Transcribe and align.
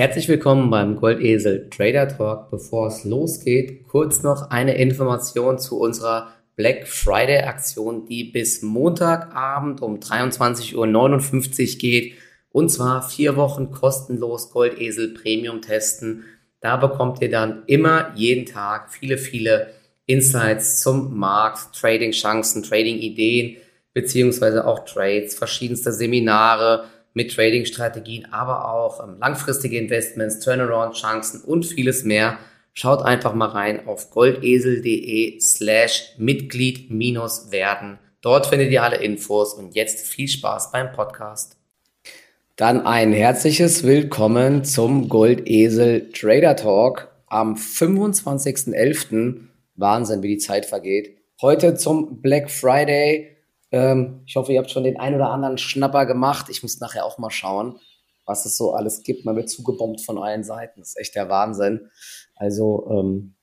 Herzlich 0.00 0.28
willkommen 0.28 0.70
beim 0.70 0.96
Goldesel 0.96 1.68
Trader 1.68 2.08
Talk. 2.08 2.50
Bevor 2.50 2.86
es 2.86 3.04
losgeht, 3.04 3.86
kurz 3.86 4.22
noch 4.22 4.48
eine 4.48 4.78
Information 4.78 5.58
zu 5.58 5.78
unserer 5.78 6.32
Black 6.56 6.88
Friday 6.88 7.42
Aktion, 7.42 8.06
die 8.06 8.24
bis 8.24 8.62
Montagabend 8.62 9.82
um 9.82 9.98
23.59 9.98 10.74
Uhr 10.74 11.78
geht. 11.78 12.14
Und 12.50 12.70
zwar 12.70 13.02
vier 13.10 13.36
Wochen 13.36 13.72
kostenlos 13.72 14.50
Goldesel 14.52 15.12
Premium 15.12 15.60
testen. 15.60 16.24
Da 16.60 16.78
bekommt 16.78 17.20
ihr 17.20 17.30
dann 17.30 17.64
immer 17.66 18.12
jeden 18.14 18.46
Tag 18.46 18.90
viele, 18.90 19.18
viele 19.18 19.74
Insights 20.06 20.80
zum 20.80 21.18
Markt, 21.18 21.78
Trading-Chancen, 21.78 22.62
Trading-Ideen, 22.62 23.58
beziehungsweise 23.92 24.66
auch 24.66 24.86
Trades, 24.86 25.34
verschiedenste 25.34 25.92
Seminare, 25.92 26.86
mit 27.14 27.34
Trading-Strategien, 27.34 28.32
aber 28.32 28.72
auch 28.72 29.02
ähm, 29.02 29.16
langfristige 29.18 29.78
Investments, 29.78 30.40
Turnaround-Chancen 30.40 31.42
und 31.42 31.66
vieles 31.66 32.04
mehr. 32.04 32.38
Schaut 32.72 33.02
einfach 33.02 33.34
mal 33.34 33.48
rein 33.48 33.86
auf 33.86 34.10
goldesel.de 34.10 35.40
slash 35.40 36.14
Mitglied 36.18 36.90
minus 36.90 37.50
werden. 37.50 37.98
Dort 38.20 38.46
findet 38.46 38.70
ihr 38.70 38.82
alle 38.82 38.96
Infos 38.96 39.54
und 39.54 39.74
jetzt 39.74 40.06
viel 40.06 40.28
Spaß 40.28 40.70
beim 40.72 40.92
Podcast. 40.92 41.56
Dann 42.56 42.86
ein 42.86 43.12
herzliches 43.12 43.84
Willkommen 43.84 44.64
zum 44.64 45.08
Goldesel 45.08 46.10
Trader 46.12 46.56
Talk 46.56 47.08
am 47.26 47.54
25.11. 47.54 49.40
Wahnsinn, 49.76 50.22
wie 50.22 50.28
die 50.28 50.38
Zeit 50.38 50.66
vergeht. 50.66 51.16
Heute 51.40 51.74
zum 51.74 52.20
Black 52.20 52.50
Friday 52.50 53.36
ähm, 53.72 54.22
ich 54.26 54.36
hoffe, 54.36 54.52
ihr 54.52 54.58
habt 54.58 54.70
schon 54.70 54.84
den 54.84 54.98
ein 54.98 55.14
oder 55.14 55.30
anderen 55.30 55.58
Schnapper 55.58 56.06
gemacht. 56.06 56.46
Ich 56.50 56.62
muss 56.62 56.80
nachher 56.80 57.04
auch 57.04 57.18
mal 57.18 57.30
schauen, 57.30 57.78
was 58.26 58.46
es 58.46 58.56
so 58.56 58.72
alles 58.72 59.02
gibt. 59.02 59.24
Man 59.24 59.36
wird 59.36 59.48
zugebombt 59.48 60.00
von 60.00 60.18
allen 60.18 60.44
Seiten. 60.44 60.80
Das 60.80 60.90
ist 60.90 60.98
echt 60.98 61.14
der 61.14 61.28
Wahnsinn. 61.28 61.88
Also 62.36 62.88
ähm, 62.90 63.34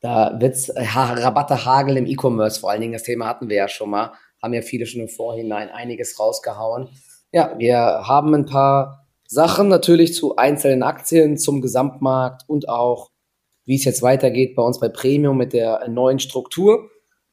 da 0.00 0.36
wird's 0.40 0.68
äh, 0.68 0.84
Rabatte 0.84 1.64
Hagel 1.64 1.96
im 1.96 2.06
E-Commerce 2.06 2.60
vor 2.60 2.70
allen 2.70 2.80
Dingen. 2.80 2.92
Das 2.92 3.04
Thema 3.04 3.26
hatten 3.26 3.48
wir 3.48 3.56
ja 3.56 3.68
schon 3.68 3.90
mal. 3.90 4.12
Haben 4.42 4.54
ja 4.54 4.62
viele 4.62 4.86
schon 4.86 5.00
im 5.00 5.08
Vorhinein 5.08 5.68
einiges 5.70 6.18
rausgehauen. 6.18 6.88
Ja, 7.32 7.54
wir 7.58 7.76
haben 7.78 8.34
ein 8.34 8.46
paar 8.46 9.06
Sachen 9.26 9.68
natürlich 9.68 10.14
zu 10.14 10.36
einzelnen 10.36 10.82
Aktien, 10.82 11.36
zum 11.36 11.60
Gesamtmarkt 11.60 12.42
und 12.48 12.68
auch, 12.68 13.10
wie 13.64 13.74
es 13.74 13.84
jetzt 13.84 14.02
weitergeht 14.02 14.54
bei 14.54 14.62
uns 14.62 14.78
bei 14.78 14.88
Premium 14.88 15.36
mit 15.36 15.52
der 15.52 15.88
neuen 15.88 16.18
Struktur. 16.18 16.88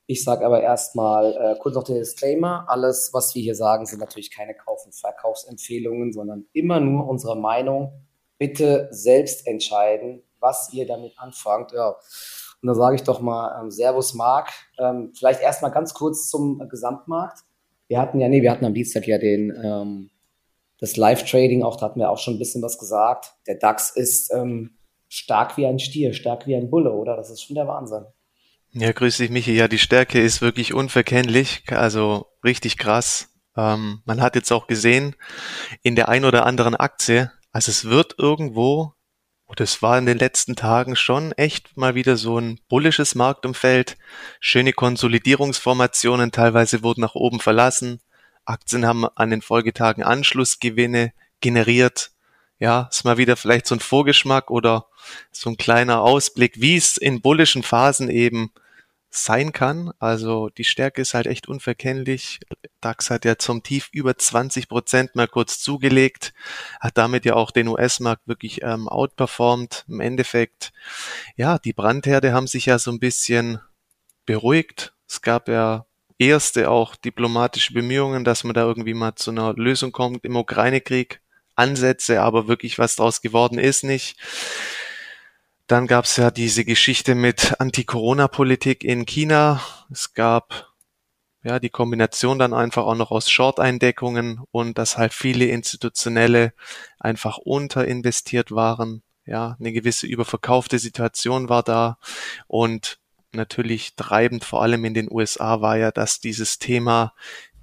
Ich 0.05 0.23
sage 0.23 0.45
aber 0.45 0.61
erstmal 0.61 1.35
äh, 1.37 1.55
kurz 1.59 1.75
noch 1.75 1.83
den 1.83 1.95
Disclaimer. 1.95 2.65
Alles, 2.67 3.11
was 3.13 3.33
wir 3.35 3.41
hier 3.41 3.55
sagen, 3.55 3.85
sind 3.85 3.99
natürlich 3.99 4.31
keine 4.31 4.53
Kauf- 4.53 4.85
und 4.85 4.93
Verkaufsempfehlungen, 4.93 6.11
sondern 6.11 6.45
immer 6.53 6.79
nur 6.79 7.07
unsere 7.07 7.37
Meinung. 7.37 7.93
Bitte 8.37 8.89
selbst 8.91 9.47
entscheiden, 9.47 10.23
was 10.39 10.73
ihr 10.73 10.85
damit 10.85 11.13
anfangt. 11.17 11.71
Ja. 11.71 11.95
Und 12.61 12.67
da 12.67 12.75
sage 12.75 12.95
ich 12.95 13.03
doch 13.03 13.21
mal 13.21 13.61
ähm, 13.61 13.71
Servus 13.71 14.13
Marc. 14.13 14.51
Ähm, 14.77 15.13
vielleicht 15.17 15.41
erstmal 15.41 15.71
ganz 15.71 15.93
kurz 15.93 16.29
zum 16.29 16.61
äh, 16.61 16.67
Gesamtmarkt. 16.67 17.39
Wir 17.88 17.99
hatten 17.99 18.19
ja, 18.19 18.27
nee, 18.27 18.41
wir 18.41 18.51
hatten 18.51 18.65
am 18.65 18.73
Dienstag 18.73 19.07
ja 19.07 19.17
den 19.17 19.53
ähm, 19.63 20.09
das 20.79 20.97
Live-Trading, 20.97 21.63
auch 21.63 21.77
da 21.77 21.85
hatten 21.85 21.99
wir 22.01 22.09
auch 22.09 22.17
schon 22.17 22.35
ein 22.35 22.39
bisschen 22.39 22.61
was 22.61 22.77
gesagt. 22.77 23.35
Der 23.47 23.55
DAX 23.55 23.91
ist 23.91 24.33
ähm, 24.33 24.71
stark 25.07 25.55
wie 25.55 25.65
ein 25.65 25.79
Stier, 25.79 26.11
stark 26.11 26.45
wie 26.45 26.55
ein 26.57 26.69
Bulle, 26.69 26.91
oder? 26.91 27.15
Das 27.15 27.29
ist 27.29 27.41
schon 27.41 27.55
der 27.55 27.67
Wahnsinn. 27.67 28.03
Ja, 28.75 28.91
grüß 28.91 29.17
dich, 29.17 29.29
Michi. 29.29 29.53
Ja, 29.53 29.67
die 29.67 29.77
Stärke 29.77 30.19
ist 30.19 30.41
wirklich 30.41 30.73
unverkennlich, 30.73 31.61
also 31.67 32.31
richtig 32.43 32.79
krass. 32.79 33.29
Ähm, 33.55 34.02
man 34.05 34.19
hat 34.19 34.33
jetzt 34.33 34.52
auch 34.52 34.66
gesehen, 34.66 35.16
in 35.83 35.95
der 35.95 36.09
ein 36.09 36.25
oder 36.25 36.47
anderen 36.47 36.75
Aktie, 36.75 37.31
also 37.51 37.69
es 37.69 37.85
wird 37.85 38.16
irgendwo, 38.17 38.95
und 39.45 39.61
es 39.61 39.83
war 39.83 39.99
in 39.99 40.07
den 40.07 40.17
letzten 40.17 40.55
Tagen 40.55 40.95
schon 40.95 41.33
echt 41.33 41.77
mal 41.77 41.94
wieder 41.94 42.17
so 42.17 42.39
ein 42.39 42.59
bullisches 42.67 43.13
Marktumfeld, 43.13 43.95
schöne 44.39 44.73
Konsolidierungsformationen, 44.73 46.31
teilweise 46.31 46.81
wurden 46.81 47.01
nach 47.01 47.13
oben 47.13 47.41
verlassen, 47.41 48.01
Aktien 48.44 48.88
haben 48.88 49.05
an 49.05 49.29
den 49.29 49.44
Folgetagen 49.44 50.01
Anschlussgewinne 50.01 51.13
generiert, 51.41 52.09
ja, 52.57 52.88
ist 52.90 53.05
mal 53.05 53.17
wieder 53.17 53.35
vielleicht 53.35 53.67
so 53.67 53.75
ein 53.75 53.81
Vorgeschmack 53.81 54.50
oder 54.50 54.88
so 55.31 55.51
ein 55.51 55.57
kleiner 55.57 56.01
Ausblick, 56.01 56.59
wie 56.59 56.75
es 56.75 56.97
in 56.97 57.22
bullischen 57.22 57.61
Phasen 57.61 58.09
eben 58.09 58.51
sein 59.16 59.51
kann. 59.51 59.91
Also 60.00 60.50
die 60.50 60.63
Stärke 60.63 61.01
ist 61.01 61.13
halt 61.13 61.28
echt 61.28 61.47
unverkennlich. 61.47 62.40
DAX 62.81 63.09
hat 63.09 63.25
ja 63.25 63.38
zum 63.38 63.63
Tief 63.63 63.90
über 63.91 64.18
20 64.18 64.68
Prozent 64.68 65.16
mal 65.16 65.28
kurz 65.28 65.59
zugelegt, 65.59 66.34
hat 66.79 66.97
damit 66.97 67.25
ja 67.25 67.35
auch 67.35 67.52
den 67.52 67.68
US-Markt 67.68 68.28
wirklich 68.28 68.63
ähm, 68.63 68.88
outperformed. 68.88 69.85
Im 69.88 70.00
Endeffekt, 70.00 70.73
ja, 71.35 71.59
die 71.59 71.73
Brandherde 71.73 72.34
haben 72.34 72.47
sich 72.47 72.66
ja 72.66 72.79
so 72.79 72.91
ein 72.91 73.00
bisschen 73.00 73.59
beruhigt. 74.25 74.94
Es 75.07 75.22
gab 75.22 75.47
ja 75.47 75.85
erste 76.18 76.69
auch 76.69 76.96
diplomatische 76.96 77.73
Bemühungen, 77.73 78.23
dass 78.23 78.44
man 78.44 78.53
da 78.53 78.63
irgendwie 78.63 78.94
mal 78.94 79.16
zu 79.16 79.31
einer 79.31 79.53
Lösung 79.53 79.91
kommt 79.91 80.25
im 80.25 80.35
Ukraine-Krieg. 80.35 81.22
Ansätze, 81.56 82.22
aber 82.22 82.47
wirklich 82.47 82.79
was 82.79 82.96
draus 82.96 83.22
geworden 83.22 83.59
ist 83.59 83.84
nicht. 83.84 84.18
Dann 85.68 85.88
gab 85.88 86.06
es 86.06 86.18
ja 86.18 86.29
diese 86.29 86.66
Geschichte 86.66 87.16
mit 87.16 87.59
Anti-Corona-Politik 87.59 88.84
in 88.84 89.06
China. 89.06 89.62
Es 89.90 90.13
gab 90.13 90.74
ja 91.44 91.59
die 91.59 91.69
Kombination 91.69 92.38
dann 92.38 92.53
einfach 92.53 92.84
auch 92.84 92.96
noch 92.96 93.12
aus 93.12 93.29
Short-Eindeckungen 93.29 94.41
und 94.52 94.78
dass 94.78 94.97
halt 94.97 95.13
viele 95.13 95.46
Institutionelle 95.46 96.53
einfach 97.00 97.38
unterinvestiert 97.38 98.52
waren. 98.52 99.03
Ja, 99.25 99.56
eine 99.57 99.72
gewisse 99.72 100.06
überverkaufte 100.06 100.79
Situation 100.79 101.47
war 101.47 101.63
da 101.63 101.97
und 102.47 103.00
natürlich 103.31 103.96
treibend 103.96 104.44
vor 104.44 104.62
allem 104.62 104.84
in 104.84 104.94
den 104.94 105.09
USA 105.09 105.62
war 105.62 105.78
ja, 105.78 105.91
dass 105.91 106.19
dieses 106.19 106.59
Thema 106.59 107.13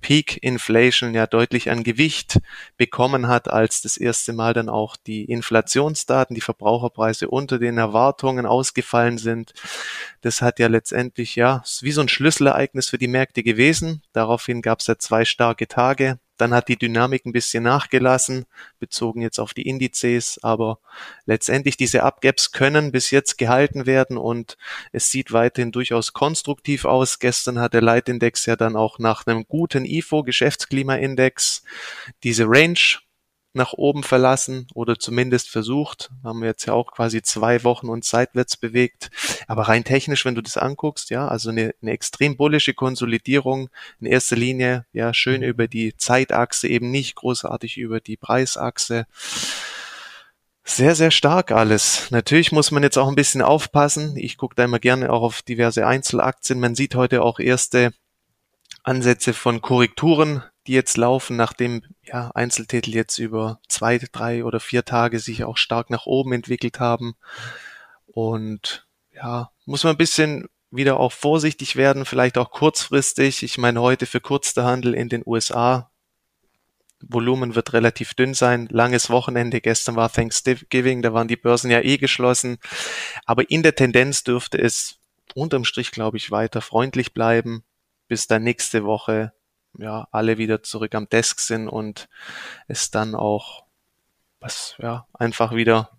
Peak 0.00 0.42
Inflation 0.42 1.14
ja 1.14 1.26
deutlich 1.26 1.70
an 1.70 1.82
Gewicht 1.82 2.40
bekommen 2.76 3.28
hat, 3.28 3.48
als 3.48 3.82
das 3.82 3.96
erste 3.96 4.32
Mal 4.32 4.54
dann 4.54 4.68
auch 4.68 4.96
die 4.96 5.24
Inflationsdaten, 5.24 6.34
die 6.34 6.40
Verbraucherpreise 6.40 7.28
unter 7.28 7.58
den 7.58 7.78
Erwartungen 7.78 8.46
ausgefallen 8.46 9.18
sind. 9.18 9.52
Das 10.20 10.42
hat 10.42 10.58
ja 10.58 10.68
letztendlich 10.68 11.36
ja 11.36 11.62
wie 11.80 11.92
so 11.92 12.00
ein 12.00 12.08
Schlüsselereignis 12.08 12.88
für 12.88 12.98
die 12.98 13.08
Märkte 13.08 13.42
gewesen. 13.42 14.02
Daraufhin 14.12 14.62
gab 14.62 14.80
es 14.80 14.86
ja 14.86 14.98
zwei 14.98 15.24
starke 15.24 15.68
Tage. 15.68 16.18
Dann 16.40 16.54
hat 16.54 16.68
die 16.68 16.76
Dynamik 16.76 17.26
ein 17.26 17.32
bisschen 17.32 17.64
nachgelassen, 17.64 18.46
bezogen 18.78 19.20
jetzt 19.20 19.38
auf 19.38 19.52
die 19.52 19.68
Indizes, 19.68 20.40
aber 20.42 20.78
letztendlich 21.26 21.76
diese 21.76 22.02
Upgaps 22.02 22.52
können 22.52 22.92
bis 22.92 23.10
jetzt 23.10 23.36
gehalten 23.36 23.84
werden 23.84 24.16
und 24.16 24.56
es 24.92 25.10
sieht 25.10 25.32
weiterhin 25.32 25.70
durchaus 25.70 26.14
konstruktiv 26.14 26.86
aus. 26.86 27.18
Gestern 27.18 27.58
hat 27.58 27.74
der 27.74 27.82
Leitindex 27.82 28.46
ja 28.46 28.56
dann 28.56 28.74
auch 28.74 28.98
nach 28.98 29.26
einem 29.26 29.46
guten 29.46 29.84
IFO 29.84 30.22
Geschäftsklimaindex 30.22 31.62
diese 32.22 32.44
Range 32.46 33.00
nach 33.52 33.72
oben 33.72 34.02
verlassen 34.02 34.66
oder 34.74 34.98
zumindest 34.98 35.48
versucht. 35.48 36.10
Haben 36.22 36.40
wir 36.40 36.48
jetzt 36.48 36.66
ja 36.66 36.72
auch 36.72 36.92
quasi 36.92 37.22
zwei 37.22 37.64
Wochen 37.64 37.88
uns 37.88 38.08
seitwärts 38.08 38.56
bewegt. 38.56 39.10
Aber 39.48 39.62
rein 39.62 39.84
technisch, 39.84 40.24
wenn 40.24 40.34
du 40.34 40.42
das 40.42 40.56
anguckst, 40.56 41.10
ja, 41.10 41.26
also 41.26 41.50
eine, 41.50 41.74
eine 41.82 41.90
extrem 41.90 42.36
bullische 42.36 42.74
Konsolidierung 42.74 43.68
in 44.00 44.06
erster 44.06 44.36
Linie, 44.36 44.86
ja, 44.92 45.12
schön 45.12 45.42
über 45.42 45.66
die 45.66 45.96
Zeitachse, 45.96 46.68
eben 46.68 46.90
nicht 46.90 47.16
großartig 47.16 47.76
über 47.78 48.00
die 48.00 48.16
Preisachse. 48.16 49.06
Sehr, 50.62 50.94
sehr 50.94 51.10
stark 51.10 51.50
alles. 51.50 52.10
Natürlich 52.10 52.52
muss 52.52 52.70
man 52.70 52.84
jetzt 52.84 52.98
auch 52.98 53.08
ein 53.08 53.16
bisschen 53.16 53.42
aufpassen. 53.42 54.16
Ich 54.16 54.36
gucke 54.36 54.54
da 54.54 54.64
immer 54.64 54.78
gerne 54.78 55.10
auch 55.10 55.22
auf 55.22 55.42
diverse 55.42 55.86
Einzelaktien. 55.86 56.60
Man 56.60 56.76
sieht 56.76 56.94
heute 56.94 57.22
auch 57.22 57.40
erste 57.40 57.92
Ansätze 58.82 59.34
von 59.34 59.60
Korrekturen 59.60 60.42
die 60.66 60.72
jetzt 60.72 60.96
laufen, 60.96 61.36
nachdem 61.36 61.82
ja, 62.04 62.30
Einzeltitel 62.34 62.94
jetzt 62.94 63.18
über 63.18 63.60
zwei, 63.68 63.98
drei 63.98 64.44
oder 64.44 64.60
vier 64.60 64.84
Tage 64.84 65.18
sich 65.18 65.44
auch 65.44 65.56
stark 65.56 65.90
nach 65.90 66.06
oben 66.06 66.32
entwickelt 66.32 66.80
haben. 66.80 67.14
Und 68.06 68.86
ja, 69.12 69.50
muss 69.64 69.84
man 69.84 69.94
ein 69.94 69.98
bisschen 69.98 70.48
wieder 70.70 71.00
auch 71.00 71.12
vorsichtig 71.12 71.76
werden, 71.76 72.04
vielleicht 72.04 72.38
auch 72.38 72.50
kurzfristig. 72.50 73.42
Ich 73.42 73.58
meine, 73.58 73.80
heute 73.80 74.06
für 74.06 74.20
kurzer 74.20 74.64
Handel 74.64 74.94
in 74.94 75.08
den 75.08 75.22
USA. 75.26 75.90
Volumen 77.00 77.54
wird 77.54 77.72
relativ 77.72 78.12
dünn 78.14 78.34
sein. 78.34 78.68
Langes 78.70 79.08
Wochenende. 79.08 79.60
Gestern 79.62 79.96
war 79.96 80.12
Thanksgiving. 80.12 81.00
Da 81.00 81.14
waren 81.14 81.28
die 81.28 81.36
Börsen 81.36 81.70
ja 81.70 81.80
eh 81.80 81.96
geschlossen. 81.96 82.58
Aber 83.24 83.50
in 83.50 83.62
der 83.62 83.74
Tendenz 83.74 84.22
dürfte 84.22 84.58
es 84.58 85.00
unterm 85.34 85.64
Strich, 85.64 85.90
glaube 85.90 86.18
ich, 86.18 86.30
weiter 86.30 86.60
freundlich 86.60 87.14
bleiben, 87.14 87.64
bis 88.10 88.26
dann 88.26 88.42
nächste 88.42 88.84
Woche 88.84 89.32
ja, 89.78 90.08
alle 90.10 90.36
wieder 90.36 90.64
zurück 90.64 90.96
am 90.96 91.08
Desk 91.08 91.38
sind 91.38 91.68
und 91.68 92.08
es 92.66 92.90
dann 92.90 93.14
auch 93.14 93.64
was, 94.40 94.74
ja, 94.78 95.06
einfach 95.12 95.54
wieder 95.54 95.90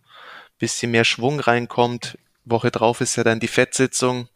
bisschen 0.58 0.92
mehr 0.92 1.06
Schwung 1.06 1.40
reinkommt. 1.40 2.18
Woche 2.44 2.70
drauf 2.70 3.00
ist 3.00 3.16
ja 3.16 3.24
dann 3.24 3.40
die 3.40 3.48
Fettsitzung. 3.48 4.28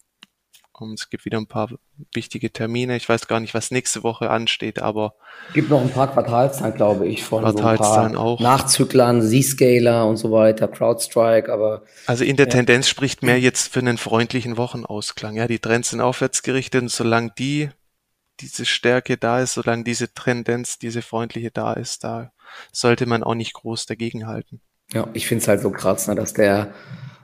Und 0.81 0.99
es 0.99 1.09
gibt 1.09 1.25
wieder 1.25 1.37
ein 1.37 1.47
paar 1.47 1.69
wichtige 2.13 2.51
Termine. 2.51 2.95
Ich 2.95 3.07
weiß 3.07 3.27
gar 3.27 3.39
nicht, 3.39 3.53
was 3.53 3.71
nächste 3.71 4.03
Woche 4.03 4.29
ansteht, 4.29 4.79
aber. 4.79 5.15
Gibt 5.53 5.69
noch 5.69 5.81
ein 5.81 5.89
paar 5.89 6.11
Quartalszahlen, 6.11 6.75
glaube 6.75 7.07
ich, 7.07 7.23
von 7.23 7.43
Quartalszahlen 7.43 8.13
so 8.13 8.19
auch. 8.19 8.39
Nachzüglern, 8.39 9.21
Z-Scaler 9.21 10.07
und 10.07 10.17
so 10.17 10.31
weiter, 10.31 10.67
CrowdStrike, 10.67 11.51
aber. 11.51 11.83
Also 12.07 12.23
in 12.23 12.35
der 12.35 12.47
ja. 12.47 12.53
Tendenz 12.53 12.87
spricht 12.87 13.23
mehr 13.23 13.39
jetzt 13.39 13.73
für 13.73 13.79
einen 13.79 13.97
freundlichen 13.97 14.57
Wochenausklang. 14.57 15.35
Ja, 15.35 15.47
die 15.47 15.59
Trends 15.59 15.89
sind 15.91 16.01
aufwärts 16.01 16.43
gerichtet 16.43 16.83
und 16.83 16.91
solange 16.91 17.31
die, 17.37 17.69
diese 18.39 18.65
Stärke 18.65 19.17
da 19.17 19.39
ist, 19.41 19.53
solange 19.53 19.83
diese 19.83 20.13
Tendenz, 20.13 20.77
diese 20.79 21.01
freundliche 21.01 21.51
da 21.51 21.73
ist, 21.73 22.03
da 22.03 22.31
sollte 22.71 23.05
man 23.05 23.23
auch 23.23 23.35
nicht 23.35 23.53
groß 23.53 23.85
dagegenhalten. 23.85 24.61
Ja, 24.93 25.07
ich 25.13 25.27
finde 25.27 25.41
es 25.41 25.47
halt 25.47 25.61
so 25.61 25.71
krass, 25.71 26.07
ne, 26.07 26.15
dass 26.15 26.33
der, 26.33 26.73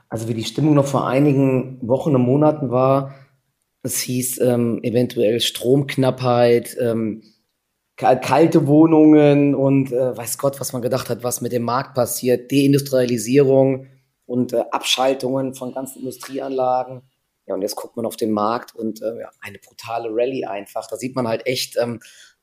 also 0.09 0.27
wie 0.27 0.33
die 0.33 0.43
Stimmung 0.43 0.73
noch 0.73 0.87
vor 0.87 1.07
einigen 1.07 1.79
Wochen 1.87 2.15
und 2.15 2.21
Monaten 2.21 2.71
war, 2.71 3.13
es 3.83 3.99
hieß 4.01 4.41
ähm, 4.41 4.79
eventuell 4.83 5.39
Stromknappheit, 5.39 6.77
ähm, 6.79 7.23
kalte 7.97 8.67
Wohnungen 8.67 9.53
und 9.53 9.91
äh, 9.91 10.17
weiß 10.17 10.37
Gott, 10.37 10.59
was 10.59 10.73
man 10.73 10.81
gedacht 10.81 11.09
hat, 11.09 11.23
was 11.23 11.41
mit 11.41 11.51
dem 11.51 11.63
Markt 11.63 11.93
passiert, 11.93 12.51
Deindustrialisierung 12.51 13.87
und 14.25 14.53
äh, 14.53 14.63
Abschaltungen 14.71 15.53
von 15.53 15.73
ganzen 15.73 15.99
Industrieanlagen. 15.99 17.03
Ja, 17.45 17.55
und 17.55 17.61
jetzt 17.61 17.75
guckt 17.75 17.97
man 17.97 18.05
auf 18.05 18.15
den 18.15 18.31
Markt 18.31 18.75
und 18.75 19.01
äh, 19.01 19.19
ja, 19.19 19.29
eine 19.41 19.59
brutale 19.59 20.09
Rallye 20.11 20.45
einfach. 20.45 20.87
Da 20.87 20.95
sieht 20.95 21.15
man 21.15 21.27
halt 21.27 21.45
echt, 21.45 21.77
ähm, 21.77 21.99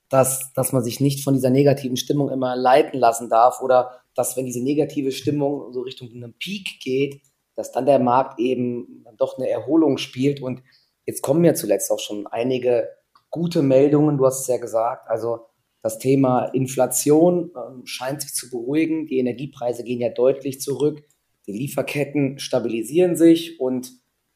dass, 0.09 0.53
dass 0.53 0.73
man 0.73 0.83
sich 0.83 1.01
nicht 1.01 1.25
von 1.25 1.35
dieser 1.35 1.51
negativen 1.51 1.97
Stimmung 1.97 2.31
immer 2.31 2.57
leiten 2.57 2.99
lassen 2.99 3.29
darf 3.29 3.61
oder 3.61 4.03
dass, 4.15 4.37
wenn 4.37 4.47
diese 4.47 4.63
negative 4.63 5.13
Stimmung 5.13 5.73
so 5.73 5.81
Richtung 5.83 6.11
einem 6.11 6.35
Peak 6.35 6.81
geht, 6.81 7.21
dass 7.57 7.73
dann 7.73 7.87
der 7.87 7.99
Markt 7.99 8.39
eben 8.39 9.05
doch 9.17 9.39
eine 9.39 9.49
Erholung 9.49 9.99
spielt 9.99 10.41
und 10.41 10.63
Jetzt 11.09 11.23
kommen 11.23 11.43
ja 11.43 11.55
zuletzt 11.55 11.91
auch 11.91 12.01
schon 12.01 12.27
einige 12.27 12.91
gute 13.31 13.63
Meldungen, 13.63 14.19
du 14.19 14.27
hast 14.27 14.43
es 14.43 14.47
ja 14.47 14.59
gesagt. 14.59 15.09
Also 15.09 15.47
das 15.81 15.99
Thema 15.99 16.45
Inflation 16.53 17.51
äh, 17.55 17.87
scheint 17.87 18.21
sich 18.21 18.35
zu 18.35 18.51
beruhigen. 18.51 19.07
Die 19.07 19.17
Energiepreise 19.17 19.85
gehen 19.85 20.03
ja 20.03 20.11
deutlich 20.11 20.61
zurück. 20.61 21.03
Die 21.47 21.53
Lieferketten 21.53 22.39
stabilisieren 22.39 23.17
sich 23.17 23.59
und 23.59 23.91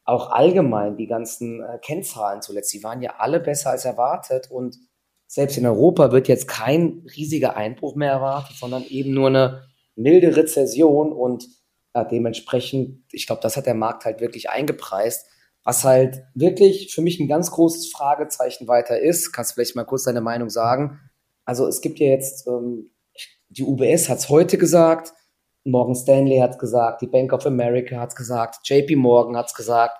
auch 0.05 0.31
allgemein 0.31 0.97
die 0.97 1.07
ganzen 1.07 1.63
äh, 1.63 1.79
Kennzahlen 1.83 2.41
zuletzt, 2.41 2.73
die 2.73 2.83
waren 2.83 3.03
ja 3.03 3.17
alle 3.19 3.39
besser 3.39 3.69
als 3.69 3.85
erwartet. 3.85 4.51
Und 4.51 4.79
selbst 5.27 5.59
in 5.59 5.67
Europa 5.67 6.11
wird 6.11 6.27
jetzt 6.27 6.49
kein 6.49 7.05
riesiger 7.15 7.55
Einbruch 7.55 7.97
mehr 7.97 8.13
erwartet, 8.13 8.57
sondern 8.57 8.85
eben 8.85 9.13
nur 9.13 9.29
eine 9.29 9.65
milde 9.95 10.37
Rezession. 10.37 11.13
Und 11.13 11.47
ja, 11.95 12.05
dementsprechend, 12.05 13.05
ich 13.13 13.27
glaube, 13.27 13.43
das 13.43 13.59
hat 13.59 13.67
der 13.67 13.75
Markt 13.75 14.07
halt 14.07 14.23
wirklich 14.23 14.49
eingepreist. 14.49 15.27
Was 15.65 15.85
halt 15.85 16.25
wirklich 16.35 16.93
für 16.93 17.03
mich 17.03 17.21
ein 17.21 17.29
ganz 17.29 17.51
großes 17.51 17.91
Fragezeichen 17.91 18.67
weiter 18.67 18.99
ist, 19.01 19.33
kannst 19.33 19.53
du 19.53 19.55
vielleicht 19.55 19.77
mal 19.77 19.85
kurz 19.85 20.05
deine 20.05 20.21
Meinung 20.21 20.51
sagen. 20.51 20.99
Also 21.45 21.67
es 21.67 21.81
gibt 21.81 21.99
ja 21.99 22.09
jetzt, 22.09 22.47
ähm, 22.49 22.91
die 23.49 23.63
UBS 23.63 24.09
hat 24.09 24.19
es 24.19 24.29
heute 24.29 24.59
gesagt, 24.59 25.13
Morgan 25.65 25.95
Stanley 25.95 26.39
hat 26.39 26.53
es 26.53 26.59
gesagt, 26.59 27.03
die 27.03 27.07
Bank 27.07 27.33
of 27.33 27.47
America 27.47 27.97
hat 28.01 28.11
es 28.11 28.17
gesagt, 28.17 28.69
JP 28.69 28.97
Morgan 28.97 29.37
hat 29.37 29.47
es 29.47 29.55
gesagt, 29.55 29.99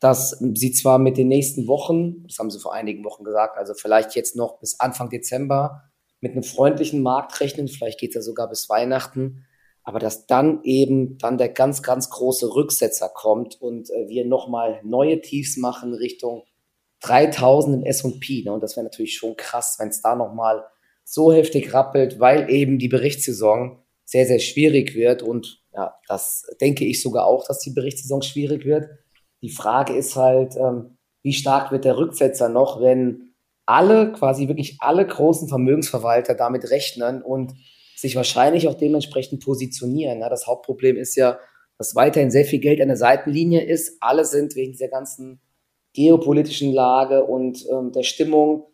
dass 0.00 0.38
sie 0.54 0.72
zwar 0.72 0.98
mit 0.98 1.16
den 1.16 1.28
nächsten 1.28 1.66
Wochen, 1.66 2.24
das 2.26 2.38
haben 2.38 2.50
sie 2.50 2.60
vor 2.60 2.74
einigen 2.74 3.04
Wochen 3.04 3.24
gesagt, 3.24 3.56
also 3.56 3.74
vielleicht 3.74 4.14
jetzt 4.14 4.36
noch 4.36 4.58
bis 4.58 4.80
Anfang 4.80 5.10
Dezember 5.10 5.82
mit 6.20 6.32
einem 6.32 6.42
freundlichen 6.42 7.02
Markt 7.02 7.40
rechnen, 7.40 7.68
vielleicht 7.68 8.00
geht 8.00 8.10
es 8.10 8.14
ja 8.16 8.22
sogar 8.22 8.48
bis 8.48 8.68
Weihnachten, 8.68 9.46
aber 9.84 9.98
dass 9.98 10.26
dann 10.26 10.60
eben 10.64 11.18
dann 11.18 11.38
der 11.38 11.50
ganz, 11.50 11.82
ganz 11.82 12.10
große 12.10 12.54
Rücksetzer 12.54 13.10
kommt 13.10 13.60
und 13.60 13.90
äh, 13.90 14.08
wir 14.08 14.24
nochmal 14.24 14.80
neue 14.82 15.20
Tiefs 15.20 15.58
machen 15.58 15.94
Richtung 15.94 16.42
3000 17.00 17.76
im 17.76 17.82
S&P. 17.84 18.42
Ne? 18.44 18.52
Und 18.52 18.62
das 18.62 18.76
wäre 18.76 18.84
natürlich 18.84 19.16
schon 19.16 19.36
krass, 19.36 19.76
wenn 19.78 19.88
es 19.88 20.00
da 20.00 20.16
nochmal 20.16 20.64
so 21.04 21.32
heftig 21.32 21.74
rappelt, 21.74 22.18
weil 22.18 22.50
eben 22.50 22.78
die 22.78 22.88
Berichtssaison 22.88 23.78
sehr, 24.06 24.26
sehr 24.26 24.38
schwierig 24.38 24.94
wird. 24.94 25.22
Und 25.22 25.62
ja, 25.74 25.94
das 26.08 26.46
denke 26.62 26.86
ich 26.86 27.02
sogar 27.02 27.26
auch, 27.26 27.46
dass 27.46 27.60
die 27.60 27.70
Berichtssaison 27.70 28.22
schwierig 28.22 28.64
wird. 28.64 28.88
Die 29.42 29.50
Frage 29.50 29.94
ist 29.94 30.16
halt, 30.16 30.56
ähm, 30.56 30.96
wie 31.22 31.34
stark 31.34 31.72
wird 31.72 31.84
der 31.84 31.98
Rücksetzer 31.98 32.48
noch, 32.48 32.80
wenn 32.80 33.34
alle, 33.66 34.12
quasi 34.12 34.48
wirklich 34.48 34.78
alle 34.80 35.06
großen 35.06 35.48
Vermögensverwalter 35.48 36.34
damit 36.34 36.70
rechnen 36.70 37.22
und 37.22 37.54
sich 38.04 38.16
wahrscheinlich 38.16 38.68
auch 38.68 38.74
dementsprechend 38.74 39.42
positionieren. 39.42 40.20
Ja, 40.20 40.28
das 40.28 40.46
Hauptproblem 40.46 40.96
ist 40.96 41.16
ja, 41.16 41.38
dass 41.78 41.94
weiterhin 41.94 42.30
sehr 42.30 42.44
viel 42.44 42.60
Geld 42.60 42.80
an 42.80 42.88
der 42.88 42.96
Seitenlinie 42.96 43.62
ist. 43.64 43.96
Alle 44.00 44.24
sind 44.24 44.54
wegen 44.54 44.72
dieser 44.72 44.88
ganzen 44.88 45.40
geopolitischen 45.94 46.72
Lage 46.72 47.24
und 47.24 47.64
ähm, 47.70 47.92
der 47.92 48.02
Stimmung 48.02 48.66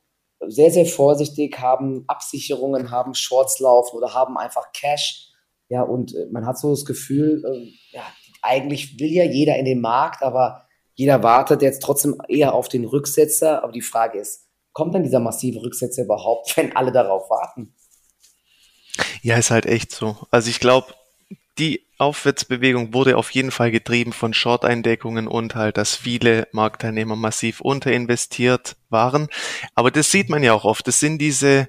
sehr, 0.47 0.71
sehr 0.71 0.87
vorsichtig, 0.87 1.59
haben 1.61 2.05
Absicherungen, 2.07 2.91
haben 2.91 3.15
Shorts 3.15 3.61
laufen 3.61 3.97
oder 3.97 4.15
haben 4.15 4.37
einfach 4.37 4.73
Cash. 4.73 5.29
Ja, 5.69 5.83
und 5.83 6.15
äh, 6.15 6.27
man 6.31 6.47
hat 6.47 6.59
so 6.59 6.71
das 6.71 6.85
Gefühl, 6.85 7.45
äh, 7.45 7.97
ja, 7.97 8.03
eigentlich 8.43 8.99
will 8.99 9.13
ja 9.13 9.25
jeder 9.25 9.57
in 9.57 9.67
den 9.67 9.81
Markt, 9.81 10.23
aber 10.23 10.67
jeder 10.95 11.23
wartet 11.23 11.63
jetzt 11.63 11.83
trotzdem 11.83 12.21
eher 12.29 12.55
auf 12.55 12.69
den 12.69 12.85
Rücksetzer. 12.85 13.63
Aber 13.63 13.73
die 13.73 13.83
Frage 13.83 14.19
ist, 14.19 14.49
kommt 14.73 14.95
dann 14.95 15.03
dieser 15.03 15.21
massive 15.21 15.63
Rücksetzer 15.63 16.05
überhaupt, 16.05 16.55
wenn 16.57 16.75
alle 16.75 16.91
darauf 16.91 17.31
warten? 17.31 17.75
Ja, 19.23 19.37
ist 19.37 19.51
halt 19.51 19.67
echt 19.67 19.93
so. 19.93 20.17
Also 20.31 20.51
ich 20.51 20.61
glaube, 20.61 20.95
die 21.59 21.85
Aufwärtsbewegung 21.99 22.95
wurde 22.95 23.19
auf 23.19 23.31
jeden 23.33 23.51
Fall 23.51 23.71
getrieben 23.71 24.15
von 24.15 24.33
Short-Eindeckungen 24.33 25.29
und 25.29 25.55
halt, 25.55 25.77
dass 25.77 25.95
viele 25.95 26.49
Marktteilnehmer 26.53 27.17
massiv 27.17 27.61
unterinvestiert 27.61 28.77
waren. 28.89 29.29
Aber 29.75 29.91
das 29.91 30.11
sieht 30.11 30.31
man 30.31 30.43
ja 30.43 30.55
auch 30.55 30.65
oft. 30.65 30.87
Das 30.87 30.99
sind 30.99 31.19
diese 31.19 31.69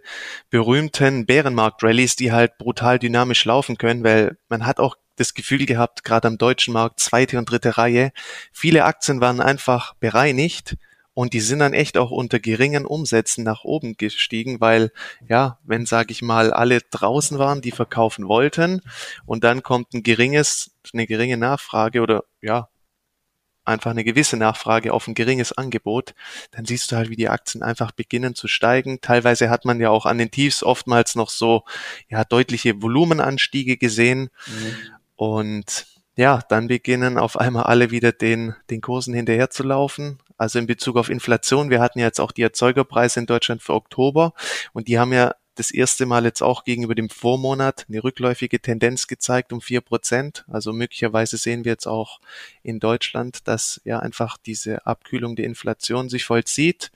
berühmten 0.49 1.25
Bärenmarkt-Rallies, 1.25 2.15
die 2.15 2.31
halt 2.31 2.57
brutal 2.57 2.99
dynamisch 2.99 3.43
laufen 3.43 3.77
können, 3.77 4.05
weil 4.05 4.37
man 4.47 4.65
hat 4.65 4.79
auch 4.79 4.95
das 5.17 5.33
Gefühl 5.33 5.65
gehabt, 5.65 6.05
gerade 6.05 6.29
am 6.29 6.37
deutschen 6.37 6.73
Markt, 6.73 7.01
zweite 7.01 7.37
und 7.37 7.51
dritte 7.51 7.77
Reihe, 7.77 8.13
viele 8.53 8.85
Aktien 8.85 9.19
waren 9.19 9.41
einfach 9.41 9.93
bereinigt 9.95 10.77
und 11.13 11.33
die 11.33 11.41
sind 11.41 11.59
dann 11.59 11.73
echt 11.73 11.97
auch 11.97 12.11
unter 12.11 12.39
geringen 12.39 12.85
Umsätzen 12.85 13.43
nach 13.43 13.63
oben 13.63 13.97
gestiegen, 13.97 14.61
weil, 14.61 14.91
ja, 15.27 15.59
wenn, 15.63 15.85
sage 15.85 16.11
ich 16.11 16.21
mal, 16.21 16.53
alle 16.53 16.79
draußen 16.79 17.37
waren, 17.37 17.61
die 17.61 17.71
verkaufen 17.71 18.27
wollten 18.27 18.81
und 19.25 19.43
dann 19.43 19.63
kommt 19.63 19.93
ein 19.93 20.03
geringes, 20.03 20.71
eine 20.93 21.07
geringe 21.07 21.37
Nachfrage 21.37 22.01
oder, 22.01 22.23
ja, 22.41 22.69
einfach 23.63 23.91
eine 23.91 24.03
gewisse 24.03 24.37
Nachfrage 24.37 24.93
auf 24.93 25.07
ein 25.07 25.13
geringes 25.13 25.53
Angebot, 25.53 26.15
dann 26.51 26.65
siehst 26.65 26.91
du 26.91 26.95
halt, 26.95 27.09
wie 27.09 27.15
die 27.15 27.29
Aktien 27.29 27.63
einfach 27.63 27.91
beginnen 27.91 28.33
zu 28.33 28.47
steigen. 28.47 29.01
Teilweise 29.01 29.49
hat 29.49 29.65
man 29.65 29.79
ja 29.79 29.89
auch 29.89 30.05
an 30.05 30.17
den 30.17 30.31
Tiefs 30.31 30.63
oftmals 30.63 31.15
noch 31.15 31.29
so, 31.29 31.63
ja, 32.09 32.23
deutliche 32.23 32.81
Volumenanstiege 32.81 33.77
gesehen. 33.77 34.29
Mhm. 34.47 34.75
Und 35.15 35.85
ja, 36.15 36.41
dann 36.49 36.67
beginnen 36.67 37.17
auf 37.17 37.39
einmal 37.39 37.63
alle 37.63 37.91
wieder 37.91 38.11
den, 38.11 38.55
den 38.69 38.81
Kursen 38.81 39.13
hinterher 39.13 39.49
zu 39.49 39.63
laufen. 39.63 40.19
Also 40.41 40.57
in 40.57 40.65
Bezug 40.65 40.97
auf 40.97 41.09
Inflation, 41.09 41.69
wir 41.69 41.79
hatten 41.79 41.99
ja 41.99 42.07
jetzt 42.07 42.19
auch 42.19 42.31
die 42.31 42.41
Erzeugerpreise 42.41 43.19
in 43.19 43.27
Deutschland 43.27 43.61
für 43.61 43.75
Oktober 43.75 44.33
und 44.73 44.87
die 44.87 44.97
haben 44.97 45.13
ja 45.13 45.35
das 45.53 45.69
erste 45.69 46.07
Mal 46.07 46.23
jetzt 46.25 46.41
auch 46.41 46.63
gegenüber 46.63 46.95
dem 46.95 47.11
Vormonat 47.11 47.85
eine 47.87 48.03
rückläufige 48.03 48.59
Tendenz 48.59 49.05
gezeigt 49.05 49.53
um 49.53 49.61
vier 49.61 49.81
Prozent. 49.81 50.43
Also 50.47 50.73
möglicherweise 50.73 51.37
sehen 51.37 51.63
wir 51.63 51.73
jetzt 51.73 51.85
auch 51.85 52.21
in 52.63 52.79
Deutschland, 52.79 53.47
dass 53.47 53.81
ja 53.83 53.99
einfach 53.99 54.35
diese 54.43 54.83
Abkühlung 54.87 55.35
der 55.35 55.45
Inflation 55.45 56.09
sich 56.09 56.25
vollzieht. 56.25 56.91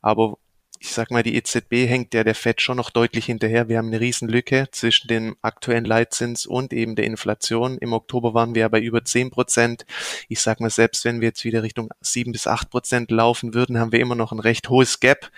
Aber 0.00 0.38
ich 0.82 0.90
sag 0.90 1.12
mal, 1.12 1.22
die 1.22 1.36
EZB 1.36 1.86
hängt 1.88 2.12
ja 2.12 2.24
der 2.24 2.34
FED 2.34 2.60
schon 2.60 2.76
noch 2.76 2.90
deutlich 2.90 3.26
hinterher. 3.26 3.68
Wir 3.68 3.78
haben 3.78 3.86
eine 3.86 4.00
Riesenlücke 4.00 4.66
zwischen 4.72 5.06
dem 5.06 5.36
aktuellen 5.40 5.84
Leitzins 5.84 6.44
und 6.44 6.72
eben 6.72 6.96
der 6.96 7.04
Inflation. 7.04 7.78
Im 7.78 7.92
Oktober 7.92 8.34
waren 8.34 8.56
wir 8.56 8.62
ja 8.62 8.68
bei 8.68 8.80
über 8.80 9.04
zehn 9.04 9.30
Prozent. 9.30 9.86
Ich 10.28 10.40
sag 10.40 10.58
mal, 10.58 10.70
selbst 10.70 11.04
wenn 11.04 11.20
wir 11.20 11.28
jetzt 11.28 11.44
wieder 11.44 11.62
Richtung 11.62 11.90
sieben 12.00 12.32
bis 12.32 12.48
acht 12.48 12.68
Prozent 12.68 13.12
laufen 13.12 13.54
würden, 13.54 13.78
haben 13.78 13.92
wir 13.92 14.00
immer 14.00 14.16
noch 14.16 14.32
ein 14.32 14.40
recht 14.40 14.70
hohes 14.70 14.98
Gap. 14.98 15.30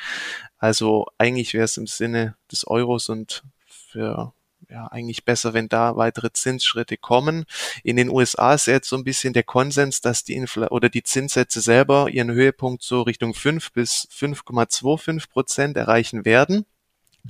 Also 0.56 1.08
eigentlich 1.18 1.52
wäre 1.52 1.64
es 1.64 1.76
im 1.76 1.86
Sinne 1.86 2.36
des 2.50 2.66
Euros 2.66 3.10
und 3.10 3.42
für 3.66 4.32
ja, 4.74 4.88
eigentlich 4.88 5.24
besser, 5.24 5.54
wenn 5.54 5.68
da 5.68 5.94
weitere 5.96 6.32
Zinsschritte 6.32 6.96
kommen. 6.96 7.44
In 7.84 7.94
den 7.96 8.10
USA 8.10 8.54
ist 8.54 8.66
jetzt 8.66 8.88
so 8.88 8.96
ein 8.96 9.04
bisschen 9.04 9.32
der 9.32 9.44
Konsens, 9.44 10.00
dass 10.00 10.24
die 10.24 10.34
Infl 10.34 10.64
oder 10.64 10.88
die 10.88 11.04
Zinssätze 11.04 11.60
selber 11.60 12.10
ihren 12.10 12.32
Höhepunkt 12.32 12.82
so 12.82 13.02
Richtung 13.02 13.34
5 13.34 13.70
bis 13.70 14.08
5,25 14.12 15.30
Prozent 15.30 15.76
erreichen 15.76 16.24
werden. 16.24 16.66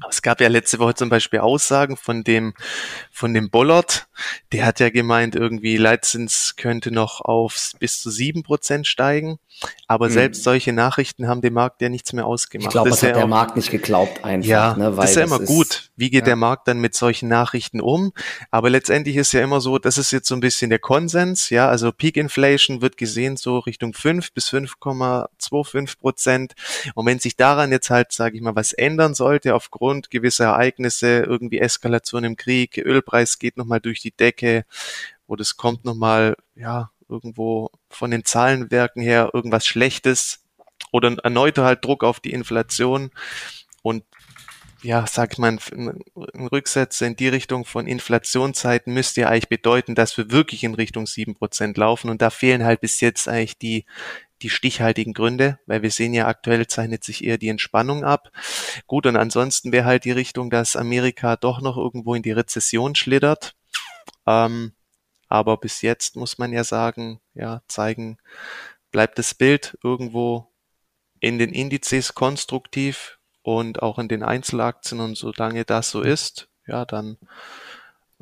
Es 0.08 0.22
gab 0.22 0.40
ja 0.40 0.48
letzte 0.48 0.78
Woche 0.78 0.94
zum 0.94 1.10
Beispiel 1.10 1.40
Aussagen 1.40 1.98
von 1.98 2.24
dem, 2.24 2.54
von 3.12 3.34
dem 3.34 3.50
Bollard, 3.50 4.08
der 4.50 4.64
hat 4.64 4.80
ja 4.80 4.88
gemeint, 4.88 5.36
irgendwie 5.36 5.76
Leitzins 5.76 6.54
könnte 6.56 6.90
noch 6.90 7.20
auf 7.20 7.72
bis 7.78 8.00
zu 8.00 8.10
sieben 8.10 8.42
Prozent 8.42 8.86
steigen. 8.86 9.38
Aber 9.87 10.08
mhm. 10.08 10.12
selbst 10.12 10.42
solche 10.42 10.73
Nachrichten 10.73 11.28
haben 11.28 11.40
dem 11.40 11.54
Markt 11.54 11.80
ja 11.82 11.88
nichts 11.88 12.12
mehr 12.12 12.26
ausgemacht. 12.26 12.66
Ich 12.66 12.70
glaube, 12.70 12.90
das, 12.90 13.00
das 13.00 13.08
hat 13.08 13.11
ja 13.11 13.16
der 13.16 13.25
auch, 13.25 13.28
Markt 13.28 13.56
nicht 13.56 13.70
geglaubt 13.70 14.25
einfach. 14.25 14.49
Ja, 14.49 14.76
ne, 14.76 14.92
das 14.96 15.11
ist 15.11 15.16
ja 15.16 15.23
immer 15.23 15.40
ist, 15.40 15.46
gut. 15.46 15.90
Wie 15.96 16.11
geht 16.11 16.23
ja. 16.23 16.26
der 16.26 16.37
Markt 16.37 16.68
dann 16.68 16.80
mit 16.80 16.94
solchen 16.94 17.28
Nachrichten 17.28 17.80
um? 17.80 18.12
Aber 18.50 18.70
letztendlich 18.70 19.16
ist 19.16 19.32
ja 19.32 19.42
immer 19.42 19.61
so, 19.61 19.78
das 19.78 19.99
ist 19.99 20.11
jetzt 20.11 20.28
so 20.28 20.34
ein 20.34 20.40
bisschen 20.40 20.70
der 20.70 20.78
Konsens. 20.78 21.50
Ja, 21.50 21.68
also 21.68 21.92
Peak 21.92 22.16
Inflation 22.16 22.82
wird 22.82 22.96
gesehen 22.96 23.37
so 23.37 23.58
Richtung 23.58 23.94
5 23.94 24.32
bis 24.32 24.49
5,25 24.49 25.99
Prozent. 25.99 26.54
Und 26.94 27.06
wenn 27.06 27.18
sich 27.18 27.37
daran 27.37 27.70
jetzt 27.70 27.90
halt, 27.90 28.12
sage 28.12 28.37
ich 28.37 28.42
mal, 28.42 28.56
was 28.56 28.73
ändern 28.73 29.14
sollte 29.14 29.54
aufgrund 29.54 30.11
gewisser 30.11 30.46
Ereignisse, 30.46 31.20
irgendwie 31.20 31.58
Eskalation 31.58 32.25
im 32.25 32.37
Krieg, 32.37 32.78
Ölpreis 32.78 33.38
geht 33.38 33.56
nochmal 33.56 33.80
durch 33.80 34.00
die 34.00 34.12
Decke, 34.12 34.64
wo 35.26 35.37
das 35.37 35.56
kommt 35.56 35.84
nochmal, 35.84 36.37
ja, 36.54 36.90
irgendwo 37.14 37.71
von 37.88 38.11
den 38.11 38.25
Zahlenwerken 38.25 39.02
her 39.02 39.30
irgendwas 39.33 39.66
Schlechtes 39.66 40.44
oder 40.92 41.16
erneuter 41.23 41.64
halt 41.64 41.85
Druck 41.85 42.04
auf 42.04 42.21
die 42.21 42.33
Inflation 42.33 43.11
und 43.83 44.04
ja, 44.83 45.06
sag 45.06 45.33
ich 45.33 45.38
mal, 45.38 45.56
ein 45.73 46.02
Rücksätze 46.52 47.06
in 47.06 47.16
die 47.16 47.28
Richtung 47.28 47.64
von 47.64 47.87
Inflationszeiten 47.87 48.92
müsste 48.92 49.23
ja 49.23 49.28
eigentlich 49.28 49.49
bedeuten, 49.49 49.94
dass 49.94 50.18
wir 50.18 50.30
wirklich 50.30 50.62
in 50.62 50.75
Richtung 50.75 51.06
sieben 51.06 51.35
Prozent 51.35 51.78
laufen 51.78 52.11
und 52.11 52.21
da 52.21 52.28
fehlen 52.28 52.64
halt 52.64 52.83
bis 52.83 53.00
jetzt 53.00 53.26
eigentlich 53.26 53.56
die, 53.56 53.87
die 54.42 54.50
stichhaltigen 54.50 55.14
Gründe, 55.14 55.59
weil 55.64 55.80
wir 55.80 55.90
sehen 55.90 56.12
ja 56.12 56.26
aktuell 56.26 56.66
zeichnet 56.66 57.02
sich 57.02 57.25
eher 57.25 57.38
die 57.38 57.49
Entspannung 57.49 58.04
ab. 58.04 58.30
Gut, 58.87 59.06
und 59.06 59.16
ansonsten 59.16 59.73
wäre 59.73 59.87
halt 59.87 60.04
die 60.04 60.11
Richtung, 60.11 60.50
dass 60.50 60.76
Amerika 60.76 61.37
doch 61.37 61.62
noch 61.62 61.78
irgendwo 61.78 62.14
in 62.14 62.23
die 62.23 62.33
Rezession 62.33 62.94
schlittert. 62.94 63.56
Ähm, 64.26 64.73
aber 65.34 65.56
bis 65.56 65.82
jetzt 65.82 66.14
muss 66.14 66.38
man 66.38 66.52
ja 66.52 66.62
sagen, 66.62 67.18
ja, 67.34 67.62
zeigen, 67.66 68.18
bleibt 68.92 69.18
das 69.18 69.34
Bild 69.34 69.76
irgendwo 69.82 70.46
in 71.18 71.40
den 71.40 71.50
Indizes 71.50 72.14
konstruktiv 72.14 73.18
und 73.42 73.82
auch 73.82 73.98
in 73.98 74.06
den 74.06 74.22
Einzelaktien 74.22 75.00
und 75.00 75.16
solange 75.16 75.64
das 75.64 75.90
so 75.90 76.02
ist, 76.02 76.48
ja, 76.68 76.84
dann. 76.84 77.18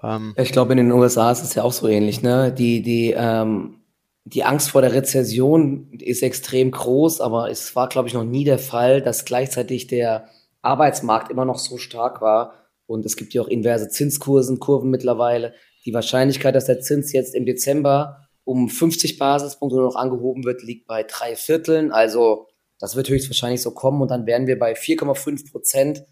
Ähm, 0.03 0.33
ich 0.39 0.53
glaube, 0.53 0.73
in 0.73 0.79
den 0.79 0.93
USA 0.93 1.31
ist 1.31 1.43
es 1.43 1.55
ja 1.55 1.65
auch 1.65 1.73
so 1.75 1.87
ähnlich, 1.87 2.23
ne? 2.23 2.51
Die, 2.51 2.81
die, 2.81 3.13
ähm, 3.15 3.83
die 4.25 4.45
Angst 4.45 4.71
vor 4.71 4.81
der 4.81 4.95
Rezession 4.95 5.93
ist 5.93 6.23
extrem 6.23 6.71
groß, 6.71 7.21
aber 7.21 7.51
es 7.51 7.77
war, 7.77 7.91
glaube 7.91 8.09
ich, 8.09 8.15
noch 8.15 8.25
nie 8.25 8.45
der 8.45 8.59
Fall, 8.59 9.03
dass 9.03 9.27
gleichzeitig 9.27 9.87
der 9.87 10.29
Arbeitsmarkt 10.63 11.31
immer 11.31 11.45
noch 11.45 11.59
so 11.59 11.77
stark 11.77 12.23
war. 12.23 12.55
Und 12.87 13.05
es 13.05 13.17
gibt 13.17 13.35
ja 13.35 13.43
auch 13.43 13.49
inverse 13.49 13.91
Zinskursen, 13.91 14.61
Kurven 14.61 14.89
mittlerweile. 14.89 15.53
Die 15.85 15.95
Wahrscheinlichkeit, 15.95 16.55
dass 16.55 16.67
der 16.67 16.81
Zins 16.81 17.13
jetzt 17.13 17.35
im 17.35 17.47
Dezember 17.47 18.29
um 18.45 18.69
50 18.69 19.19
Basispunkte 19.19 19.79
noch 19.79 19.97
angehoben 19.97 20.45
wird, 20.45 20.63
liegt 20.63 20.87
bei 20.87 21.03
drei 21.03 21.37
Vierteln. 21.37 21.93
Also 21.93 22.49
das 22.79 22.97
wird 22.97 23.09
höchstwahrscheinlich 23.09 23.63
so 23.63 23.73
kommen 23.73 24.03
und 24.03 24.11
dann 24.11 24.27
wären 24.27 24.47
wir 24.47 24.59
bei 24.59 24.75
4,5 24.75 25.51
Prozent 25.51 26.05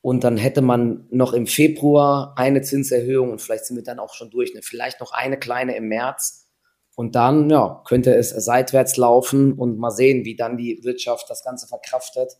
und 0.00 0.24
dann 0.24 0.36
hätte 0.36 0.62
man 0.62 1.06
noch 1.10 1.32
im 1.32 1.46
Februar 1.46 2.34
eine 2.36 2.62
Zinserhöhung 2.62 3.30
und 3.30 3.40
vielleicht 3.40 3.66
sind 3.66 3.76
wir 3.76 3.84
dann 3.84 3.98
auch 3.98 4.14
schon 4.14 4.30
durch. 4.30 4.54
Ne? 4.54 4.60
Vielleicht 4.62 5.00
noch 5.00 5.12
eine 5.12 5.38
kleine 5.38 5.76
im 5.76 5.88
März 5.88 6.48
und 6.96 7.14
dann 7.14 7.48
ja, 7.50 7.82
könnte 7.86 8.14
es 8.16 8.30
seitwärts 8.30 8.96
laufen 8.96 9.52
und 9.52 9.78
mal 9.78 9.90
sehen, 9.90 10.24
wie 10.24 10.34
dann 10.34 10.56
die 10.56 10.80
Wirtschaft 10.82 11.30
das 11.30 11.44
Ganze 11.44 11.68
verkraftet. 11.68 12.32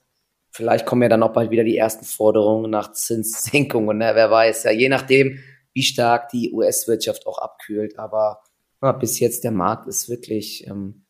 Vielleicht 0.50 0.87
kommen 0.87 1.02
ja 1.02 1.08
dann 1.08 1.23
auch 1.23 1.32
bald 1.32 1.52
wieder 1.52 1.62
die 1.62 1.76
ersten 1.76 2.04
Forderungen 2.04 2.70
nach 2.70 2.92
Zinssenkungen. 2.92 3.99
Ne? 3.99 4.11
Wer 4.14 4.30
weiß, 4.30 4.64
ja, 4.64 4.73
je 4.73 4.88
nachdem, 4.88 5.38
wie 5.72 5.82
stark 5.82 6.28
die 6.30 6.52
US-Wirtschaft 6.52 7.26
auch 7.26 7.38
abkühlt. 7.38 7.98
Aber 7.98 8.42
ja, 8.82 8.92
bis 8.92 9.18
jetzt 9.20 9.44
der 9.44 9.50
Markt 9.50 9.87
ist 9.87 10.08
wirklich 10.08 10.66
ähm, 10.66 11.04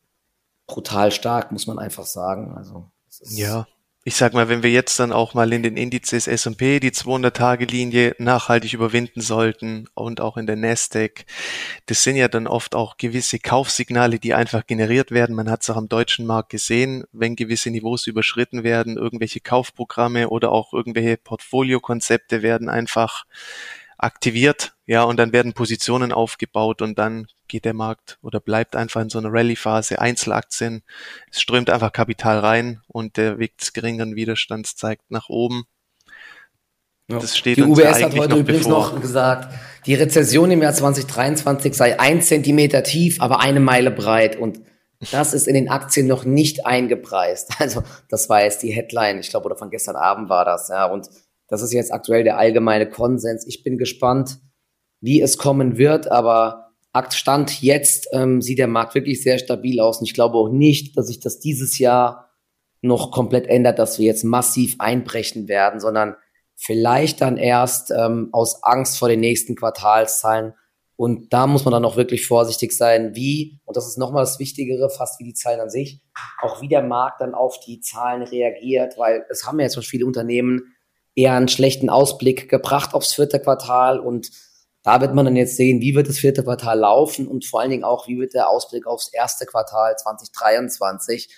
brutal 0.67 1.11
stark, 1.11 1.51
muss 1.51 1.67
man 1.67 1.79
einfach 1.79 2.05
sagen. 2.05 2.55
Also 2.55 2.89
ja, 3.25 3.67
ich 4.05 4.15
sag 4.15 4.33
mal, 4.33 4.47
wenn 4.47 4.63
wir 4.63 4.71
jetzt 4.71 4.97
dann 4.99 5.11
auch 5.11 5.33
mal 5.33 5.51
in 5.51 5.61
den 5.61 5.75
Indizes 5.75 6.27
S&P 6.27 6.79
die 6.79 6.91
200-Tage-Linie 6.91 8.15
nachhaltig 8.17 8.73
überwinden 8.73 9.19
sollten 9.19 9.87
und 9.93 10.21
auch 10.21 10.37
in 10.37 10.47
der 10.47 10.55
Nasdaq, 10.55 11.25
das 11.85 12.03
sind 12.03 12.15
ja 12.15 12.29
dann 12.29 12.47
oft 12.47 12.75
auch 12.75 12.95
gewisse 12.95 13.39
Kaufsignale, 13.39 14.17
die 14.17 14.33
einfach 14.33 14.65
generiert 14.65 15.11
werden. 15.11 15.35
Man 15.35 15.51
hat 15.51 15.63
es 15.63 15.69
auch 15.69 15.75
am 15.75 15.89
deutschen 15.89 16.25
Markt 16.25 16.49
gesehen, 16.49 17.03
wenn 17.11 17.35
gewisse 17.35 17.71
Niveaus 17.71 18.07
überschritten 18.07 18.63
werden, 18.63 18.95
irgendwelche 18.95 19.41
Kaufprogramme 19.41 20.29
oder 20.29 20.53
auch 20.53 20.71
irgendwelche 20.71 21.17
Portfoliokonzepte 21.17 22.41
werden 22.41 22.69
einfach 22.69 23.25
aktiviert, 23.99 24.73
ja, 24.85 25.03
und 25.03 25.17
dann 25.17 25.33
werden 25.33 25.53
Positionen 25.53 26.11
aufgebaut 26.11 26.81
und 26.81 26.97
dann 26.97 27.27
geht 27.47 27.65
der 27.65 27.73
Markt 27.73 28.17
oder 28.21 28.39
bleibt 28.39 28.75
einfach 28.75 29.01
in 29.01 29.09
so 29.09 29.19
einer 29.19 29.31
Rallye-Phase. 29.31 29.99
Einzelaktien, 29.99 30.83
es 31.29 31.41
strömt 31.41 31.69
einfach 31.69 31.91
Kapital 31.91 32.39
rein 32.39 32.81
und 32.87 33.17
der 33.17 33.37
Weg 33.39 33.57
des 33.57 33.73
geringeren 33.73 34.15
Widerstands 34.15 34.75
zeigt 34.75 35.11
nach 35.11 35.29
oben. 35.29 35.65
Ja. 37.09 37.19
Das 37.19 37.37
steht 37.37 37.57
die 37.57 37.63
UBS 37.63 38.03
hat 38.03 38.15
heute 38.15 38.29
noch 38.29 38.37
übrigens 38.37 38.67
bevor. 38.67 38.93
noch 38.93 39.01
gesagt, 39.01 39.53
die 39.85 39.95
Rezession 39.95 40.51
im 40.51 40.61
Jahr 40.61 40.73
2023 40.73 41.73
sei 41.73 41.99
ein 41.99 42.21
Zentimeter 42.21 42.83
tief, 42.83 43.19
aber 43.19 43.41
eine 43.41 43.59
Meile 43.59 43.91
breit 43.91 44.37
und 44.37 44.61
das 45.11 45.33
ist 45.33 45.47
in 45.47 45.55
den 45.55 45.69
Aktien 45.69 46.07
noch 46.07 46.23
nicht 46.23 46.65
eingepreist. 46.65 47.53
Also 47.59 47.83
das 48.09 48.29
war 48.29 48.43
jetzt 48.43 48.63
die 48.63 48.71
Headline, 48.71 49.19
ich 49.19 49.29
glaube, 49.29 49.47
oder 49.47 49.55
von 49.55 49.69
gestern 49.69 49.95
Abend 49.95 50.29
war 50.29 50.45
das, 50.45 50.69
ja. 50.69 50.85
Und 50.85 51.09
das 51.49 51.61
ist 51.61 51.73
jetzt 51.73 51.91
aktuell 51.91 52.23
der 52.23 52.37
allgemeine 52.37 52.89
Konsens. 52.89 53.45
Ich 53.47 53.63
bin 53.63 53.77
gespannt, 53.77 54.39
wie 55.01 55.21
es 55.21 55.37
kommen 55.37 55.77
wird, 55.77 56.11
aber 56.11 56.69
Stand 57.11 57.61
jetzt 57.61 58.07
ähm, 58.13 58.41
sieht 58.41 58.59
der 58.59 58.67
Markt 58.67 58.95
wirklich 58.95 59.23
sehr 59.23 59.37
stabil 59.37 59.79
aus 59.79 59.99
und 59.99 60.05
ich 60.05 60.13
glaube 60.13 60.37
auch 60.37 60.49
nicht, 60.49 60.97
dass 60.97 61.07
sich 61.07 61.19
das 61.19 61.39
dieses 61.39 61.79
Jahr 61.79 62.29
noch 62.81 63.11
komplett 63.11 63.47
ändert, 63.47 63.79
dass 63.79 63.99
wir 63.99 64.05
jetzt 64.05 64.23
massiv 64.23 64.75
einbrechen 64.79 65.47
werden, 65.47 65.79
sondern 65.79 66.15
vielleicht 66.55 67.21
dann 67.21 67.37
erst 67.37 67.91
ähm, 67.91 68.29
aus 68.31 68.63
Angst 68.63 68.99
vor 68.99 69.09
den 69.09 69.19
nächsten 69.19 69.55
Quartalszahlen. 69.55 70.53
Und 70.95 71.31
da 71.31 71.47
muss 71.47 71.63
man 71.63 71.71
dann 71.71 71.85
auch 71.85 71.95
wirklich 71.95 72.27
vorsichtig 72.27 72.75
sein, 72.75 73.15
wie, 73.15 73.61
und 73.63 73.77
das 73.77 73.87
ist 73.87 73.97
nochmal 73.97 74.23
das 74.23 74.39
Wichtigere, 74.39 74.89
fast 74.89 75.19
wie 75.19 75.23
die 75.23 75.33
Zahlen 75.33 75.61
an 75.61 75.69
sich, 75.69 76.01
auch 76.41 76.61
wie 76.61 76.67
der 76.67 76.81
Markt 76.81 77.21
dann 77.21 77.33
auf 77.33 77.59
die 77.61 77.79
Zahlen 77.79 78.23
reagiert, 78.23 78.97
weil 78.97 79.25
es 79.29 79.45
haben 79.45 79.59
ja 79.59 79.65
jetzt 79.65 79.75
schon 79.75 79.83
viele 79.83 80.05
Unternehmen 80.05 80.75
eher 81.19 81.33
einen 81.33 81.47
schlechten 81.47 81.89
Ausblick 81.89 82.49
gebracht 82.49 82.93
aufs 82.93 83.13
vierte 83.13 83.39
Quartal 83.39 83.99
und 83.99 84.31
da 84.83 85.01
wird 85.01 85.13
man 85.13 85.25
dann 85.25 85.35
jetzt 85.35 85.57
sehen, 85.57 85.81
wie 85.81 85.93
wird 85.93 86.07
das 86.07 86.19
vierte 86.19 86.43
Quartal 86.43 86.79
laufen 86.79 87.27
und 87.27 87.45
vor 87.45 87.59
allen 87.59 87.69
Dingen 87.69 87.83
auch, 87.83 88.07
wie 88.07 88.17
wird 88.17 88.33
der 88.33 88.49
Ausblick 88.49 88.87
aufs 88.87 89.11
erste 89.11 89.45
Quartal 89.45 89.97
2023. 89.97 91.29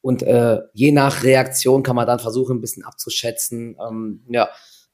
Und 0.00 0.22
äh, 0.22 0.60
je 0.74 0.92
nach 0.92 1.22
Reaktion 1.22 1.82
kann 1.82 1.96
man 1.96 2.06
dann 2.06 2.18
versuchen, 2.18 2.56
ein 2.56 2.60
bisschen 2.60 2.84
abzuschätzen, 2.84 3.76
ähm, 3.88 4.24
ja, 4.28 4.48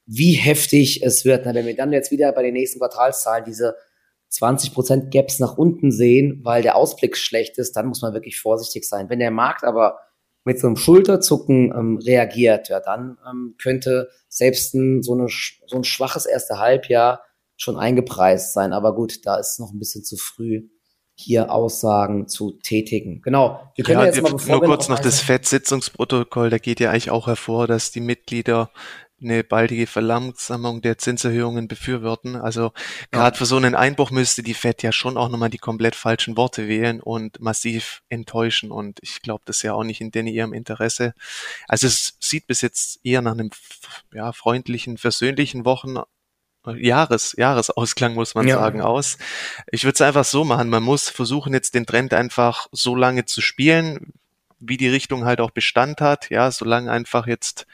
wie 0.07 0.33
heftig 0.33 1.03
es 1.03 1.25
wird. 1.25 1.47
Na, 1.47 1.55
wenn 1.55 1.67
wir 1.67 1.77
dann 1.77 1.93
jetzt 1.93 2.11
wieder 2.11 2.33
bei 2.33 2.43
den 2.43 2.55
nächsten 2.55 2.79
Quartalszahlen 2.79 3.45
diese 3.45 3.77
20% 4.31 5.11
Gaps 5.11 5.39
nach 5.39 5.57
unten 5.57 5.91
sehen, 5.91 6.41
weil 6.43 6.63
der 6.63 6.77
Ausblick 6.77 7.17
schlecht 7.17 7.59
ist, 7.59 7.75
dann 7.77 7.87
muss 7.87 8.03
man 8.03 8.13
wirklich 8.13 8.39
vorsichtig 8.39 8.87
sein. 8.87 9.09
Wenn 9.09 9.19
der 9.19 9.31
Markt 9.31 9.65
aber 9.65 9.99
mit 10.45 10.61
so 10.61 10.67
einem 10.67 10.77
Schulterzucken 10.77 11.73
ähm, 11.75 11.99
reagiert, 11.99 12.69
ja, 12.69 12.81
dann 12.81 13.19
ähm, 13.29 13.55
könnte 13.61 14.09
selbst 14.29 14.75
ein, 14.75 15.03
so, 15.03 15.15
eine, 15.15 15.27
so 15.29 15.77
ein 15.77 15.85
schwaches 15.85 16.27
erste 16.27 16.59
Halbjahr 16.59 17.23
schon 17.57 17.77
eingepreist 17.77 18.53
sein. 18.53 18.73
Aber 18.73 18.95
gut, 18.95 19.25
da 19.27 19.39
ist 19.39 19.59
noch 19.59 19.73
ein 19.73 19.79
bisschen 19.79 20.05
zu 20.05 20.17
früh, 20.17 20.69
hier 21.17 21.53
Aussagen 21.53 22.27
zu 22.27 22.59
tätigen. 22.63 23.23
Genau. 23.23 23.61
Wir 23.77 23.85
können 23.85 24.01
ja, 24.01 24.07
ja 24.07 24.13
jetzt 24.13 24.23
mal, 24.23 24.33
bevor 24.33 24.57
nur 24.57 24.65
kurz 24.65 24.89
noch 24.89 24.99
das 24.99 25.21
FED-Sitzungsprotokoll, 25.21 26.51
da 26.51 26.59
geht 26.59 26.81
ja 26.81 26.91
eigentlich 26.91 27.11
auch 27.11 27.29
hervor, 27.29 27.67
dass 27.67 27.93
die 27.93 28.01
Mitglieder 28.01 28.71
eine 29.23 29.45
baldige 29.45 29.87
Verlangsamung 29.87 30.83
der 30.83 30.99
Zinserhöhungen 30.99 31.69
befürworten. 31.69 32.37
Also 32.37 32.73
gerade 33.11 33.35
ja. 33.35 33.39
für 33.39 33.47
so 33.47 33.57
einen 33.57 33.75
Einbruch 33.75 34.11
müsste 34.11 34.43
die 34.43 34.55
Fed 34.55 34.83
ja 34.83 34.93
schon 34.93 35.17
auch 35.17 35.29
nochmal 35.29 35.51
die 35.51 35.59
komplett 35.59 35.95
falschen 35.95 36.37
Worte 36.37 36.69
wählen 36.69 37.01
und 37.01 37.41
massiv 37.41 38.03
enttäuschen. 38.09 38.71
Und 38.71 38.99
ich 39.03 39.23
glaube, 39.23 39.43
das 39.47 39.59
ist 39.59 39.63
ja 39.63 39.75
auch 39.75 39.85
nicht 39.85 40.01
in 40.01 40.11
denen 40.11 40.29
ihrem 40.29 40.53
Interesse. 40.53 41.15
Also 41.69 41.87
es 41.87 42.17
sieht 42.21 42.47
bis 42.47 42.61
jetzt 42.61 43.01
eher 43.05 43.23
nach 43.23 43.33
einem 43.33 43.51
ja, 44.13 44.33
freundlichen, 44.33 44.99
versöhnlichen 44.99 45.65
Wochen 45.65 45.99
Jahres, 46.67 47.35
Jahresausklang, 47.37 48.15
muss 48.15 48.35
man 48.35 48.49
ja. 48.49 48.57
sagen, 48.57 48.81
aus. 48.81 49.19
Ich 49.71 49.85
würde 49.85 49.95
es 49.95 50.01
einfach 50.01 50.25
so 50.25 50.45
machen. 50.45 50.71
Man 50.71 50.83
muss 50.83 51.11
versuchen, 51.11 51.53
jetzt 51.53 51.75
den 51.75 51.85
Trend 51.85 52.15
einfach 52.15 52.69
so 52.73 52.97
lange 52.97 53.27
zu 53.27 53.43
spielen, 53.43 54.15
wie 54.61 54.79
die 54.79 54.89
Richtung 54.89 55.27
halt 55.27 55.41
auch 55.41 55.51
Bestand 55.51 56.01
hat. 56.01 56.31
Ja, 56.31 56.51
solange 56.51 56.91
einfach 56.91 57.27
jetzt 57.27 57.67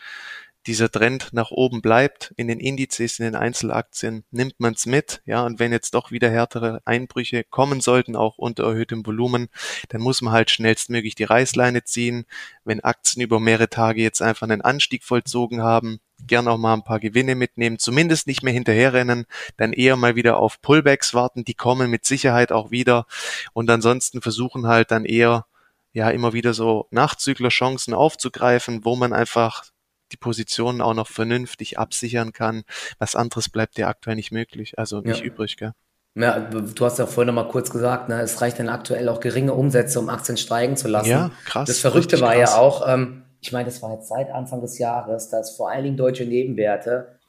dieser 0.67 0.91
Trend 0.91 1.29
nach 1.33 1.51
oben 1.51 1.81
bleibt, 1.81 2.35
in 2.37 2.49
den 2.49 2.61
Indizes, 2.61 3.19
in 3.19 3.25
den 3.25 3.35
Einzelaktien, 3.35 4.25
nimmt 4.31 4.61
man 4.61 4.75
es 4.75 4.85
mit, 4.85 5.23
ja, 5.25 5.45
und 5.45 5.59
wenn 5.59 5.73
jetzt 5.73 5.95
doch 5.95 6.11
wieder 6.11 6.31
härtere 6.31 6.83
Einbrüche 6.85 7.45
kommen 7.45 7.81
sollten, 7.81 8.15
auch 8.15 8.37
unter 8.37 8.65
erhöhtem 8.65 9.05
Volumen, 9.07 9.49
dann 9.89 10.03
muss 10.03 10.21
man 10.21 10.33
halt 10.33 10.51
schnellstmöglich 10.51 11.15
die 11.15 11.25
Reißleine 11.25 11.85
ziehen. 11.85 12.27
Wenn 12.65 12.81
Aktien 12.81 13.23
über 13.23 13.41
mehrere 13.41 13.71
Tage 13.71 14.03
jetzt 14.03 14.21
einfach 14.21 14.47
einen 14.49 14.61
Anstieg 14.61 15.03
vollzogen 15.03 15.63
haben, 15.63 16.01
gern 16.27 16.49
auch 16.49 16.59
mal 16.59 16.75
ein 16.75 16.85
paar 16.85 17.01
Gewinne 17.01 17.35
mitnehmen, 17.35 17.79
zumindest 17.79 18.27
nicht 18.27 18.43
mehr 18.43 18.53
hinterherrennen, 18.53 19.25
dann 19.57 19.73
eher 19.73 19.97
mal 19.97 20.17
wieder 20.17 20.37
auf 20.37 20.61
Pullbacks 20.61 21.15
warten, 21.15 21.45
die 21.45 21.55
kommen 21.55 21.91
mit 21.91 22.05
Sicherheit 22.05 22.53
auch 22.53 22.71
wieder 22.71 23.07
und 23.55 23.71
ansonsten 23.71 24.21
versuchen 24.21 24.67
halt 24.67 24.91
dann 24.91 25.07
eher 25.07 25.47
ja 25.93 26.11
immer 26.11 26.33
wieder 26.33 26.55
so 26.55 26.87
Nachzüglerchancen 26.91 27.95
aufzugreifen, 27.95 28.85
wo 28.85 28.97
man 28.97 29.13
einfach 29.13 29.65
die 30.13 30.17
Positionen 30.17 30.81
auch 30.81 30.95
noch 30.95 31.09
vernünftig 31.09 31.79
absichern 31.79 32.33
kann. 32.33 32.63
Was 32.99 33.15
anderes 33.15 33.49
bleibt 33.49 33.79
ja 33.79 33.89
aktuell 33.89 34.17
nicht 34.17 34.33
möglich, 34.33 34.79
also 34.79 35.01
nicht 35.01 35.21
ja. 35.21 35.27
übrig, 35.27 35.57
gell? 35.57 35.73
Ja, 36.17 36.41
du 36.41 36.85
hast 36.85 36.99
ja 36.99 37.07
vorhin 37.07 37.33
noch 37.33 37.45
mal 37.45 37.49
kurz 37.49 37.71
gesagt, 37.71 38.09
ne, 38.09 38.21
es 38.21 38.41
reicht 38.41 38.59
dann 38.59 38.69
aktuell 38.69 39.09
auch 39.09 39.21
geringe 39.21 39.55
Umsätze, 39.55 40.01
um 40.01 40.09
Aktien 40.09 40.37
steigen 40.37 40.77
zu 40.77 40.89
lassen. 40.89 41.09
Ja, 41.09 41.31
krass. 41.45 41.69
Das 41.69 41.79
Verrückte 41.79 42.21
war 42.21 42.35
krass. 42.35 42.51
ja 42.51 42.59
auch, 42.59 42.87
ähm, 42.89 43.23
ich 43.41 43.53
meine, 43.53 43.67
das 43.67 43.81
war 43.81 43.95
jetzt 43.95 44.09
seit 44.09 44.31
Anfang 44.31 44.61
des 44.61 44.79
Jahres, 44.79 45.29
dass 45.29 45.57
vor 45.57 45.71
allen 45.71 45.85
Dingen 45.85 45.97
deutsche 45.97 46.25
Nebenwerte 46.25 47.21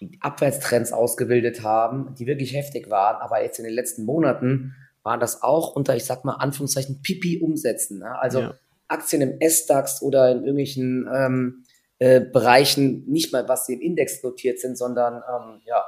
die 0.00 0.18
Abwärtstrends 0.20 0.92
ausgebildet 0.92 1.62
haben, 1.62 2.14
die 2.14 2.26
wirklich 2.26 2.54
heftig 2.54 2.90
waren, 2.90 3.16
aber 3.22 3.42
jetzt 3.42 3.58
in 3.58 3.64
den 3.64 3.74
letzten 3.74 4.04
Monaten 4.04 4.74
waren 5.02 5.20
das 5.20 5.42
auch 5.42 5.74
unter, 5.74 5.96
ich 5.96 6.04
sag 6.04 6.24
mal, 6.24 6.34
Anführungszeichen 6.34 7.00
Pipi-Umsätzen. 7.00 8.00
Ne? 8.00 8.18
Also 8.18 8.40
ja. 8.40 8.54
Aktien 8.88 9.22
im 9.22 9.40
S-DAX 9.40 10.02
oder 10.02 10.30
in 10.30 10.38
irgendwelchen 10.38 11.08
ähm, 11.12 11.64
äh, 11.98 12.20
Bereichen, 12.20 13.04
nicht 13.06 13.32
mal 13.32 13.48
was 13.48 13.66
sie 13.66 13.74
im 13.74 13.80
Index 13.80 14.22
notiert 14.22 14.60
sind, 14.60 14.76
sondern 14.76 15.14
ähm, 15.14 15.60
ja, 15.64 15.84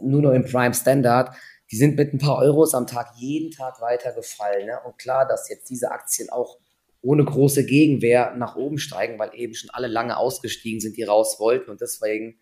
nur 0.00 0.22
noch 0.22 0.32
im 0.32 0.44
Prime 0.44 0.74
Standard, 0.74 1.34
die 1.70 1.76
sind 1.76 1.96
mit 1.96 2.12
ein 2.12 2.18
paar 2.18 2.38
Euros 2.38 2.74
am 2.74 2.86
Tag 2.86 3.12
jeden 3.16 3.50
Tag 3.50 3.80
weitergefallen. 3.80 4.66
Ne? 4.66 4.78
Und 4.84 4.98
klar, 4.98 5.26
dass 5.26 5.48
jetzt 5.48 5.70
diese 5.70 5.90
Aktien 5.90 6.30
auch 6.30 6.58
ohne 7.02 7.24
große 7.24 7.64
Gegenwehr 7.64 8.34
nach 8.36 8.56
oben 8.56 8.78
steigen, 8.78 9.18
weil 9.18 9.30
eben 9.34 9.54
schon 9.54 9.70
alle 9.70 9.86
lange 9.86 10.16
ausgestiegen 10.16 10.80
sind, 10.80 10.96
die 10.96 11.04
raus 11.04 11.38
wollten. 11.38 11.70
Und 11.70 11.80
deswegen 11.80 12.38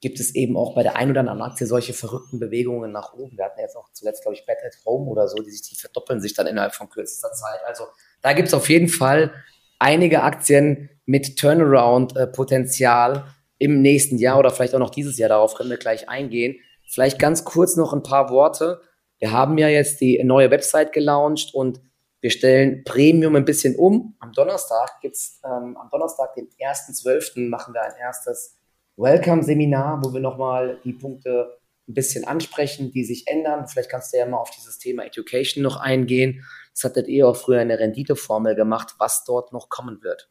gibt 0.00 0.18
es 0.18 0.34
eben 0.34 0.56
auch 0.56 0.74
bei 0.74 0.82
der 0.82 0.96
ein 0.96 1.10
oder 1.10 1.20
anderen 1.20 1.42
Aktie 1.42 1.66
solche 1.66 1.92
verrückten 1.92 2.40
Bewegungen 2.40 2.90
nach 2.90 3.12
oben. 3.12 3.36
Wir 3.36 3.44
hatten 3.44 3.60
jetzt 3.60 3.76
auch 3.76 3.92
zuletzt, 3.92 4.22
glaube 4.22 4.34
ich, 4.34 4.44
Bad 4.46 4.58
at 4.64 4.76
Home 4.84 5.08
oder 5.08 5.28
so, 5.28 5.36
die 5.36 5.50
sich, 5.50 5.62
die 5.62 5.76
verdoppeln 5.76 6.20
sich 6.20 6.34
dann 6.34 6.48
innerhalb 6.48 6.74
von 6.74 6.88
kürzester 6.88 7.32
Zeit. 7.32 7.60
Also 7.66 7.84
da 8.20 8.32
gibt 8.32 8.48
es 8.48 8.54
auf 8.54 8.68
jeden 8.68 8.88
Fall 8.88 9.32
einige 9.78 10.22
Aktien 10.22 10.90
mit 11.04 11.38
Turnaround-Potenzial 11.38 13.24
im 13.58 13.80
nächsten 13.82 14.18
Jahr 14.18 14.38
oder 14.38 14.50
vielleicht 14.50 14.74
auch 14.74 14.80
noch 14.80 14.90
dieses 14.90 15.18
Jahr. 15.18 15.28
Darauf 15.28 15.54
können 15.54 15.70
wir 15.70 15.78
gleich 15.78 16.08
eingehen. 16.08 16.56
Vielleicht 16.88 17.18
ganz 17.18 17.44
kurz 17.44 17.76
noch 17.76 17.92
ein 17.92 18.02
paar 18.02 18.30
Worte. 18.30 18.80
Wir 19.18 19.32
haben 19.32 19.56
ja 19.56 19.68
jetzt 19.68 20.00
die 20.00 20.22
neue 20.24 20.50
Website 20.50 20.92
gelauncht 20.92 21.54
und 21.54 21.80
wir 22.20 22.30
stellen 22.30 22.84
Premium 22.84 23.34
ein 23.36 23.44
bisschen 23.44 23.76
um. 23.76 24.16
Am 24.20 24.32
Donnerstag 24.32 25.00
gibt's 25.00 25.40
ähm, 25.44 25.76
am 25.76 25.88
Donnerstag, 25.90 26.34
den 26.34 26.48
1.12., 26.48 27.48
machen 27.48 27.74
wir 27.74 27.82
ein 27.82 27.94
erstes 28.00 28.58
Welcome-Seminar, 28.96 30.00
wo 30.04 30.12
wir 30.12 30.20
nochmal 30.20 30.78
die 30.84 30.92
Punkte 30.92 31.58
ein 31.88 31.94
bisschen 31.94 32.24
ansprechen, 32.24 32.92
die 32.92 33.04
sich 33.04 33.26
ändern. 33.26 33.66
Vielleicht 33.66 33.90
kannst 33.90 34.12
du 34.12 34.18
ja 34.18 34.26
mal 34.26 34.38
auf 34.38 34.50
dieses 34.50 34.78
Thema 34.78 35.04
Education 35.04 35.62
noch 35.62 35.76
eingehen. 35.76 36.44
Das 36.74 36.84
hattet 36.84 37.08
ihr 37.08 37.28
auch 37.28 37.36
früher 37.36 37.60
eine 37.60 37.78
Renditeformel 37.78 38.54
gemacht, 38.54 38.94
was 38.98 39.24
dort 39.24 39.52
noch 39.52 39.68
kommen 39.68 40.02
wird. 40.02 40.30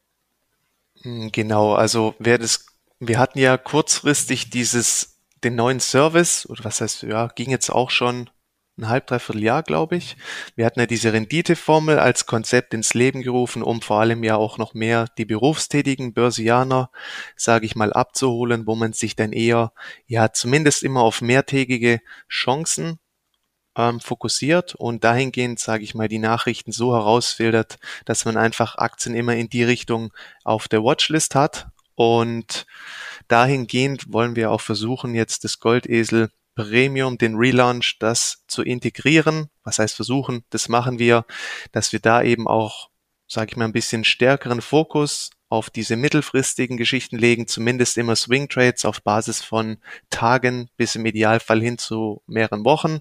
Hm, 1.02 1.30
genau, 1.32 1.74
also 1.74 2.14
wer 2.18 2.38
das, 2.38 2.66
wir 3.00 3.18
hatten 3.18 3.38
ja 3.38 3.56
kurzfristig 3.56 4.50
dieses, 4.50 5.20
den 5.44 5.56
neuen 5.56 5.80
Service, 5.80 6.48
oder 6.48 6.64
was 6.64 6.80
heißt, 6.80 7.02
ja, 7.02 7.26
ging 7.28 7.50
jetzt 7.50 7.70
auch 7.70 7.90
schon 7.90 8.30
ein 8.78 8.88
halb, 8.88 9.06
dreiviertel 9.06 9.42
Jahr, 9.42 9.62
glaube 9.62 9.96
ich. 9.96 10.16
Wir 10.56 10.64
hatten 10.64 10.80
ja 10.80 10.86
diese 10.86 11.12
Renditeformel 11.12 11.98
als 11.98 12.26
Konzept 12.26 12.72
ins 12.72 12.94
Leben 12.94 13.22
gerufen, 13.22 13.62
um 13.62 13.82
vor 13.82 14.00
allem 14.00 14.24
ja 14.24 14.36
auch 14.36 14.56
noch 14.56 14.72
mehr 14.74 15.06
die 15.18 15.26
berufstätigen 15.26 16.14
Börsianer, 16.14 16.90
sage 17.36 17.66
ich 17.66 17.76
mal, 17.76 17.92
abzuholen, 17.92 18.66
wo 18.66 18.74
man 18.74 18.92
sich 18.94 19.14
dann 19.14 19.32
eher, 19.32 19.72
ja, 20.06 20.32
zumindest 20.32 20.84
immer 20.84 21.02
auf 21.02 21.20
mehrtägige 21.20 22.00
Chancen 22.30 22.98
ähm, 23.76 24.00
fokussiert 24.00 24.74
und 24.74 25.04
dahingehend, 25.04 25.58
sage 25.58 25.84
ich 25.84 25.94
mal, 25.94 26.08
die 26.08 26.18
Nachrichten 26.18 26.72
so 26.72 26.94
herausfiltert, 26.94 27.78
dass 28.04 28.24
man 28.24 28.36
einfach 28.36 28.76
Aktien 28.76 29.14
immer 29.14 29.34
in 29.34 29.48
die 29.48 29.64
Richtung 29.64 30.12
auf 30.44 30.68
der 30.68 30.82
Watchlist 30.82 31.34
hat 31.34 31.68
und 31.94 32.66
dahingehend 33.28 34.12
wollen 34.12 34.36
wir 34.36 34.50
auch 34.50 34.60
versuchen, 34.60 35.14
jetzt 35.14 35.44
das 35.44 35.58
Goldesel 35.58 36.30
Premium, 36.54 37.16
den 37.16 37.36
Relaunch, 37.36 37.96
das 37.98 38.44
zu 38.46 38.62
integrieren. 38.62 39.48
Was 39.64 39.78
heißt 39.78 39.96
versuchen? 39.96 40.44
Das 40.50 40.68
machen 40.68 40.98
wir, 40.98 41.24
dass 41.72 41.92
wir 41.92 42.00
da 42.00 42.22
eben 42.22 42.46
auch, 42.46 42.90
sage 43.26 43.52
ich 43.52 43.56
mal, 43.56 43.64
ein 43.64 43.72
bisschen 43.72 44.04
stärkeren 44.04 44.60
Fokus 44.60 45.30
auf 45.52 45.68
diese 45.68 45.96
mittelfristigen 45.96 46.78
Geschichten 46.78 47.18
legen, 47.18 47.46
zumindest 47.46 47.98
immer 47.98 48.16
Swing 48.16 48.48
Trades 48.48 48.86
auf 48.86 49.02
Basis 49.02 49.42
von 49.42 49.76
Tagen 50.08 50.70
bis 50.78 50.94
im 50.94 51.04
Idealfall 51.04 51.60
hin 51.60 51.76
zu 51.76 52.22
mehreren 52.26 52.64
Wochen. 52.64 53.00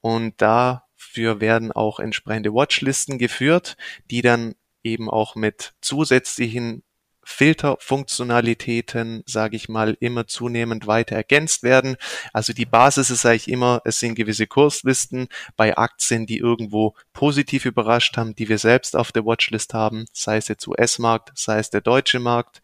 Und 0.00 0.42
dafür 0.42 1.40
werden 1.40 1.70
auch 1.70 2.00
entsprechende 2.00 2.52
Watchlisten 2.52 3.16
geführt, 3.16 3.76
die 4.10 4.22
dann 4.22 4.56
eben 4.82 5.08
auch 5.08 5.36
mit 5.36 5.74
zusätzlichen 5.82 6.82
Filterfunktionalitäten, 7.24 9.22
sage 9.26 9.56
ich 9.56 9.68
mal, 9.68 9.96
immer 10.00 10.26
zunehmend 10.26 10.86
weiter 10.86 11.16
ergänzt 11.16 11.62
werden. 11.62 11.96
Also 12.32 12.52
die 12.52 12.66
Basis 12.66 13.10
ist 13.10 13.26
eigentlich 13.26 13.48
immer, 13.48 13.82
es 13.84 14.00
sind 14.00 14.14
gewisse 14.14 14.46
Kurslisten 14.46 15.28
bei 15.56 15.76
Aktien, 15.76 16.26
die 16.26 16.38
irgendwo 16.38 16.94
positiv 17.12 17.64
überrascht 17.64 18.16
haben, 18.16 18.34
die 18.34 18.48
wir 18.48 18.58
selbst 18.58 18.96
auf 18.96 19.12
der 19.12 19.24
Watchlist 19.24 19.74
haben, 19.74 20.06
sei 20.12 20.36
es 20.36 20.48
jetzt 20.48 20.66
US-Markt, 20.66 21.32
sei 21.34 21.58
es 21.58 21.70
der 21.70 21.80
deutsche 21.80 22.20
Markt. 22.20 22.62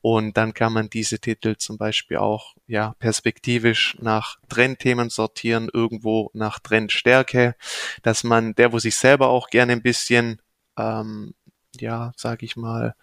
Und 0.00 0.36
dann 0.36 0.54
kann 0.54 0.72
man 0.72 0.90
diese 0.90 1.18
Titel 1.18 1.56
zum 1.56 1.78
Beispiel 1.78 2.16
auch 2.18 2.54
ja 2.66 2.94
perspektivisch 2.98 3.96
nach 4.00 4.38
Trendthemen 4.48 5.10
sortieren, 5.10 5.68
irgendwo 5.72 6.30
nach 6.34 6.58
Trendstärke, 6.58 7.54
dass 8.02 8.24
man 8.24 8.54
der, 8.54 8.72
wo 8.72 8.78
sich 8.78 8.96
selber 8.96 9.28
auch 9.28 9.48
gerne 9.48 9.72
ein 9.72 9.82
bisschen 9.82 10.40
ähm, 10.78 11.34
ja, 11.80 12.12
sage 12.16 12.44
ich 12.44 12.56
mal, 12.56 12.94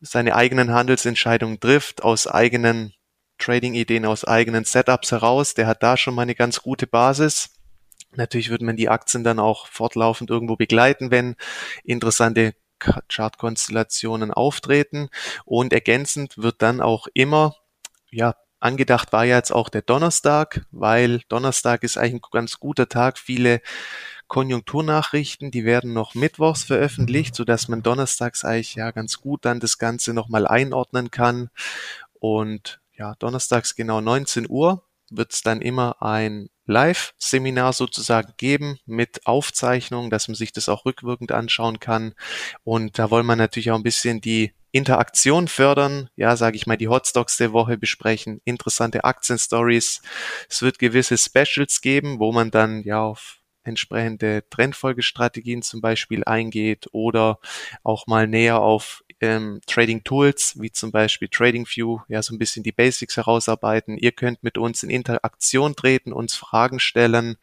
seine 0.00 0.34
eigenen 0.34 0.72
Handelsentscheidungen 0.72 1.60
trifft, 1.60 2.02
aus 2.02 2.26
eigenen 2.26 2.94
Trading-Ideen, 3.38 4.06
aus 4.06 4.24
eigenen 4.24 4.64
Setups 4.64 5.12
heraus. 5.12 5.54
Der 5.54 5.66
hat 5.66 5.82
da 5.82 5.96
schon 5.96 6.14
mal 6.14 6.22
eine 6.22 6.34
ganz 6.34 6.62
gute 6.62 6.86
Basis. 6.86 7.50
Natürlich 8.12 8.50
wird 8.50 8.62
man 8.62 8.76
die 8.76 8.88
Aktien 8.88 9.24
dann 9.24 9.38
auch 9.38 9.66
fortlaufend 9.66 10.30
irgendwo 10.30 10.56
begleiten, 10.56 11.10
wenn 11.10 11.36
interessante 11.84 12.54
Chartkonstellationen 12.78 14.30
auftreten. 14.32 15.10
Und 15.44 15.72
ergänzend 15.72 16.38
wird 16.38 16.62
dann 16.62 16.80
auch 16.80 17.06
immer, 17.14 17.56
ja, 18.10 18.34
angedacht 18.58 19.12
war 19.12 19.24
ja 19.24 19.36
jetzt 19.36 19.52
auch 19.52 19.68
der 19.68 19.82
Donnerstag, 19.82 20.66
weil 20.70 21.20
Donnerstag 21.28 21.82
ist 21.82 21.96
eigentlich 21.96 22.14
ein 22.14 22.30
ganz 22.30 22.58
guter 22.58 22.88
Tag. 22.88 23.18
Viele 23.18 23.60
Konjunkturnachrichten, 24.30 25.50
die 25.50 25.64
werden 25.64 25.92
noch 25.92 26.14
mittwochs 26.14 26.62
veröffentlicht, 26.62 27.34
so 27.34 27.44
dass 27.44 27.66
man 27.66 27.82
donnerstags 27.82 28.44
eigentlich 28.44 28.76
ja 28.76 28.92
ganz 28.92 29.20
gut 29.20 29.44
dann 29.44 29.58
das 29.58 29.76
Ganze 29.76 30.14
nochmal 30.14 30.46
einordnen 30.46 31.10
kann. 31.10 31.50
Und 32.20 32.80
ja, 32.96 33.16
donnerstags 33.18 33.74
genau 33.74 34.00
19 34.00 34.48
Uhr 34.48 34.84
wird 35.10 35.32
es 35.32 35.42
dann 35.42 35.60
immer 35.60 36.00
ein 36.00 36.48
Live-Seminar 36.66 37.72
sozusagen 37.72 38.32
geben 38.36 38.78
mit 38.86 39.26
Aufzeichnung, 39.26 40.10
dass 40.10 40.28
man 40.28 40.36
sich 40.36 40.52
das 40.52 40.68
auch 40.68 40.84
rückwirkend 40.84 41.32
anschauen 41.32 41.80
kann. 41.80 42.14
Und 42.62 43.00
da 43.00 43.10
wollen 43.10 43.26
wir 43.26 43.34
natürlich 43.34 43.72
auch 43.72 43.76
ein 43.76 43.82
bisschen 43.82 44.20
die 44.20 44.52
Interaktion 44.70 45.48
fördern, 45.48 46.08
ja, 46.14 46.36
sage 46.36 46.54
ich 46.54 46.68
mal, 46.68 46.76
die 46.76 46.86
Hotstocks 46.86 47.36
der 47.36 47.52
Woche 47.52 47.76
besprechen, 47.76 48.40
interessante 48.44 49.02
Aktienstories. 49.02 50.02
Es 50.48 50.62
wird 50.62 50.78
gewisse 50.78 51.18
Specials 51.18 51.80
geben, 51.80 52.20
wo 52.20 52.30
man 52.30 52.52
dann 52.52 52.84
ja 52.84 53.00
auf 53.00 53.39
entsprechende 53.64 54.44
Trendfolgestrategien 54.50 55.62
zum 55.62 55.80
Beispiel 55.80 56.24
eingeht 56.24 56.88
oder 56.92 57.38
auch 57.82 58.06
mal 58.06 58.26
näher 58.26 58.60
auf 58.60 59.02
ähm, 59.20 59.60
Trading 59.66 60.02
Tools 60.02 60.58
wie 60.58 60.72
zum 60.72 60.90
Beispiel 60.90 61.28
TradingView, 61.28 62.00
ja 62.08 62.22
so 62.22 62.34
ein 62.34 62.38
bisschen 62.38 62.62
die 62.62 62.72
Basics 62.72 63.16
herausarbeiten. 63.16 63.96
Ihr 63.96 64.12
könnt 64.12 64.42
mit 64.42 64.58
uns 64.58 64.82
in 64.82 64.90
Interaktion 64.90 65.76
treten, 65.76 66.12
uns 66.12 66.34
Fragen 66.34 66.80
stellen 66.80 67.36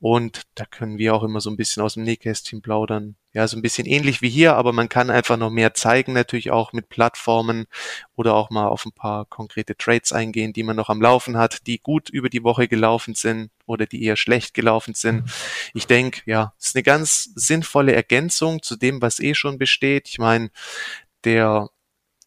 und 0.00 0.42
da 0.54 0.64
können 0.66 0.98
wir 0.98 1.14
auch 1.14 1.22
immer 1.22 1.40
so 1.40 1.50
ein 1.50 1.56
bisschen 1.56 1.82
aus 1.82 1.94
dem 1.94 2.04
Nähkästchen 2.04 2.62
plaudern, 2.62 3.16
ja, 3.34 3.48
so 3.48 3.56
ein 3.56 3.62
bisschen 3.62 3.84
ähnlich 3.86 4.22
wie 4.22 4.30
hier, 4.30 4.54
aber 4.54 4.72
man 4.72 4.88
kann 4.88 5.10
einfach 5.10 5.36
noch 5.36 5.50
mehr 5.50 5.74
zeigen, 5.74 6.12
natürlich 6.12 6.52
auch 6.52 6.72
mit 6.72 6.88
Plattformen 6.88 7.66
oder 8.14 8.34
auch 8.34 8.48
mal 8.48 8.68
auf 8.68 8.86
ein 8.86 8.92
paar 8.92 9.24
konkrete 9.26 9.76
Trades 9.76 10.12
eingehen, 10.12 10.52
die 10.52 10.62
man 10.62 10.76
noch 10.76 10.88
am 10.88 11.02
Laufen 11.02 11.36
hat, 11.36 11.66
die 11.66 11.80
gut 11.80 12.08
über 12.08 12.30
die 12.30 12.44
Woche 12.44 12.68
gelaufen 12.68 13.14
sind 13.14 13.50
oder 13.66 13.86
die 13.86 14.04
eher 14.04 14.16
schlecht 14.16 14.54
gelaufen 14.54 14.94
sind. 14.94 15.28
Ich 15.74 15.88
denke, 15.88 16.22
ja, 16.26 16.54
es 16.60 16.68
ist 16.68 16.76
eine 16.76 16.84
ganz 16.84 17.30
sinnvolle 17.34 17.92
Ergänzung 17.92 18.62
zu 18.62 18.76
dem, 18.76 19.02
was 19.02 19.18
eh 19.18 19.34
schon 19.34 19.58
besteht. 19.58 20.08
Ich 20.08 20.18
meine, 20.20 20.50
der 21.24 21.70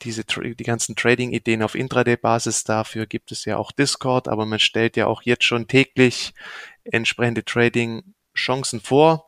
diese 0.02 0.26
die 0.26 0.64
ganzen 0.64 0.96
Trading-Ideen 0.96 1.64
auf 1.64 1.74
Intraday-Basis, 1.74 2.66
dafür 2.66 3.08
gibt 3.08 3.32
es 3.32 3.46
ja 3.46 3.58
auch 3.58 3.72
Discord, 3.72 4.28
aber 4.28 4.46
man 4.46 4.60
stellt 4.60 4.98
ja 4.98 5.08
auch 5.08 5.22
jetzt 5.24 5.46
schon 5.46 5.68
täglich 5.68 6.34
entsprechende 6.84 7.44
Trading-Chancen 7.44 8.82
vor, 8.82 9.27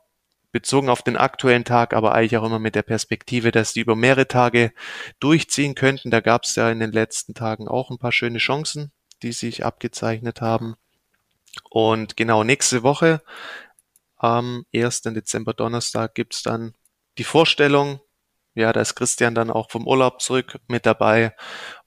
bezogen 0.51 0.89
auf 0.89 1.01
den 1.01 1.17
aktuellen 1.17 1.65
Tag, 1.65 1.93
aber 1.93 2.13
eigentlich 2.13 2.37
auch 2.37 2.45
immer 2.45 2.59
mit 2.59 2.75
der 2.75 2.81
Perspektive, 2.81 3.51
dass 3.51 3.73
die 3.73 3.81
über 3.81 3.95
mehrere 3.95 4.27
Tage 4.27 4.71
durchziehen 5.19 5.75
könnten. 5.75 6.11
Da 6.11 6.19
gab 6.21 6.43
es 6.43 6.55
ja 6.55 6.69
in 6.69 6.79
den 6.79 6.91
letzten 6.91 7.33
Tagen 7.33 7.67
auch 7.67 7.89
ein 7.91 7.99
paar 7.99 8.11
schöne 8.11 8.39
Chancen, 8.39 8.91
die 9.21 9.31
sich 9.31 9.65
abgezeichnet 9.65 10.41
haben. 10.41 10.75
Und 11.69 12.17
genau 12.17 12.43
nächste 12.43 12.83
Woche, 12.83 13.21
am 14.17 14.65
1. 14.73 15.01
Dezember 15.03 15.53
Donnerstag, 15.53 16.15
gibt's 16.15 16.43
dann 16.43 16.73
die 17.17 17.23
Vorstellung. 17.23 17.99
Ja, 18.55 18.73
da 18.73 18.81
ist 18.81 18.95
Christian 18.95 19.35
dann 19.35 19.51
auch 19.51 19.69
vom 19.69 19.87
Urlaub 19.87 20.21
zurück 20.21 20.59
mit 20.67 20.85
dabei. 20.85 21.35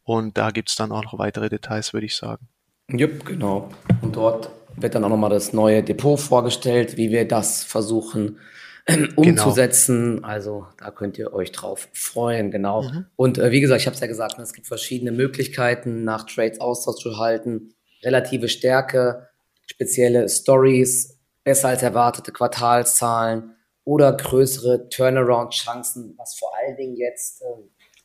Und 0.04 0.38
da 0.38 0.50
gibt's 0.50 0.76
dann 0.76 0.92
auch 0.92 1.04
noch 1.04 1.18
weitere 1.18 1.48
Details, 1.48 1.92
würde 1.92 2.06
ich 2.06 2.16
sagen. 2.16 2.48
Jupp, 2.88 3.24
genau. 3.24 3.70
Und 4.00 4.16
dort 4.16 4.50
wird 4.76 4.94
dann 4.94 5.04
auch 5.04 5.08
nochmal 5.08 5.30
das 5.30 5.52
neue 5.52 5.82
Depot 5.82 6.18
vorgestellt, 6.18 6.96
wie 6.96 7.10
wir 7.10 7.26
das 7.26 7.64
versuchen 7.64 8.38
ähm, 8.86 9.12
genau. 9.16 9.22
umzusetzen. 9.22 10.16
Genau. 10.16 10.28
Also 10.28 10.66
da 10.78 10.90
könnt 10.90 11.18
ihr 11.18 11.32
euch 11.32 11.52
drauf 11.52 11.88
freuen, 11.92 12.50
genau. 12.50 12.82
Mhm. 12.82 13.06
Und 13.16 13.38
äh, 13.38 13.50
wie 13.50 13.60
gesagt, 13.60 13.80
ich 13.80 13.86
habe 13.86 13.94
es 13.94 14.00
ja 14.00 14.06
gesagt, 14.06 14.38
ne, 14.38 14.44
es 14.44 14.52
gibt 14.52 14.66
verschiedene 14.66 15.12
Möglichkeiten, 15.12 16.04
nach 16.04 16.24
Trades 16.26 16.60
Austausch 16.60 17.02
zu 17.02 17.18
halten. 17.18 17.74
Relative 18.02 18.48
Stärke, 18.48 19.28
spezielle 19.66 20.28
Stories, 20.28 21.18
besser 21.44 21.68
als 21.68 21.82
erwartete 21.82 22.32
Quartalszahlen 22.32 23.54
oder 23.84 24.12
größere 24.12 24.88
Turnaround-Chancen, 24.88 26.14
was 26.16 26.36
vor 26.36 26.52
allen 26.56 26.76
Dingen 26.76 26.96
jetzt 26.96 27.42
äh, 27.42 27.44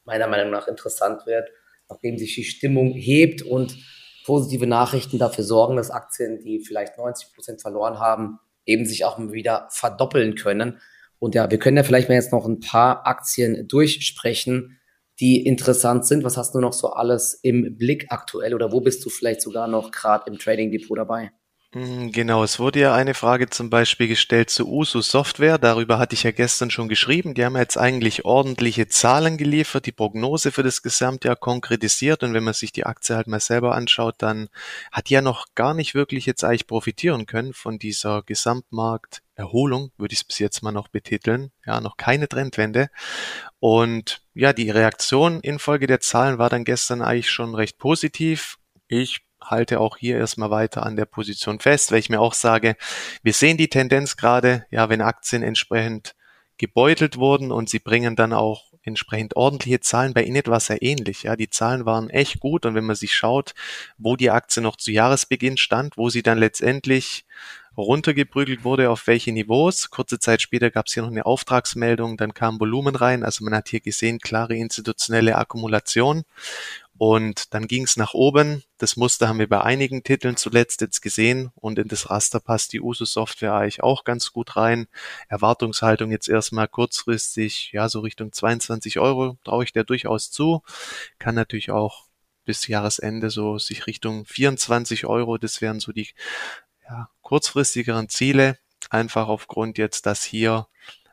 meiner 0.06 0.28
Meinung 0.28 0.52
nach 0.52 0.68
interessant 0.68 1.26
wird, 1.26 1.50
nachdem 1.90 2.18
sich 2.18 2.36
die 2.36 2.44
Stimmung 2.44 2.94
hebt 2.94 3.42
und 3.42 3.78
positive 4.28 4.68
Nachrichten 4.68 5.18
dafür 5.18 5.46
sorgen, 5.46 5.78
dass 5.78 5.90
Aktien, 5.90 6.40
die 6.40 6.60
vielleicht 6.60 6.98
90 6.98 7.34
Prozent 7.34 7.62
verloren 7.62 7.98
haben, 7.98 8.40
eben 8.66 8.86
sich 8.86 9.06
auch 9.06 9.18
wieder 9.18 9.70
verdoppeln 9.72 10.36
können. 10.36 10.82
Und 11.18 11.34
ja, 11.34 11.50
wir 11.50 11.58
können 11.58 11.78
ja 11.78 11.84
vielleicht 11.84 12.10
mal 12.10 12.16
jetzt 12.16 12.34
noch 12.34 12.46
ein 12.46 12.60
paar 12.60 13.08
Aktien 13.08 13.70
durchsprechen, 13.70 14.82
die 15.22 15.46
interessant 15.46 16.06
sind. 16.06 16.26
Was 16.26 16.36
hast 16.36 16.54
du 16.54 16.60
noch 16.60 16.74
so 16.74 16.90
alles 16.90 17.40
im 17.42 17.78
Blick 17.78 18.08
aktuell 18.10 18.54
oder 18.54 18.74
wo 18.74 18.82
bist 18.82 19.04
du 19.06 19.10
vielleicht 19.10 19.42
sogar 19.42 19.70
noch 19.70 19.92
gerade 19.92 20.30
im 20.30 20.38
Trading 20.38 20.72
Depot 20.72 20.98
dabei? 20.98 21.32
Hm, 21.78 22.12
genau, 22.12 22.44
es 22.44 22.58
wurde 22.58 22.80
ja 22.80 22.96
eine 22.96 23.14
Frage 23.14 23.52
zum 23.52 23.70
Beispiel 23.70 24.08
gestellt 24.08 24.50
zu 24.50 24.68
Uso 24.68 25.02
Software. 25.02 25.60
Darüber 25.60 26.00
hatte 26.00 26.16
ich 26.16 26.24
ja 26.24 26.32
gestern 26.32 26.72
schon 26.72 26.90
geschrieben. 26.90 27.36
Die 27.36 27.46
haben 27.46 27.56
jetzt 27.56 27.78
eigentlich 27.78 28.26
ordentliche 28.26 28.88
Zahlen 28.88 29.38
geliefert, 29.38 29.86
die 29.86 29.92
Prognose 29.92 30.52
für 30.52 30.64
das 30.64 30.82
Gesamtjahr 30.82 31.36
konkretisiert. 31.36 32.24
Und 32.24 32.34
wenn 32.34 32.44
man 32.44 32.56
sich 32.56 32.72
die 32.72 32.88
Aktie 32.88 33.16
halt 33.16 33.28
mal 33.28 33.40
selber 33.40 33.76
anschaut, 33.76 34.16
dann 34.20 34.50
hat 34.92 35.10
die 35.10 35.14
ja 35.14 35.22
noch 35.22 35.46
gar 35.54 35.76
nicht 35.76 35.94
wirklich 35.94 36.26
jetzt 36.26 36.44
eigentlich 36.44 36.66
profitieren 36.66 37.28
können 37.28 37.54
von 37.54 37.78
dieser 37.78 38.24
Gesamtmarkterholung, 38.24 39.92
würde 39.98 40.14
ich 40.14 40.22
es 40.22 40.26
bis 40.26 40.40
jetzt 40.40 40.64
mal 40.64 40.72
noch 40.72 40.88
betiteln. 40.88 41.52
Ja, 41.64 41.80
noch 41.80 41.98
keine 41.98 42.28
Trendwende. 42.28 42.90
Und 43.60 44.24
ja, 44.34 44.52
die 44.52 44.72
Reaktion 44.72 45.42
infolge 45.42 45.86
der 45.86 46.00
Zahlen 46.00 46.40
war 46.40 46.50
dann 46.50 46.64
gestern 46.64 47.04
eigentlich 47.04 47.30
schon 47.30 47.54
recht 47.54 47.78
positiv. 47.78 48.58
Ich 48.88 49.27
halte 49.50 49.80
auch 49.80 49.98
hier 49.98 50.18
erstmal 50.18 50.52
weiter 50.52 50.86
an 50.86 50.96
der 50.96 51.06
Position 51.06 51.60
fest, 51.60 51.92
weil 51.92 52.00
ich 52.00 52.10
mir 52.10 52.22
auch 52.22 52.34
sage, 52.34 52.76
wir 53.24 53.34
sehen 53.34 53.58
die 53.58 53.70
Tendenz 53.70 54.18
gerade, 54.18 54.66
ja, 54.70 54.90
wenn 54.90 55.02
Aktien 55.02 55.44
entsprechend 55.44 56.16
gebeutelt 56.58 57.18
wurden 57.18 57.52
und 57.52 57.70
sie 57.70 57.80
bringen 57.80 58.16
dann 58.16 58.34
auch 58.34 58.68
entsprechend 58.82 59.36
ordentliche 59.36 59.80
Zahlen. 59.80 60.14
Bei 60.14 60.24
Init 60.24 60.48
war 60.48 60.58
es 60.58 60.70
ja 60.70 60.78
ähnlich. 60.80 61.24
Ja, 61.24 61.36
die 61.36 61.50
Zahlen 61.50 61.86
waren 61.86 62.10
echt 62.10 62.40
gut 62.40 62.66
und 62.66 62.74
wenn 62.74 62.86
man 62.86 62.96
sich 62.96 63.16
schaut, 63.16 63.54
wo 63.98 64.16
die 64.16 64.32
Aktie 64.32 64.64
noch 64.64 64.78
zu 64.78 64.92
Jahresbeginn 64.92 65.58
stand, 65.58 65.98
wo 65.98 66.10
sie 66.10 66.24
dann 66.24 66.40
letztendlich 66.40 67.26
runtergeprügelt 67.78 68.64
wurde, 68.64 68.90
auf 68.90 69.06
welche 69.06 69.32
Niveaus. 69.32 69.92
Kurze 69.92 70.18
Zeit 70.20 70.42
später 70.42 70.72
gab 70.72 70.88
es 70.88 70.94
hier 70.94 71.04
noch 71.04 71.12
eine 71.12 71.28
Auftragsmeldung, 71.28 72.18
dann 72.18 72.34
kam 72.34 72.60
Volumen 72.60 72.96
rein. 72.96 73.24
Also 73.24 73.44
man 73.44 73.54
hat 73.54 73.70
hier 73.70 73.82
gesehen, 73.82 74.18
klare 74.20 74.56
institutionelle 74.56 75.36
Akkumulation. 75.36 76.24
Und 76.98 77.54
dann 77.54 77.68
ging 77.68 77.84
es 77.84 77.96
nach 77.96 78.14
oben. 78.14 78.64
Das 78.78 78.98
Muster 78.98 79.28
haben 79.28 79.40
wir 79.40 79.50
bei 79.50 79.62
einigen 79.62 80.04
Titeln 80.04 80.36
zuletzt 80.36 80.82
jetzt 80.82 81.02
gesehen 81.02 81.52
und 81.56 81.78
in 81.78 81.88
das 81.88 82.10
Raster 82.10 82.40
passt 82.40 82.74
die 82.74 82.82
USO-Software 82.82 83.54
eigentlich 83.54 83.84
auch 83.84 84.04
ganz 84.04 84.34
gut 84.34 84.56
rein. 84.56 84.88
Erwartungshaltung 85.30 86.12
jetzt 86.12 86.28
erstmal 86.28 86.68
kurzfristig, 86.68 87.72
ja, 87.72 87.88
so 87.88 88.00
Richtung 88.00 88.32
22 88.32 89.00
Euro 89.00 89.38
traue 89.44 89.64
ich 89.64 89.74
der 89.74 89.84
durchaus 89.84 90.32
zu. 90.32 90.64
Kann 91.20 91.36
natürlich 91.36 91.70
auch 91.72 92.06
bis 92.46 92.66
Jahresende 92.68 93.30
so 93.30 93.60
sich 93.60 93.86
Richtung 93.86 94.26
24 94.26 95.06
Euro, 95.06 95.38
das 95.38 95.62
wären 95.62 95.80
so 95.80 95.92
die 95.92 96.10
ja, 96.90 97.10
kurzfristigeren 97.22 98.10
Ziele. 98.10 98.58
Einfach 98.90 99.28
aufgrund 99.28 99.78
jetzt, 99.78 100.06
dass 100.06 100.24
hier 100.24 100.68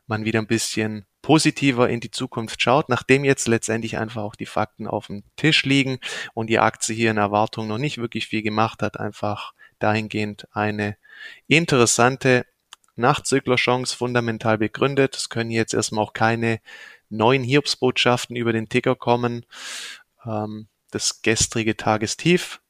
man 0.07 0.25
wieder 0.25 0.39
ein 0.39 0.47
bisschen 0.47 1.05
positiver 1.25 1.89
in 1.89 2.01
die 2.01 2.11
Zukunft 2.11 2.61
schaut, 2.61 2.87
nachdem 2.87 3.23
jetzt 3.25 3.47
letztendlich 3.47 3.97
einfach 3.97 4.21
auch 4.21 4.35
die 4.35 4.45
Fakten 4.45 4.85
auf 4.85 5.07
dem 5.07 5.23
Tisch 5.37 5.65
liegen 5.65 5.97
und 6.35 6.51
die 6.51 6.59
Aktie 6.59 6.93
hier 6.93 7.09
in 7.09 7.17
Erwartung 7.17 7.67
noch 7.67 7.79
nicht 7.79 7.97
wirklich 7.97 8.27
viel 8.27 8.43
gemacht 8.43 8.83
hat, 8.83 8.99
einfach 8.99 9.53
dahingehend 9.79 10.47
eine 10.51 10.97
interessante 11.47 12.45
Nachzüglerchance 12.95 13.97
fundamental 13.97 14.59
begründet. 14.59 15.15
Es 15.15 15.29
können 15.29 15.49
jetzt 15.49 15.73
erstmal 15.73 16.03
auch 16.03 16.13
keine 16.13 16.59
neuen 17.09 17.43
Hiobsbotschaften 17.43 18.35
über 18.35 18.53
den 18.53 18.69
Ticker 18.69 18.95
kommen. 18.95 19.47
Ähm, 20.27 20.67
das 20.91 21.23
gestrige 21.23 21.75
Tagestief 21.75 22.61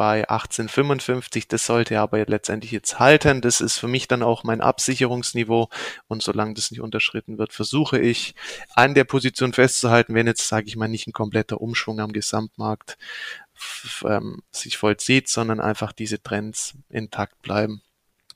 bei 0.00 0.26
1855. 0.26 1.46
Das 1.46 1.66
sollte 1.66 2.00
aber 2.00 2.24
letztendlich 2.24 2.72
jetzt 2.72 2.98
halten. 2.98 3.42
Das 3.42 3.60
ist 3.60 3.76
für 3.76 3.86
mich 3.86 4.08
dann 4.08 4.22
auch 4.22 4.44
mein 4.44 4.62
Absicherungsniveau. 4.62 5.68
Und 6.08 6.22
solange 6.22 6.54
das 6.54 6.70
nicht 6.70 6.80
unterschritten 6.80 7.36
wird, 7.36 7.52
versuche 7.52 7.98
ich 7.98 8.34
an 8.74 8.94
der 8.94 9.04
Position 9.04 9.52
festzuhalten, 9.52 10.14
wenn 10.14 10.26
jetzt, 10.26 10.48
sage 10.48 10.68
ich 10.68 10.76
mal, 10.76 10.88
nicht 10.88 11.06
ein 11.06 11.12
kompletter 11.12 11.60
Umschwung 11.60 12.00
am 12.00 12.14
Gesamtmarkt 12.14 12.96
ähm, 14.06 14.40
sich 14.50 14.78
vollzieht, 14.78 15.28
sondern 15.28 15.60
einfach 15.60 15.92
diese 15.92 16.22
Trends 16.22 16.72
intakt 16.88 17.42
bleiben. 17.42 17.82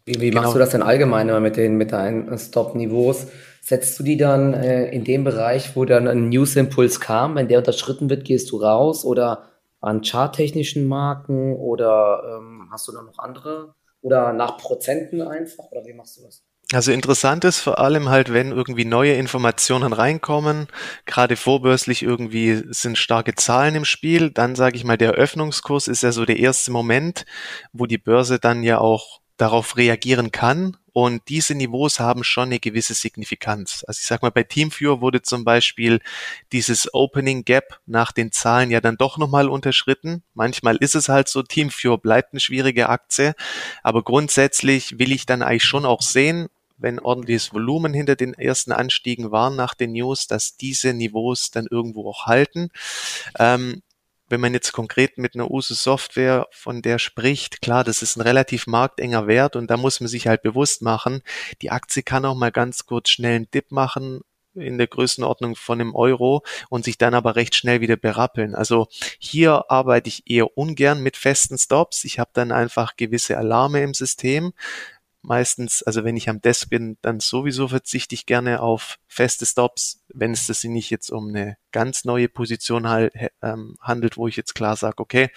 Wie, 0.04 0.20
wie 0.20 0.28
genau. 0.28 0.42
machst 0.42 0.54
du 0.54 0.58
das 0.58 0.68
denn 0.68 0.82
allgemein 0.82 1.42
mit 1.42 1.56
den 1.56 1.78
mit 1.78 1.92
deinen 1.92 2.38
Stop-Niveaus? 2.38 3.28
Setzt 3.62 3.98
du 3.98 4.02
die 4.02 4.18
dann 4.18 4.52
äh, 4.52 4.90
in 4.90 5.04
dem 5.04 5.24
Bereich, 5.24 5.74
wo 5.76 5.86
dann 5.86 6.08
ein 6.08 6.28
News-Impuls 6.28 7.00
kam, 7.00 7.36
wenn 7.36 7.48
der 7.48 7.56
unterschritten 7.56 8.10
wird, 8.10 8.26
gehst 8.26 8.50
du 8.50 8.58
raus 8.58 9.06
oder 9.06 9.53
an 9.84 10.02
charttechnischen 10.02 10.86
Marken 10.86 11.54
oder 11.56 12.38
ähm, 12.38 12.68
hast 12.72 12.88
du 12.88 12.92
da 12.92 13.02
noch 13.02 13.18
andere? 13.18 13.74
Oder 14.00 14.32
nach 14.32 14.58
Prozenten 14.58 15.22
einfach? 15.22 15.64
Oder 15.70 15.86
wie 15.86 15.94
machst 15.94 16.18
du 16.18 16.22
das? 16.22 16.42
Also 16.72 16.92
interessant 16.92 17.44
ist 17.44 17.60
vor 17.60 17.78
allem 17.78 18.08
halt, 18.08 18.32
wenn 18.32 18.50
irgendwie 18.50 18.84
neue 18.84 19.14
Informationen 19.14 19.92
reinkommen, 19.92 20.66
gerade 21.04 21.36
vorbörslich 21.36 22.02
irgendwie 22.02 22.64
sind 22.70 22.98
starke 22.98 23.34
Zahlen 23.34 23.74
im 23.74 23.84
Spiel, 23.84 24.30
dann 24.30 24.56
sage 24.56 24.76
ich 24.76 24.84
mal, 24.84 24.96
der 24.96 25.12
Eröffnungskurs 25.14 25.88
ist 25.88 26.02
ja 26.02 26.10
so 26.10 26.24
der 26.24 26.38
erste 26.38 26.72
Moment, 26.72 27.26
wo 27.72 27.86
die 27.86 27.98
Börse 27.98 28.38
dann 28.38 28.62
ja 28.62 28.78
auch 28.78 29.20
darauf 29.36 29.76
reagieren 29.76 30.32
kann 30.32 30.76
und 30.94 31.22
diese 31.28 31.56
Niveaus 31.56 31.98
haben 31.98 32.22
schon 32.22 32.44
eine 32.44 32.60
gewisse 32.60 32.94
Signifikanz. 32.94 33.84
Also 33.88 33.98
ich 33.98 34.06
sag 34.06 34.22
mal, 34.22 34.30
bei 34.30 34.44
Teamviewer 34.44 35.00
wurde 35.00 35.22
zum 35.22 35.44
Beispiel 35.44 36.00
dieses 36.52 36.94
Opening 36.94 37.44
Gap 37.44 37.80
nach 37.84 38.12
den 38.12 38.30
Zahlen 38.30 38.70
ja 38.70 38.80
dann 38.80 38.96
doch 38.96 39.18
nochmal 39.18 39.48
unterschritten. 39.48 40.22
Manchmal 40.34 40.76
ist 40.76 40.94
es 40.94 41.08
halt 41.08 41.26
so, 41.26 41.42
Teamviewer 41.42 41.98
bleibt 41.98 42.32
eine 42.32 42.38
schwierige 42.38 42.88
Aktie, 42.90 43.34
aber 43.82 44.04
grundsätzlich 44.04 45.00
will 45.00 45.10
ich 45.10 45.26
dann 45.26 45.42
eigentlich 45.42 45.64
schon 45.64 45.84
auch 45.84 46.00
sehen, 46.00 46.46
wenn 46.76 47.00
ordentliches 47.00 47.52
Volumen 47.52 47.92
hinter 47.92 48.14
den 48.14 48.32
ersten 48.32 48.70
Anstiegen 48.70 49.32
waren 49.32 49.56
nach 49.56 49.74
den 49.74 49.92
News, 49.92 50.28
dass 50.28 50.56
diese 50.56 50.94
Niveaus 50.94 51.50
dann 51.50 51.66
irgendwo 51.68 52.08
auch 52.08 52.26
halten. 52.26 52.70
Ähm, 53.36 53.82
wenn 54.34 54.40
man 54.40 54.52
jetzt 54.52 54.72
konkret 54.72 55.16
mit 55.16 55.36
einer 55.36 55.48
USU-Software 55.48 56.48
von 56.50 56.82
der 56.82 56.98
spricht, 56.98 57.62
klar, 57.62 57.84
das 57.84 58.02
ist 58.02 58.16
ein 58.16 58.20
relativ 58.20 58.66
marktenger 58.66 59.28
Wert 59.28 59.54
und 59.54 59.70
da 59.70 59.76
muss 59.76 60.00
man 60.00 60.08
sich 60.08 60.26
halt 60.26 60.42
bewusst 60.42 60.82
machen, 60.82 61.22
die 61.62 61.70
Aktie 61.70 62.02
kann 62.02 62.24
auch 62.24 62.34
mal 62.34 62.50
ganz 62.50 62.84
kurz 62.84 63.10
schnell 63.10 63.36
einen 63.36 63.50
Dip 63.52 63.70
machen 63.70 64.22
in 64.56 64.76
der 64.76 64.88
Größenordnung 64.88 65.54
von 65.54 65.80
einem 65.80 65.94
Euro 65.94 66.42
und 66.68 66.84
sich 66.84 66.98
dann 66.98 67.14
aber 67.14 67.36
recht 67.36 67.54
schnell 67.54 67.80
wieder 67.80 67.94
berappeln. 67.96 68.56
Also 68.56 68.88
hier 69.20 69.70
arbeite 69.70 70.08
ich 70.08 70.28
eher 70.28 70.58
ungern 70.58 71.00
mit 71.00 71.16
festen 71.16 71.56
Stops. 71.56 72.02
Ich 72.02 72.18
habe 72.18 72.30
dann 72.32 72.50
einfach 72.50 72.96
gewisse 72.96 73.38
Alarme 73.38 73.82
im 73.82 73.94
System 73.94 74.52
meistens, 75.24 75.82
also 75.82 76.04
wenn 76.04 76.16
ich 76.16 76.28
am 76.28 76.40
Desk 76.40 76.68
bin, 76.68 76.98
dann 77.02 77.20
sowieso 77.20 77.68
verzichte 77.68 78.14
ich 78.14 78.26
gerne 78.26 78.60
auf 78.60 78.98
feste 79.08 79.46
Stops, 79.46 80.04
wenn 80.08 80.32
es 80.32 80.46
das 80.46 80.62
nicht 80.64 80.90
jetzt 80.90 81.10
um 81.10 81.28
eine 81.28 81.56
ganz 81.72 82.04
neue 82.04 82.28
Position 82.28 82.88
halt, 82.88 83.12
ähm, 83.42 83.76
handelt, 83.80 84.16
wo 84.16 84.28
ich 84.28 84.36
jetzt 84.36 84.54
klar 84.54 84.76
sage, 84.76 84.98
okay, 84.98 85.30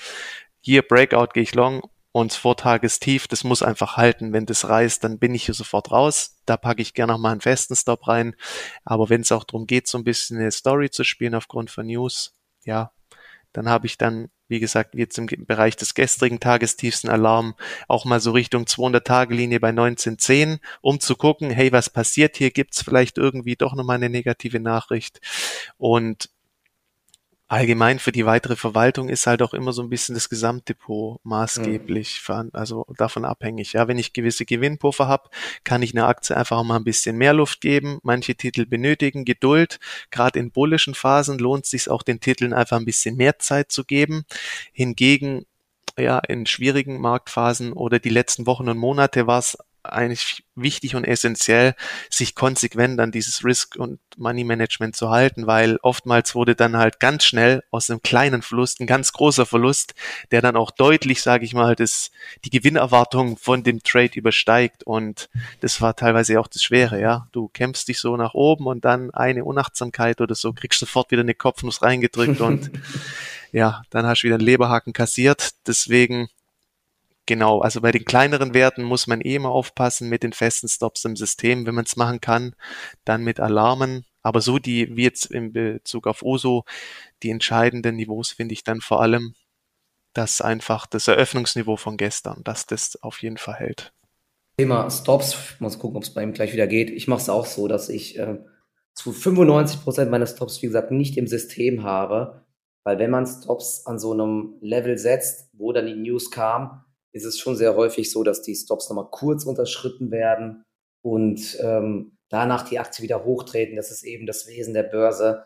hier 0.61 0.81
Breakout 0.81 1.29
gehe 1.33 1.43
ich 1.43 1.55
long 1.55 1.81
und 2.11 2.33
Vortagestief, 2.33 3.27
das 3.27 3.43
muss 3.43 3.61
einfach 3.61 3.95
halten. 3.95 4.33
Wenn 4.33 4.45
das 4.45 4.67
reißt, 4.67 5.03
dann 5.03 5.19
bin 5.19 5.35
ich 5.35 5.45
hier 5.45 5.53
sofort 5.53 5.91
raus. 5.91 6.37
Da 6.45 6.57
packe 6.57 6.81
ich 6.81 6.93
gerne 6.93 7.13
noch 7.13 7.19
mal 7.19 7.31
einen 7.31 7.41
festen 7.41 7.75
Stop 7.75 8.07
rein. 8.07 8.35
Aber 8.83 9.09
wenn 9.09 9.21
es 9.21 9.31
auch 9.31 9.43
darum 9.43 9.67
geht, 9.67 9.87
so 9.87 9.97
ein 9.97 10.03
bisschen 10.03 10.37
eine 10.37 10.51
Story 10.51 10.89
zu 10.89 11.03
spielen 11.03 11.35
aufgrund 11.35 11.69
von 11.69 11.85
News, 11.85 12.33
ja, 12.65 12.91
dann 13.53 13.69
habe 13.69 13.85
ich 13.85 13.97
dann 13.97 14.29
wie 14.47 14.59
gesagt, 14.59 14.95
jetzt 14.95 15.17
im 15.17 15.27
Bereich 15.45 15.75
des 15.75 15.93
gestrigen 15.93 16.39
Tages 16.39 16.75
tiefsten 16.75 17.09
Alarm 17.09 17.55
auch 17.87 18.05
mal 18.05 18.19
so 18.19 18.31
Richtung 18.31 18.63
200-Tage-Linie 18.63 19.59
bei 19.59 19.69
1910, 19.69 20.59
um 20.81 20.99
zu 20.99 21.15
gucken, 21.15 21.49
hey, 21.49 21.71
was 21.71 21.89
passiert 21.89 22.37
hier? 22.37 22.51
Gibt 22.51 22.75
es 22.75 22.81
vielleicht 22.81 23.17
irgendwie 23.17 23.55
doch 23.55 23.75
nochmal 23.75 23.97
eine 23.97 24.09
negative 24.09 24.59
Nachricht? 24.59 25.21
Und 25.77 26.29
allgemein 27.47 27.99
für 27.99 28.11
die 28.11 28.25
weitere 28.25 28.55
Verwaltung 28.55 29.09
ist 29.09 29.25
halt 29.25 29.41
auch 29.41 29.53
immer 29.53 29.71
so 29.71 29.81
ein 29.81 29.89
bisschen 29.89 30.15
das 30.15 30.29
Gesamtdepot 30.29 31.19
maßgeblich, 31.23 32.21
mhm. 32.27 32.49
also 32.53 32.85
davon 32.97 33.25
abhängig. 33.25 33.73
Ja, 33.73 33.87
wenn 33.87 33.97
ich 33.97 34.13
gewisse 34.13 34.45
Gewinnpuffer 34.45 35.07
habe, 35.07 35.29
kann 35.63 35.81
ich 35.81 35.93
einer 35.93 36.07
Aktie 36.07 36.35
einfach 36.35 36.61
mal 36.63 36.75
ein 36.75 36.83
bisschen 36.83 37.17
mehr 37.17 37.33
Luft 37.33 37.61
geben. 37.61 37.99
Manche 38.03 38.35
Titel 38.35 38.65
benötigen 38.65 39.25
Geduld. 39.25 39.79
Gerade 40.11 40.39
in 40.39 40.51
bullischen 40.51 40.93
Phasen 40.93 41.39
lohnt 41.39 41.65
es 41.65 41.71
sich 41.71 41.89
auch 41.89 42.03
den 42.03 42.19
Titeln 42.19 42.53
einfach 42.53 42.77
ein 42.77 42.85
bisschen 42.85 43.15
mehr 43.15 43.39
Zeit 43.39 43.71
zu 43.71 43.85
geben. 43.85 44.25
Hingegen 44.73 45.45
ja, 45.97 46.19
in 46.19 46.45
schwierigen 46.45 46.99
Marktphasen 46.99 47.73
oder 47.73 47.99
die 47.99 48.09
letzten 48.09 48.45
Wochen 48.45 48.69
und 48.69 48.77
Monate 48.77 49.25
war 49.25 49.39
es 49.39 49.57
eigentlich 49.93 50.43
wichtig 50.55 50.95
und 50.95 51.03
essentiell, 51.03 51.75
sich 52.09 52.35
konsequent 52.35 52.99
an 52.99 53.11
dieses 53.11 53.43
Risk- 53.43 53.75
und 53.75 53.99
Money-Management 54.17 54.95
zu 54.95 55.09
halten, 55.09 55.47
weil 55.47 55.77
oftmals 55.81 56.35
wurde 56.35 56.55
dann 56.55 56.77
halt 56.77 56.99
ganz 56.99 57.25
schnell 57.25 57.63
aus 57.71 57.89
einem 57.89 58.01
kleinen 58.01 58.41
Verlust 58.41 58.79
ein 58.79 58.87
ganz 58.87 59.13
großer 59.13 59.45
Verlust, 59.45 59.93
der 60.31 60.41
dann 60.41 60.55
auch 60.55 60.71
deutlich, 60.71 61.21
sage 61.21 61.45
ich 61.45 61.53
mal, 61.53 61.75
das, 61.75 62.11
die 62.43 62.49
Gewinnerwartung 62.49 63.37
von 63.37 63.63
dem 63.63 63.83
Trade 63.83 64.15
übersteigt 64.15 64.83
und 64.83 65.29
das 65.61 65.81
war 65.81 65.95
teilweise 65.95 66.39
auch 66.39 66.47
das 66.47 66.63
Schwere, 66.63 66.99
ja. 66.99 67.27
Du 67.31 67.47
kämpfst 67.47 67.87
dich 67.87 67.99
so 67.99 68.17
nach 68.17 68.33
oben 68.33 68.65
und 68.65 68.85
dann 68.85 69.11
eine 69.11 69.45
Unachtsamkeit 69.45 70.21
oder 70.21 70.35
so, 70.35 70.53
kriegst 70.53 70.79
sofort 70.79 71.11
wieder 71.11 71.21
eine 71.21 71.35
Kopfnuss 71.35 71.81
reingedrückt 71.81 72.41
und 72.41 72.71
ja, 73.51 73.83
dann 73.89 74.05
hast 74.05 74.21
du 74.21 74.25
wieder 74.25 74.35
einen 74.35 74.45
Leberhaken 74.45 74.93
kassiert. 74.93 75.51
Deswegen 75.67 76.29
Genau, 77.27 77.59
also 77.59 77.81
bei 77.81 77.91
den 77.91 78.05
kleineren 78.05 78.53
Werten 78.53 78.83
muss 78.83 79.05
man 79.05 79.19
eh 79.19 79.35
immer 79.35 79.51
aufpassen 79.51 80.07
mit 80.07 80.23
den 80.23 80.31
festen 80.31 80.69
Stops 80.69 81.03
im 81.03 81.17
System, 81.17 81.65
wenn 81.65 81.75
man 81.75 81.83
es 81.83 81.97
machen 81.97 82.21
kann, 82.21 82.55
dann 83.03 83.23
mit 83.23 83.41
Alarmen. 83.41 84.05
Aber 84.23 84.39
so 84.39 84.59
die, 84.59 84.95
wie 84.95 85.03
jetzt 85.03 85.25
in 85.25 85.51
Bezug 85.51 86.07
auf 86.07 86.23
OSO, 86.23 86.63
die 87.23 87.29
entscheidenden 87.29 87.97
Niveaus 87.97 88.31
finde 88.31 88.53
ich 88.53 88.63
dann 88.63 88.79
vor 88.79 89.01
allem, 89.01 89.35
dass 90.13 90.39
einfach 90.39 90.87
das 90.87 91.09
Eröffnungsniveau 91.09 91.75
von 91.75 91.97
gestern, 91.97 92.43
dass 92.45 92.65
das 92.65 93.01
auf 93.03 93.21
jeden 93.21 93.37
Fall 93.37 93.55
hält. 93.55 93.91
Thema 94.57 94.89
Stops, 94.89 95.37
muss 95.59 95.79
gucken, 95.79 95.97
ob 95.97 96.03
es 96.03 96.13
bei 96.13 96.23
ihm 96.23 96.31
gleich 96.31 96.53
wieder 96.53 96.65
geht. 96.65 96.89
Ich 96.89 97.09
mache 97.09 97.21
es 97.21 97.29
auch 97.29 97.45
so, 97.45 97.67
dass 97.67 97.89
ich 97.89 98.17
äh, 98.17 98.37
zu 98.93 99.11
95 99.11 99.83
Prozent 99.83 100.09
meiner 100.11 100.27
Stops, 100.27 100.61
wie 100.61 100.67
gesagt, 100.67 100.91
nicht 100.91 101.17
im 101.17 101.27
System 101.27 101.83
habe, 101.83 102.45
weil 102.85 102.99
wenn 102.99 103.11
man 103.11 103.27
Stops 103.27 103.85
an 103.85 103.99
so 103.99 104.13
einem 104.13 104.55
Level 104.61 104.97
setzt, 104.97 105.49
wo 105.51 105.73
dann 105.73 105.87
die 105.87 105.95
News 105.95 106.31
kam, 106.31 106.85
ist 107.17 107.25
es 107.25 107.39
schon 107.39 107.55
sehr 107.55 107.75
häufig 107.75 108.11
so, 108.11 108.23
dass 108.23 108.41
die 108.41 108.55
Stops 108.55 108.89
nochmal 108.89 109.09
kurz 109.11 109.45
unterschritten 109.45 110.11
werden 110.11 110.63
und 111.01 111.57
ähm, 111.61 112.17
danach 112.29 112.67
die 112.67 112.79
Aktie 112.79 113.03
wieder 113.03 113.23
hochtreten. 113.23 113.75
Das 113.75 113.91
ist 113.91 114.03
eben 114.03 114.25
das 114.25 114.47
Wesen 114.47 114.73
der 114.73 114.83
Börse, 114.83 115.45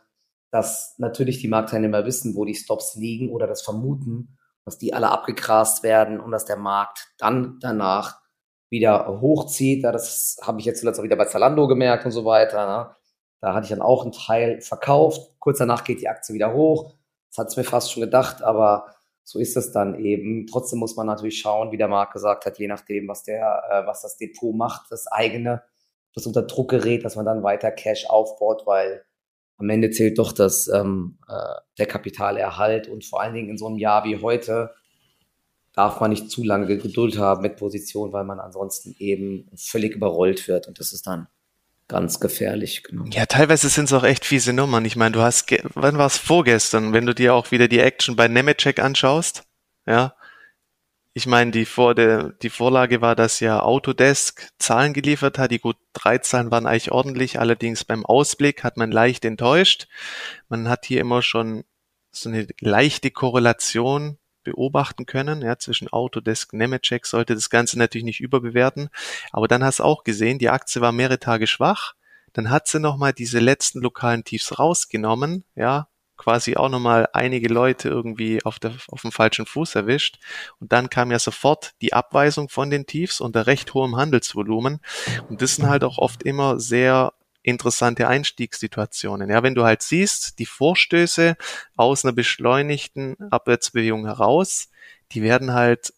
dass 0.51 0.95
natürlich 0.97 1.39
die 1.39 1.47
Marktteilnehmer 1.47 2.05
wissen, 2.05 2.35
wo 2.35 2.45
die 2.45 2.55
Stops 2.55 2.95
liegen 2.95 3.31
oder 3.31 3.47
das 3.47 3.61
vermuten, 3.61 4.37
dass 4.65 4.77
die 4.77 4.93
alle 4.93 5.09
abgegrast 5.09 5.83
werden 5.83 6.19
und 6.19 6.31
dass 6.31 6.45
der 6.45 6.57
Markt 6.57 7.13
dann 7.17 7.57
danach 7.61 8.21
wieder 8.69 9.19
hochzieht. 9.21 9.83
Ja, 9.83 9.91
das 9.91 10.37
habe 10.41 10.59
ich 10.59 10.65
jetzt 10.65 10.79
zuletzt 10.79 10.99
auch 10.99 11.03
wieder 11.03 11.15
bei 11.15 11.25
Zalando 11.25 11.67
gemerkt 11.67 12.05
und 12.05 12.11
so 12.11 12.25
weiter. 12.25 12.65
Ne? 12.65 12.95
Da 13.41 13.53
hatte 13.53 13.65
ich 13.65 13.69
dann 13.69 13.81
auch 13.81 14.03
einen 14.03 14.11
Teil 14.11 14.61
verkauft. 14.61 15.33
Kurz 15.39 15.57
danach 15.57 15.83
geht 15.83 16.01
die 16.01 16.09
Aktie 16.09 16.35
wieder 16.35 16.53
hoch. 16.53 16.95
Das 17.29 17.37
hat 17.37 17.47
es 17.47 17.57
mir 17.57 17.63
fast 17.63 17.91
schon 17.91 18.01
gedacht, 18.01 18.41
aber 18.41 18.93
so 19.23 19.39
ist 19.39 19.55
es 19.57 19.71
dann 19.71 19.99
eben. 19.99 20.47
Trotzdem 20.47 20.79
muss 20.79 20.95
man 20.95 21.07
natürlich 21.07 21.39
schauen, 21.39 21.71
wie 21.71 21.77
der 21.77 21.87
Marc 21.87 22.13
gesagt 22.13 22.45
hat, 22.45 22.57
je 22.57 22.67
nachdem, 22.67 23.07
was 23.07 23.23
der, 23.23 23.63
äh, 23.69 23.87
was 23.87 24.01
das 24.01 24.17
Depot 24.17 24.55
macht, 24.55 24.91
das 24.91 25.07
eigene, 25.07 25.63
das 26.13 26.25
unter 26.25 26.41
Druck 26.43 26.71
gerät, 26.71 27.05
dass 27.05 27.15
man 27.15 27.25
dann 27.25 27.43
weiter 27.43 27.71
Cash 27.71 28.05
aufbaut, 28.07 28.63
weil 28.65 29.05
am 29.57 29.69
Ende 29.69 29.91
zählt 29.91 30.17
doch 30.17 30.31
das, 30.31 30.67
ähm, 30.67 31.19
äh, 31.29 31.55
der 31.77 31.85
Kapitalerhalt 31.85 32.87
und 32.87 33.05
vor 33.05 33.21
allen 33.21 33.33
Dingen 33.33 33.49
in 33.49 33.57
so 33.57 33.67
einem 33.67 33.77
Jahr 33.77 34.03
wie 34.05 34.17
heute 34.21 34.71
darf 35.73 36.01
man 36.01 36.09
nicht 36.09 36.29
zu 36.29 36.43
lange 36.43 36.65
Geduld 36.77 37.17
haben 37.17 37.41
mit 37.41 37.57
Position, 37.57 38.11
weil 38.11 38.25
man 38.25 38.39
ansonsten 38.39 38.95
eben 38.97 39.49
völlig 39.55 39.95
überrollt 39.95 40.47
wird 40.47 40.67
und 40.67 40.79
das 40.79 40.91
ist 40.91 41.07
dann 41.07 41.27
ganz 41.91 42.19
gefährlich. 42.19 42.83
Genau. 42.83 43.05
Ja, 43.11 43.25
teilweise 43.25 43.69
sind 43.69 43.85
es 43.85 43.93
auch 43.93 44.03
echt 44.03 44.25
fiese 44.25 44.53
Nummern. 44.53 44.85
Ich 44.85 44.95
meine, 44.95 45.11
du 45.11 45.21
hast, 45.21 45.51
wann 45.75 45.97
war 45.97 46.07
es 46.07 46.17
vorgestern, 46.17 46.93
wenn 46.93 47.05
du 47.05 47.13
dir 47.13 47.35
auch 47.35 47.51
wieder 47.51 47.67
die 47.67 47.79
Action 47.79 48.15
bei 48.15 48.27
Nemetschek 48.27 48.79
anschaust, 48.79 49.43
ja, 49.85 50.15
ich 51.13 51.27
meine, 51.27 51.51
die, 51.51 51.65
Vor 51.65 51.93
der, 51.93 52.29
die 52.41 52.49
Vorlage 52.49 53.01
war, 53.01 53.15
dass 53.15 53.41
ja 53.41 53.61
Autodesk 53.61 54.49
Zahlen 54.59 54.93
geliefert 54.93 55.37
hat. 55.37 55.51
Die 55.51 55.59
gut 55.59 55.75
drei 55.91 56.19
Zahlen 56.19 56.51
waren 56.51 56.65
eigentlich 56.65 56.91
ordentlich. 56.91 57.37
Allerdings 57.37 57.83
beim 57.83 58.05
Ausblick 58.05 58.63
hat 58.63 58.77
man 58.77 58.91
leicht 58.91 59.25
enttäuscht. 59.25 59.87
Man 60.47 60.69
hat 60.69 60.85
hier 60.85 61.01
immer 61.01 61.21
schon 61.21 61.65
so 62.11 62.29
eine 62.29 62.47
leichte 62.61 63.11
Korrelation 63.11 64.17
beobachten 64.43 65.05
können. 65.05 65.41
Ja, 65.41 65.57
zwischen 65.57 65.87
Autodesk, 65.89 66.53
Nemetschek 66.53 67.05
sollte 67.05 67.35
das 67.35 67.49
Ganze 67.49 67.77
natürlich 67.77 68.05
nicht 68.05 68.19
überbewerten. 68.19 68.89
Aber 69.31 69.47
dann 69.47 69.63
hast 69.63 69.79
du 69.79 69.83
auch 69.83 70.03
gesehen, 70.03 70.39
die 70.39 70.49
Aktie 70.49 70.81
war 70.81 70.91
mehrere 70.91 71.19
Tage 71.19 71.47
schwach. 71.47 71.93
Dann 72.33 72.49
hat 72.49 72.67
sie 72.67 72.79
nochmal 72.79 73.13
diese 73.13 73.39
letzten 73.39 73.81
lokalen 73.81 74.23
Tiefs 74.23 74.57
rausgenommen, 74.57 75.43
ja, 75.55 75.87
quasi 76.21 76.55
auch 76.55 76.69
nochmal 76.69 77.09
einige 77.13 77.47
Leute 77.51 77.89
irgendwie 77.89 78.45
auf, 78.45 78.59
der, 78.59 78.73
auf 78.89 79.01
dem 79.01 79.11
falschen 79.11 79.47
Fuß 79.47 79.73
erwischt. 79.73 80.19
Und 80.59 80.71
dann 80.71 80.89
kam 80.89 81.09
ja 81.11 81.17
sofort 81.17 81.71
die 81.81 81.93
Abweisung 81.93 82.47
von 82.47 82.69
den 82.69 82.85
Tiefs 82.85 83.21
unter 83.21 83.47
recht 83.47 83.73
hohem 83.73 83.95
Handelsvolumen. 83.95 84.81
Und 85.29 85.41
das 85.41 85.55
sind 85.55 85.67
halt 85.67 85.83
auch 85.83 85.97
oft 85.97 86.21
immer 86.21 86.59
sehr 86.59 87.13
interessante 87.43 88.07
Einstiegssituationen. 88.07 89.29
Ja, 89.29 89.43
wenn 89.43 89.55
du 89.55 89.63
halt 89.63 89.81
siehst, 89.81 90.39
die 90.39 90.45
Vorstöße 90.45 91.35
aus 91.75 92.05
einer 92.05 92.13
beschleunigten 92.13 93.15
Abwärtsbewegung 93.31 94.05
heraus, 94.05 94.69
die 95.11 95.21
werden 95.23 95.53
halt 95.53 95.93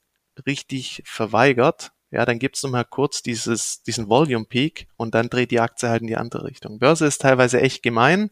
richtig 0.46 1.04
verweigert. 1.06 1.92
Ja, 2.12 2.26
dann 2.26 2.40
gibt's 2.40 2.62
nochmal 2.64 2.86
kurz 2.86 3.24
dieses, 3.24 3.82
diesen 3.84 4.08
Volume 4.08 4.46
Peak 4.46 4.88
und 4.98 5.16
dann 5.16 5.30
dreht 5.30 5.52
die 5.52 5.60
Aktie 5.60 5.90
halt 5.90 6.02
in 6.02 6.08
die 6.08 6.18
andere 6.18 6.46
Richtung. 6.46 6.80
Börse 6.80 7.08
ist 7.08 7.22
teilweise 7.22 7.60
echt 7.60 7.82
gemein. 7.82 8.30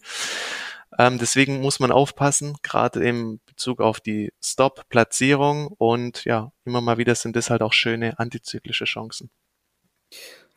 Ähm, 0.99 1.17
deswegen 1.17 1.61
muss 1.61 1.79
man 1.79 1.91
aufpassen, 1.91 2.57
gerade 2.63 3.03
im 3.03 3.39
Bezug 3.45 3.79
auf 3.79 3.99
die 3.99 4.33
Stop-Platzierung 4.41 5.67
und 5.67 6.25
ja, 6.25 6.51
immer 6.65 6.81
mal 6.81 6.97
wieder 6.97 7.15
sind 7.15 7.35
das 7.35 7.49
halt 7.49 7.61
auch 7.61 7.73
schöne 7.73 8.19
antizyklische 8.19 8.85
Chancen. 8.85 9.31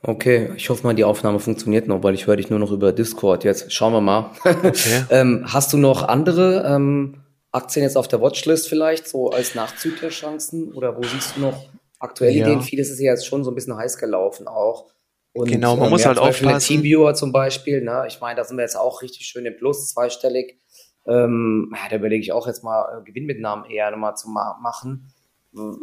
Okay, 0.07 0.51
ich 0.55 0.69
hoffe 0.69 0.87
mal, 0.87 0.93
die 0.93 1.05
Aufnahme 1.05 1.41
funktioniert 1.41 1.89
noch, 1.89 2.03
weil 2.03 2.13
ich 2.13 2.27
höre 2.27 2.37
dich 2.37 2.51
nur 2.51 2.59
noch 2.59 2.71
über 2.71 2.93
Discord 2.93 3.43
jetzt. 3.43 3.73
Schauen 3.73 3.95
wir 3.95 4.03
mal. 4.03 4.33
Okay. 4.45 5.05
ähm, 5.11 5.47
hast 5.47 5.73
du 5.73 5.79
noch 5.79 6.03
andere 6.07 6.63
ähm, 6.69 7.23
Aktien 7.53 7.85
jetzt 7.85 7.97
auf 7.97 8.07
der 8.07 8.21
Watchlist 8.21 8.69
vielleicht, 8.69 9.09
so 9.09 9.31
als 9.31 9.55
Nachzüglerchancen? 9.55 10.75
Oder 10.75 10.99
wo 10.99 11.03
siehst 11.03 11.37
du 11.37 11.41
noch 11.41 11.71
aktuelle 11.99 12.35
ja. 12.35 12.47
Ideen? 12.47 12.61
Vieles 12.61 12.91
ist 12.91 13.01
ja 13.01 13.13
jetzt 13.13 13.27
schon 13.27 13.45
so 13.45 13.51
ein 13.51 13.55
bisschen 13.55 13.79
heiß 13.79 13.97
gelaufen 13.97 14.47
auch. 14.47 14.93
Und, 15.33 15.51
genau, 15.51 15.75
man 15.77 15.89
äh, 15.89 15.91
muss 15.91 16.05
halt 16.05 16.19
aufpassen. 16.19 16.67
Teamviewer 16.67 17.15
zum 17.15 17.33
Beispiel, 17.33 17.81
ne? 17.83 18.05
ich 18.07 18.21
meine, 18.21 18.37
da 18.37 18.45
sind 18.45 18.59
wir 18.59 18.63
jetzt 18.63 18.77
auch 18.77 19.01
richtig 19.01 19.27
schön 19.27 19.47
im 19.47 19.57
Plus, 19.57 19.89
zweistellig. 19.89 20.61
Ähm, 21.07 21.75
da 21.89 21.97
überlege 21.97 22.23
ich 22.23 22.33
auch 22.33 22.47
jetzt 22.47 22.63
mal 22.63 23.01
äh, 23.01 23.05
Gewinnmitnahmen 23.05 23.71
eher 23.71 23.91
nochmal 23.91 24.17
zu 24.17 24.29
ma 24.29 24.59
machen. 24.63 25.15
Das 25.53 25.77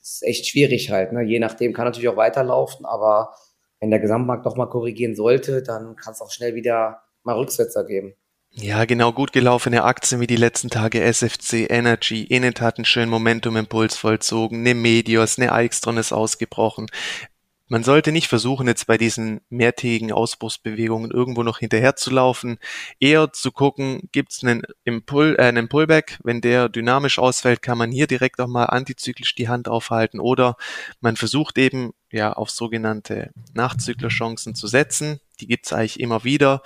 ist 0.00 0.22
echt 0.22 0.46
schwierig 0.46 0.90
halt, 0.90 1.12
ne? 1.12 1.22
je 1.22 1.38
nachdem 1.38 1.72
kann 1.72 1.86
natürlich 1.86 2.08
auch 2.08 2.16
weiterlaufen, 2.16 2.84
aber 2.84 3.34
wenn 3.84 3.90
der 3.90 4.00
Gesamtmarkt 4.00 4.46
doch 4.46 4.56
mal 4.56 4.64
korrigieren 4.64 5.14
sollte, 5.14 5.62
dann 5.62 5.94
kann 5.94 6.14
es 6.14 6.22
auch 6.22 6.30
schnell 6.30 6.54
wieder 6.54 7.02
mal 7.22 7.34
Rücksetzer 7.34 7.84
geben. 7.84 8.14
Ja, 8.50 8.86
genau, 8.86 9.12
gut 9.12 9.34
gelaufene 9.34 9.84
Aktien 9.84 10.22
wie 10.22 10.26
die 10.26 10.36
letzten 10.36 10.70
Tage 10.70 11.02
SFC 11.02 11.68
Energy, 11.68 12.24
Inet 12.24 12.62
hat 12.62 12.78
einen 12.78 12.86
schönen 12.86 13.10
Momentum-Impuls 13.10 13.98
vollzogen, 13.98 14.60
eine 14.60 14.74
Medios, 14.74 15.38
eine 15.38 15.52
Aixtron 15.52 15.98
ist 15.98 16.12
ausgebrochen. 16.12 16.86
Man 17.68 17.82
sollte 17.82 18.12
nicht 18.12 18.28
versuchen, 18.28 18.68
jetzt 18.68 18.86
bei 18.86 18.96
diesen 18.96 19.40
mehrtägigen 19.50 20.12
Ausbruchsbewegungen 20.12 21.10
irgendwo 21.10 21.42
noch 21.42 21.58
hinterherzulaufen. 21.58 22.58
Eher 23.00 23.32
zu 23.32 23.52
gucken, 23.52 24.08
gibt 24.12 24.32
es 24.32 24.44
einen, 24.44 24.62
Impul 24.84 25.36
äh, 25.38 25.44
einen 25.44 25.68
Pullback. 25.68 26.18
Wenn 26.22 26.40
der 26.40 26.68
dynamisch 26.68 27.18
ausfällt, 27.18 27.62
kann 27.62 27.78
man 27.78 27.90
hier 27.90 28.06
direkt 28.06 28.38
auch 28.40 28.48
mal 28.48 28.66
antizyklisch 28.66 29.34
die 29.34 29.48
Hand 29.48 29.68
aufhalten. 29.68 30.20
Oder 30.20 30.56
man 31.00 31.16
versucht 31.16 31.56
eben 31.58 31.92
ja 32.14 32.32
auf 32.32 32.50
sogenannte 32.50 33.32
Nachzüglerchancen 33.52 34.54
zu 34.54 34.66
setzen. 34.66 35.20
Die 35.40 35.48
gibt's 35.48 35.72
eigentlich 35.72 35.98
immer 35.98 36.22
wieder. 36.22 36.62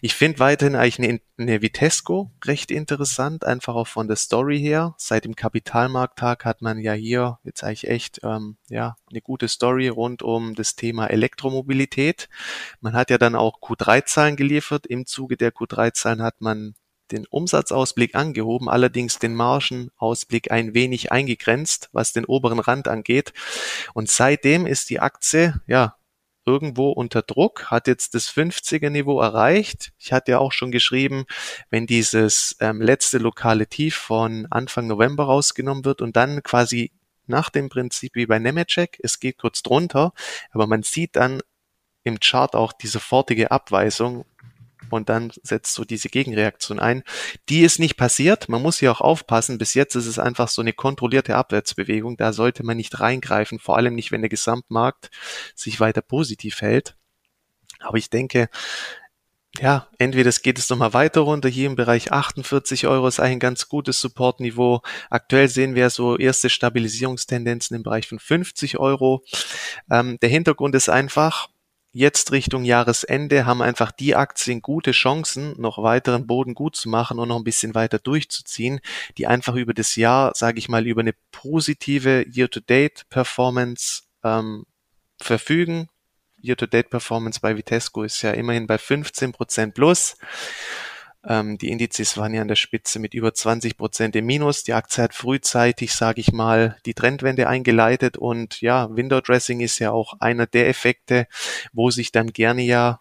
Ich 0.00 0.14
finde 0.14 0.38
weiterhin 0.38 0.76
eigentlich 0.76 0.98
eine, 1.00 1.20
eine 1.38 1.60
Vitesco 1.60 2.30
recht 2.44 2.70
interessant, 2.70 3.44
einfach 3.44 3.74
auch 3.74 3.88
von 3.88 4.06
der 4.06 4.16
Story 4.16 4.60
her. 4.60 4.94
Seit 4.96 5.24
dem 5.24 5.34
Kapitalmarkttag 5.34 6.44
hat 6.44 6.62
man 6.62 6.78
ja 6.78 6.92
hier 6.92 7.38
jetzt 7.42 7.64
eigentlich 7.64 7.88
echt 7.88 8.20
ähm, 8.22 8.56
ja 8.68 8.96
eine 9.10 9.20
gute 9.20 9.48
Story 9.48 9.88
rund 9.88 10.22
um 10.22 10.54
das 10.54 10.76
Thema 10.76 11.08
Elektromobilität. 11.08 12.28
Man 12.80 12.94
hat 12.94 13.10
ja 13.10 13.18
dann 13.18 13.34
auch 13.34 13.60
Q3-Zahlen 13.60 14.36
geliefert. 14.36 14.86
Im 14.86 15.04
Zuge 15.04 15.36
der 15.36 15.52
Q3-Zahlen 15.52 16.22
hat 16.22 16.40
man 16.40 16.74
den 17.12 17.26
Umsatzausblick 17.26 18.14
angehoben, 18.14 18.68
allerdings 18.68 19.18
den 19.18 19.34
Margenausblick 19.34 20.50
ein 20.50 20.74
wenig 20.74 21.12
eingegrenzt, 21.12 21.88
was 21.92 22.12
den 22.12 22.24
oberen 22.24 22.58
Rand 22.58 22.88
angeht. 22.88 23.32
Und 23.94 24.10
seitdem 24.10 24.66
ist 24.66 24.90
die 24.90 25.00
Aktie, 25.00 25.60
ja, 25.66 25.96
irgendwo 26.44 26.90
unter 26.90 27.22
Druck, 27.22 27.70
hat 27.70 27.86
jetzt 27.86 28.14
das 28.14 28.28
50er 28.28 28.90
Niveau 28.90 29.20
erreicht. 29.20 29.92
Ich 29.98 30.12
hatte 30.12 30.32
ja 30.32 30.38
auch 30.38 30.52
schon 30.52 30.72
geschrieben, 30.72 31.24
wenn 31.70 31.86
dieses 31.86 32.56
ähm, 32.60 32.80
letzte 32.80 33.18
lokale 33.18 33.68
Tief 33.68 33.94
von 33.94 34.46
Anfang 34.50 34.88
November 34.88 35.24
rausgenommen 35.24 35.84
wird 35.84 36.02
und 36.02 36.16
dann 36.16 36.42
quasi 36.42 36.90
nach 37.26 37.50
dem 37.50 37.68
Prinzip 37.68 38.14
wie 38.14 38.26
bei 38.26 38.38
Nemetschek, 38.38 38.98
es 39.02 39.20
geht 39.20 39.38
kurz 39.38 39.62
drunter, 39.62 40.12
aber 40.50 40.66
man 40.66 40.82
sieht 40.82 41.14
dann 41.14 41.40
im 42.04 42.18
Chart 42.18 42.54
auch 42.56 42.72
die 42.72 42.88
sofortige 42.88 43.52
Abweisung 43.52 44.24
und 44.92 45.08
dann 45.08 45.32
setzt 45.42 45.74
so 45.74 45.84
diese 45.84 46.08
Gegenreaktion 46.08 46.78
ein. 46.78 47.02
Die 47.48 47.62
ist 47.62 47.78
nicht 47.78 47.96
passiert. 47.96 48.48
Man 48.48 48.62
muss 48.62 48.78
hier 48.78 48.92
auch 48.92 49.00
aufpassen. 49.00 49.58
Bis 49.58 49.74
jetzt 49.74 49.94
ist 49.94 50.06
es 50.06 50.18
einfach 50.18 50.48
so 50.48 50.62
eine 50.62 50.72
kontrollierte 50.72 51.36
Abwärtsbewegung. 51.36 52.16
Da 52.16 52.32
sollte 52.32 52.64
man 52.64 52.76
nicht 52.76 53.00
reingreifen, 53.00 53.58
vor 53.58 53.76
allem 53.76 53.94
nicht, 53.94 54.12
wenn 54.12 54.22
der 54.22 54.30
Gesamtmarkt 54.30 55.10
sich 55.54 55.80
weiter 55.80 56.02
positiv 56.02 56.60
hält. 56.60 56.96
Aber 57.80 57.98
ich 57.98 58.10
denke, 58.10 58.48
ja, 59.60 59.86
entweder 59.98 60.30
es 60.30 60.40
geht 60.40 60.58
es 60.58 60.70
nochmal 60.70 60.94
weiter 60.94 61.20
runter, 61.20 61.48
hier 61.48 61.66
im 61.66 61.76
Bereich 61.76 62.10
48 62.10 62.86
Euro 62.86 63.06
ist 63.06 63.20
ein 63.20 63.38
ganz 63.38 63.68
gutes 63.68 64.00
Supportniveau. 64.00 64.80
Aktuell 65.10 65.48
sehen 65.48 65.74
wir 65.74 65.90
so 65.90 66.16
erste 66.16 66.48
Stabilisierungstendenzen 66.48 67.76
im 67.76 67.82
Bereich 67.82 68.08
von 68.08 68.18
50 68.18 68.78
Euro. 68.78 69.22
Ähm, 69.90 70.18
der 70.22 70.30
Hintergrund 70.30 70.74
ist 70.74 70.88
einfach, 70.88 71.48
jetzt 71.92 72.32
Richtung 72.32 72.64
Jahresende 72.64 73.46
haben 73.46 73.62
einfach 73.62 73.92
die 73.92 74.16
Aktien 74.16 74.62
gute 74.62 74.92
Chancen, 74.92 75.54
noch 75.60 75.82
weiteren 75.82 76.26
Boden 76.26 76.54
gut 76.54 76.74
zu 76.74 76.88
machen 76.88 77.18
und 77.18 77.28
noch 77.28 77.36
ein 77.36 77.44
bisschen 77.44 77.74
weiter 77.74 77.98
durchzuziehen, 77.98 78.80
die 79.18 79.26
einfach 79.26 79.54
über 79.54 79.74
das 79.74 79.96
Jahr, 79.96 80.32
sage 80.34 80.58
ich 80.58 80.68
mal, 80.68 80.86
über 80.86 81.02
eine 81.02 81.14
positive 81.30 82.24
Year-to-Date-Performance 82.32 84.02
ähm, 84.24 84.64
verfügen. 85.20 85.88
Year-to-Date-Performance 86.42 87.40
bei 87.40 87.56
Vitesco 87.56 88.02
ist 88.02 88.22
ja 88.22 88.32
immerhin 88.32 88.66
bei 88.66 88.76
15% 88.76 89.72
plus. 89.72 90.16
Ähm, 91.26 91.58
die 91.58 91.70
Indizes 91.70 92.16
waren 92.16 92.34
ja 92.34 92.42
an 92.42 92.48
der 92.48 92.56
Spitze 92.56 92.98
mit 92.98 93.14
über 93.14 93.32
20 93.32 93.76
Prozent 93.76 94.16
im 94.16 94.26
Minus. 94.26 94.64
Die 94.64 94.72
Aktie 94.72 95.02
hat 95.02 95.14
frühzeitig, 95.14 95.92
sage 95.92 96.20
ich 96.20 96.32
mal, 96.32 96.76
die 96.86 96.94
Trendwende 96.94 97.48
eingeleitet 97.48 98.16
und 98.16 98.60
ja, 98.60 98.88
Window 98.94 99.20
Dressing 99.20 99.60
ist 99.60 99.78
ja 99.78 99.92
auch 99.92 100.14
einer 100.20 100.46
der 100.46 100.68
Effekte, 100.68 101.26
wo 101.72 101.90
sich 101.90 102.12
dann 102.12 102.32
gerne 102.32 102.62
ja 102.62 103.00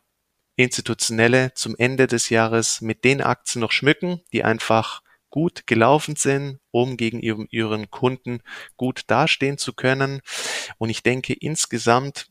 Institutionelle 0.55 1.53
zum 1.55 1.75
Ende 1.77 2.07
des 2.07 2.29
Jahres 2.29 2.81
mit 2.81 3.03
den 3.03 3.21
Aktien 3.21 3.61
noch 3.61 3.71
schmücken, 3.71 4.21
die 4.31 4.43
einfach 4.43 5.01
gut 5.31 5.65
gelaufen 5.65 6.15
sind, 6.17 6.59
um 6.71 6.97
gegen 6.97 7.19
ihren 7.21 7.89
Kunden 7.89 8.41
gut 8.75 9.03
dastehen 9.07 9.57
zu 9.57 9.73
können. 9.73 10.21
Und 10.77 10.89
ich 10.89 11.03
denke, 11.03 11.33
insgesamt 11.33 12.30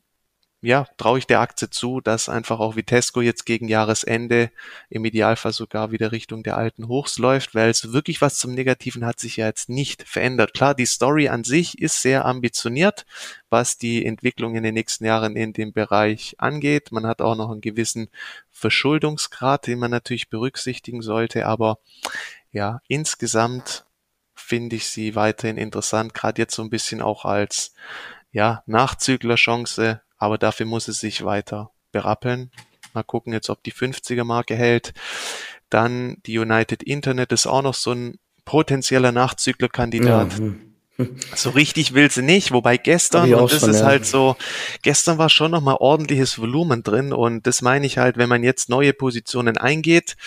ja, 0.63 0.85
traue 0.97 1.17
ich 1.17 1.25
der 1.25 1.39
Aktie 1.39 1.71
zu, 1.71 2.01
dass 2.01 2.29
einfach 2.29 2.59
auch 2.59 2.75
Vitesco 2.75 3.21
jetzt 3.21 3.47
gegen 3.47 3.67
Jahresende 3.67 4.51
im 4.89 5.03
Idealfall 5.03 5.53
sogar 5.53 5.91
wieder 5.91 6.11
Richtung 6.11 6.43
der 6.43 6.55
alten 6.55 6.87
Hochs 6.87 7.17
läuft, 7.17 7.55
weil 7.55 7.71
es 7.71 7.93
wirklich 7.93 8.21
was 8.21 8.37
zum 8.37 8.53
Negativen 8.53 9.03
hat 9.03 9.19
sich 9.19 9.37
ja 9.37 9.47
jetzt 9.47 9.69
nicht 9.69 10.07
verändert. 10.07 10.53
Klar, 10.53 10.75
die 10.75 10.85
Story 10.85 11.29
an 11.29 11.43
sich 11.43 11.81
ist 11.81 12.03
sehr 12.03 12.25
ambitioniert, 12.25 13.07
was 13.49 13.79
die 13.79 14.05
Entwicklung 14.05 14.55
in 14.55 14.61
den 14.61 14.75
nächsten 14.75 15.05
Jahren 15.05 15.35
in 15.35 15.51
dem 15.51 15.73
Bereich 15.73 16.35
angeht. 16.37 16.91
Man 16.91 17.07
hat 17.07 17.23
auch 17.23 17.35
noch 17.35 17.49
einen 17.49 17.61
gewissen 17.61 18.09
Verschuldungsgrad, 18.51 19.65
den 19.65 19.79
man 19.79 19.89
natürlich 19.89 20.29
berücksichtigen 20.29 21.01
sollte, 21.01 21.47
aber 21.47 21.79
ja, 22.51 22.81
insgesamt 22.87 23.85
finde 24.35 24.75
ich 24.75 24.87
sie 24.87 25.15
weiterhin 25.15 25.57
interessant, 25.57 26.13
gerade 26.13 26.39
jetzt 26.39 26.53
so 26.53 26.61
ein 26.61 26.69
bisschen 26.69 27.01
auch 27.01 27.25
als 27.25 27.73
ja, 28.31 28.63
Nachzüglerchance 28.67 30.01
aber 30.21 30.37
dafür 30.37 30.67
muss 30.67 30.87
es 30.87 30.99
sich 30.99 31.25
weiter 31.25 31.71
berappeln. 31.91 32.51
Mal 32.93 33.01
gucken 33.01 33.33
jetzt, 33.33 33.49
ob 33.49 33.63
die 33.63 33.73
50er 33.73 34.23
Marke 34.23 34.55
hält. 34.55 34.93
Dann 35.69 36.17
die 36.27 36.37
United 36.37 36.83
Internet 36.83 37.31
ist 37.31 37.47
auch 37.47 37.63
noch 37.63 37.73
so 37.73 37.91
ein 37.91 38.19
potenzieller 38.45 39.11
Nachzüglerkandidat. 39.11 40.33
Ja, 40.33 40.37
hm. 40.37 40.70
So 41.35 41.51
richtig 41.51 41.93
will 41.93 42.09
sie 42.11 42.21
nicht, 42.21 42.51
wobei 42.51 42.77
gestern, 42.77 43.33
und 43.33 43.51
das 43.51 43.61
schon, 43.61 43.69
ist 43.69 43.79
ja. 43.79 43.85
halt 43.85 44.05
so, 44.05 44.35
gestern 44.81 45.17
war 45.17 45.29
schon 45.29 45.51
nochmal 45.51 45.77
ordentliches 45.79 46.39
Volumen 46.39 46.83
drin 46.83 47.13
und 47.13 47.47
das 47.47 47.61
meine 47.61 47.85
ich 47.85 47.97
halt, 47.97 48.17
wenn 48.17 48.29
man 48.29 48.43
jetzt 48.43 48.69
neue 48.69 48.93
Positionen 48.93 49.57
eingeht, 49.57 50.17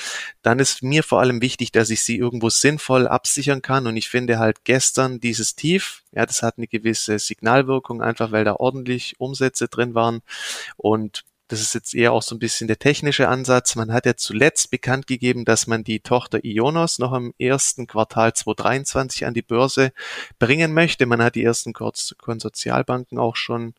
dann 0.43 0.59
ist 0.59 0.83
mir 0.83 1.03
vor 1.03 1.21
allem 1.21 1.41
wichtig, 1.43 1.73
dass 1.73 1.91
ich 1.91 2.03
sie 2.03 2.17
irgendwo 2.17 2.51
sinnvoll 2.51 3.07
absichern 3.09 3.63
kann 3.63 3.87
und 3.87 3.97
ich 3.97 4.09
finde 4.09 4.39
halt 4.39 4.65
gestern 4.65 5.21
dieses 5.21 5.55
Tief, 5.55 6.03
ja, 6.13 6.27
das 6.27 6.43
hat 6.43 6.59
eine 6.59 6.67
gewisse 6.67 7.19
Signalwirkung, 7.19 8.03
einfach 8.03 8.33
weil 8.33 8.45
da 8.45 8.55
ordentlich 8.55 9.15
Umsätze 9.19 9.69
drin 9.69 9.95
waren 9.95 10.23
und 10.77 11.25
das 11.49 11.61
ist 11.61 11.75
jetzt 11.75 11.95
eher 11.95 12.13
auch 12.13 12.23
so 12.23 12.35
ein 12.35 12.39
bisschen 12.39 12.69
der 12.69 12.79
technische 12.79 13.29
Ansatz. 13.29 13.77
Man 13.77 13.93
hat 13.93 14.07
ja 14.07 14.17
zuletzt 14.17 14.71
bekannt 14.71 15.07
gegeben, 15.07 15.45
dass 15.45 15.67
man 15.67 15.85
die 15.85 16.01
Tochter 16.01 16.43
Ionos 16.43 16.99
noch 16.99 17.13
im 17.13 17.35
ersten 17.39 17.87
Quartal 17.87 18.33
2023 18.33 19.27
an 19.27 19.35
die 19.35 19.43
Börse 19.43 19.93
bringen 20.39 20.73
möchte. 20.73 21.05
Man 21.07 21.23
hat 21.23 21.35
die 21.35 21.45
ersten 21.45 21.75
Konsortialbanken 21.75 23.19
auch 23.19 23.37
schon 23.37 23.75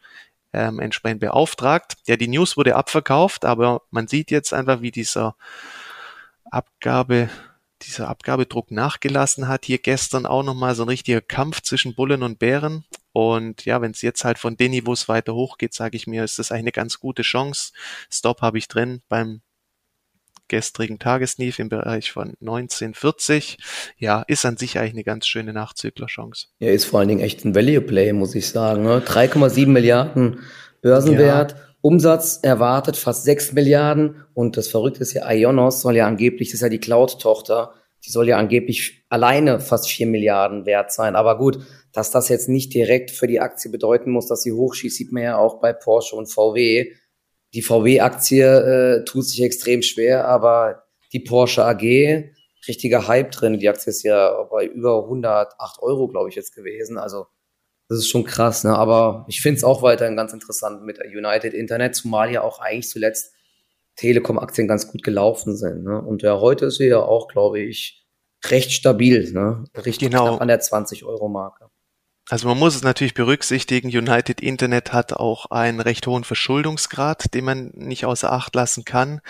ähm, 0.54 0.80
entsprechend 0.80 1.22
beauftragt. 1.22 1.98
Ja, 2.06 2.18
die 2.18 2.28
News 2.28 2.56
wurde 2.56 2.76
abverkauft, 2.76 3.46
aber 3.46 3.82
man 3.90 4.08
sieht 4.08 4.30
jetzt 4.30 4.54
einfach, 4.54 4.82
wie 4.82 4.92
dieser 4.92 5.36
Abgabe 6.52 7.30
dieser 7.82 8.08
Abgabedruck 8.08 8.72
nachgelassen 8.72 9.48
hat. 9.48 9.66
Hier 9.66 9.78
gestern 9.78 10.26
auch 10.26 10.44
nochmal 10.44 10.76
so 10.76 10.84
ein 10.84 10.90
richtiger 10.90 11.22
Kampf 11.22 11.62
zwischen 11.62 11.96
Bullen 11.96 12.24
und 12.24 12.40
Bären. 12.40 12.86
Und 13.12 13.66
ja, 13.66 13.82
wenn 13.82 13.92
es 13.92 14.02
jetzt 14.02 14.26
halt 14.26 14.40
von 14.40 14.58
den 14.58 14.72
Niveaus 14.72 15.08
weiter 15.08 15.34
hochgeht, 15.34 15.74
sage 15.74 15.96
ich 15.96 16.08
mir, 16.08 16.24
ist 16.24 16.40
das 16.40 16.52
eigentlich 16.52 16.64
eine 16.64 16.72
ganz 16.72 17.00
gute 17.00 17.22
Chance. 17.22 17.74
Stop 18.10 18.42
habe 18.42 18.58
ich 18.58 18.68
drin 18.68 19.02
beim 19.10 19.42
gestrigen 20.48 21.00
Tagesnief 21.00 21.60
im 21.60 21.70
Bereich 21.70 22.12
von 22.12 22.36
1940. 22.42 23.58
Ja, 23.98 24.24
ist 24.28 24.46
an 24.46 24.58
sich 24.58 24.78
eigentlich 24.78 24.94
eine 24.94 25.04
ganz 25.04 25.28
schöne 25.28 25.54
Nachzüglerchance. 25.54 26.48
Ja, 26.60 26.70
ist 26.70 26.86
vor 26.86 27.00
allen 27.00 27.10
Dingen 27.10 27.22
echt 27.22 27.46
ein 27.46 27.56
Value 27.56 27.82
Play, 27.82 28.14
muss 28.14 28.36
ich 28.36 28.48
sagen. 28.50 28.84
Ne? 28.84 29.00
3,7 29.00 29.68
Milliarden 29.68 30.42
Börsenwert. 30.82 31.52
Ja. 31.54 31.58
Umsatz 31.86 32.40
erwartet 32.42 32.98
fast 32.98 33.26
6 33.26 33.54
Milliarden 33.54 34.26
und 34.34 34.58
das 34.58 34.68
Verrückte 34.68 35.02
ist 35.02 35.14
ja, 35.14 35.32
Ionos 35.32 35.82
soll 35.82 35.96
ja 35.96 36.08
angeblich, 36.08 36.50
das 36.50 36.56
ist 36.56 36.62
ja 36.62 36.70
die 36.70 36.80
Cloud-Tochter, 36.80 37.76
die 38.04 38.10
soll 38.10 38.28
ja 38.28 38.40
angeblich 38.40 39.06
alleine 39.08 39.60
fast 39.60 39.88
4 39.90 40.08
Milliarden 40.08 40.66
wert 40.66 40.92
sein. 40.92 41.16
Aber 41.16 41.38
gut, 41.38 41.60
dass 41.94 42.10
das 42.10 42.28
jetzt 42.28 42.50
nicht 42.50 42.74
direkt 42.74 43.12
für 43.12 43.28
die 43.28 43.40
Aktie 43.40 43.70
bedeuten 43.70 44.10
muss, 44.10 44.26
dass 44.26 44.42
sie 44.42 44.52
hochschießt, 44.52 44.96
sieht 44.96 45.12
man 45.12 45.22
ja 45.22 45.38
auch 45.38 45.60
bei 45.60 45.74
Porsche 45.74 46.16
und 46.16 46.26
VW. 46.26 46.92
Die 47.54 47.62
VW-Aktie 47.62 48.46
äh, 49.02 49.06
tut 49.06 49.28
sich 49.28 49.44
extrem 49.44 49.84
schwer, 49.84 50.28
aber 50.28 50.86
die 51.14 51.20
Porsche 51.20 51.66
AG, 51.66 52.32
richtiger 52.68 53.08
Hype 53.08 53.30
drin. 53.30 53.60
Die 53.60 53.70
Aktie 53.70 53.92
ist 53.92 54.02
ja 54.02 54.42
bei 54.50 54.66
über 54.66 55.04
108 55.04 55.84
Euro, 55.84 56.08
glaube 56.08 56.30
ich, 56.30 56.36
jetzt 56.36 56.56
gewesen. 56.56 56.98
Also 56.98 57.28
das 57.88 58.00
ist 58.00 58.10
schon 58.10 58.24
krass, 58.24 58.64
ne? 58.64 58.76
Aber 58.76 59.26
ich 59.28 59.42
finde 59.42 59.58
es 59.58 59.64
auch 59.64 59.82
weiterhin 59.82 60.16
ganz 60.16 60.34
interessant 60.34 60.84
mit 60.84 61.00
United 61.00 61.54
Internet, 61.54 61.96
zumal 61.96 62.32
ja 62.32 62.42
auch 62.42 62.60
eigentlich 62.60 62.90
zuletzt 62.90 63.34
Telekom-Aktien 63.96 64.68
ganz 64.68 64.92
gut 64.92 65.04
gelaufen 65.04 65.56
sind. 65.56 65.84
Ne? 65.84 66.02
Und 66.02 66.22
ja, 66.22 66.40
heute 66.40 66.66
ist 66.66 66.78
sie 66.78 66.88
ja 66.88 67.00
auch, 67.00 67.28
glaube 67.28 67.60
ich, 67.60 68.06
recht 68.46 68.72
stabil, 68.72 69.32
ne? 69.32 69.64
Richtig 69.78 70.10
genau. 70.10 70.38
an 70.38 70.48
der 70.48 70.62
20-Euro-Marke. 70.62 71.70
Also 72.28 72.48
man 72.48 72.58
muss 72.58 72.76
es 72.76 72.84
natürlich 72.84 73.14
berücksichtigen, 73.14 73.88
United 73.88 74.42
Internet 74.42 74.94
hat 74.94 75.14
auch 75.14 75.52
einen 75.52 75.80
recht 75.80 76.08
hohen 76.08 76.24
Verschuldungsgrad, 76.24 77.34
den 77.36 77.46
man 77.46 77.72
nicht 77.76 78.06
außer 78.06 78.32
Acht 78.32 78.56
lassen 78.56 78.84
kann. 78.84 79.22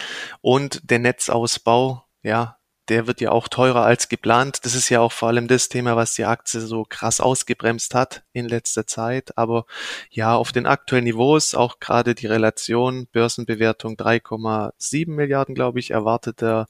Und 0.41 0.89
der 0.89 1.00
Netzausbau, 1.00 2.06
ja, 2.24 2.55
der 2.89 3.08
wird 3.08 3.19
ja 3.21 3.32
auch 3.32 3.48
teurer 3.48 3.84
als 3.84 4.10
geplant. 4.10 4.60
Das 4.63 4.76
ist 4.76 4.89
ja 4.89 5.00
auch 5.00 5.12
vor 5.12 5.30
allem 5.30 5.48
das 5.48 5.69
Thema, 5.69 5.95
was 5.95 6.15
die 6.15 6.26
Aktie 6.26 6.62
so 6.62 6.86
krass 6.88 7.19
ausgebremst 7.19 7.95
hat 7.95 8.24
in 8.32 8.48
letzter 8.48 8.86
Zeit. 8.86 9.38
Aber 9.38 9.65
ja, 10.12 10.36
auf 10.36 10.52
den 10.52 10.65
aktuellen 10.65 11.06
Niveaus, 11.06 11.56
auch 11.56 11.80
gerade 11.80 12.13
die 12.15 12.28
Relation 12.28 13.08
Börsenbewertung 13.12 13.95
3,7 13.95 15.10
Milliarden, 15.10 15.56
glaube 15.56 15.80
ich, 15.80 15.91
erwarteter 15.91 16.67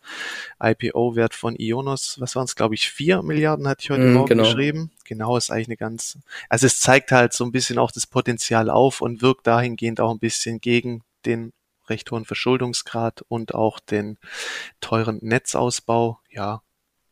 IPO-Wert 0.62 1.34
von 1.34 1.56
Ionos, 1.56 2.20
was 2.20 2.36
waren 2.36 2.46
es, 2.46 2.56
glaube 2.56 2.76
ich, 2.76 2.90
4 2.90 3.22
Milliarden 3.22 3.68
hatte 3.68 3.84
ich 3.84 3.90
heute 3.90 4.04
mm, 4.04 4.14
Morgen 4.14 4.30
genau. 4.30 4.44
geschrieben. 4.44 4.92
Genau, 5.04 5.38
ist 5.38 5.52
eigentlich 5.52 5.68
eine 5.68 5.78
ganz, 5.78 6.18
also 6.50 6.66
es 6.66 6.80
zeigt 6.80 7.12
halt 7.12 7.34
so 7.34 7.44
ein 7.44 7.52
bisschen 7.52 7.78
auch 7.78 7.92
das 7.92 8.08
Potenzial 8.08 8.70
auf 8.70 9.02
und 9.02 9.22
wirkt 9.22 9.48
dahingehend 9.48 10.00
auch 10.00 10.12
ein 10.12 10.20
bisschen 10.20 10.62
gegen 10.62 11.04
den 11.26 11.52
recht 11.90 12.12
hohen 12.12 12.26
Verschuldungsgrad 12.26 13.24
und 13.28 13.54
auch 13.54 13.80
den 13.80 14.18
teuren 14.82 15.20
Netzausbau. 15.22 16.20
Ja, 16.30 16.62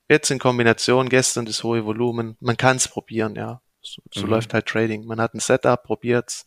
jetzt 0.10 0.32
in 0.32 0.40
Kombination 0.40 1.10
gestern 1.10 1.46
das 1.46 1.64
hohe 1.64 1.86
Volumen. 1.86 2.38
Man 2.40 2.58
kann 2.58 2.78
es 2.78 2.88
probieren, 2.88 3.36
ja. 3.36 3.62
So, 3.86 4.02
so 4.14 4.26
mhm. 4.26 4.30
läuft 4.30 4.54
halt 4.54 4.66
Trading. 4.66 5.06
Man 5.06 5.20
hat 5.20 5.34
ein 5.34 5.40
Setup, 5.40 5.84
probiert's. 5.84 6.46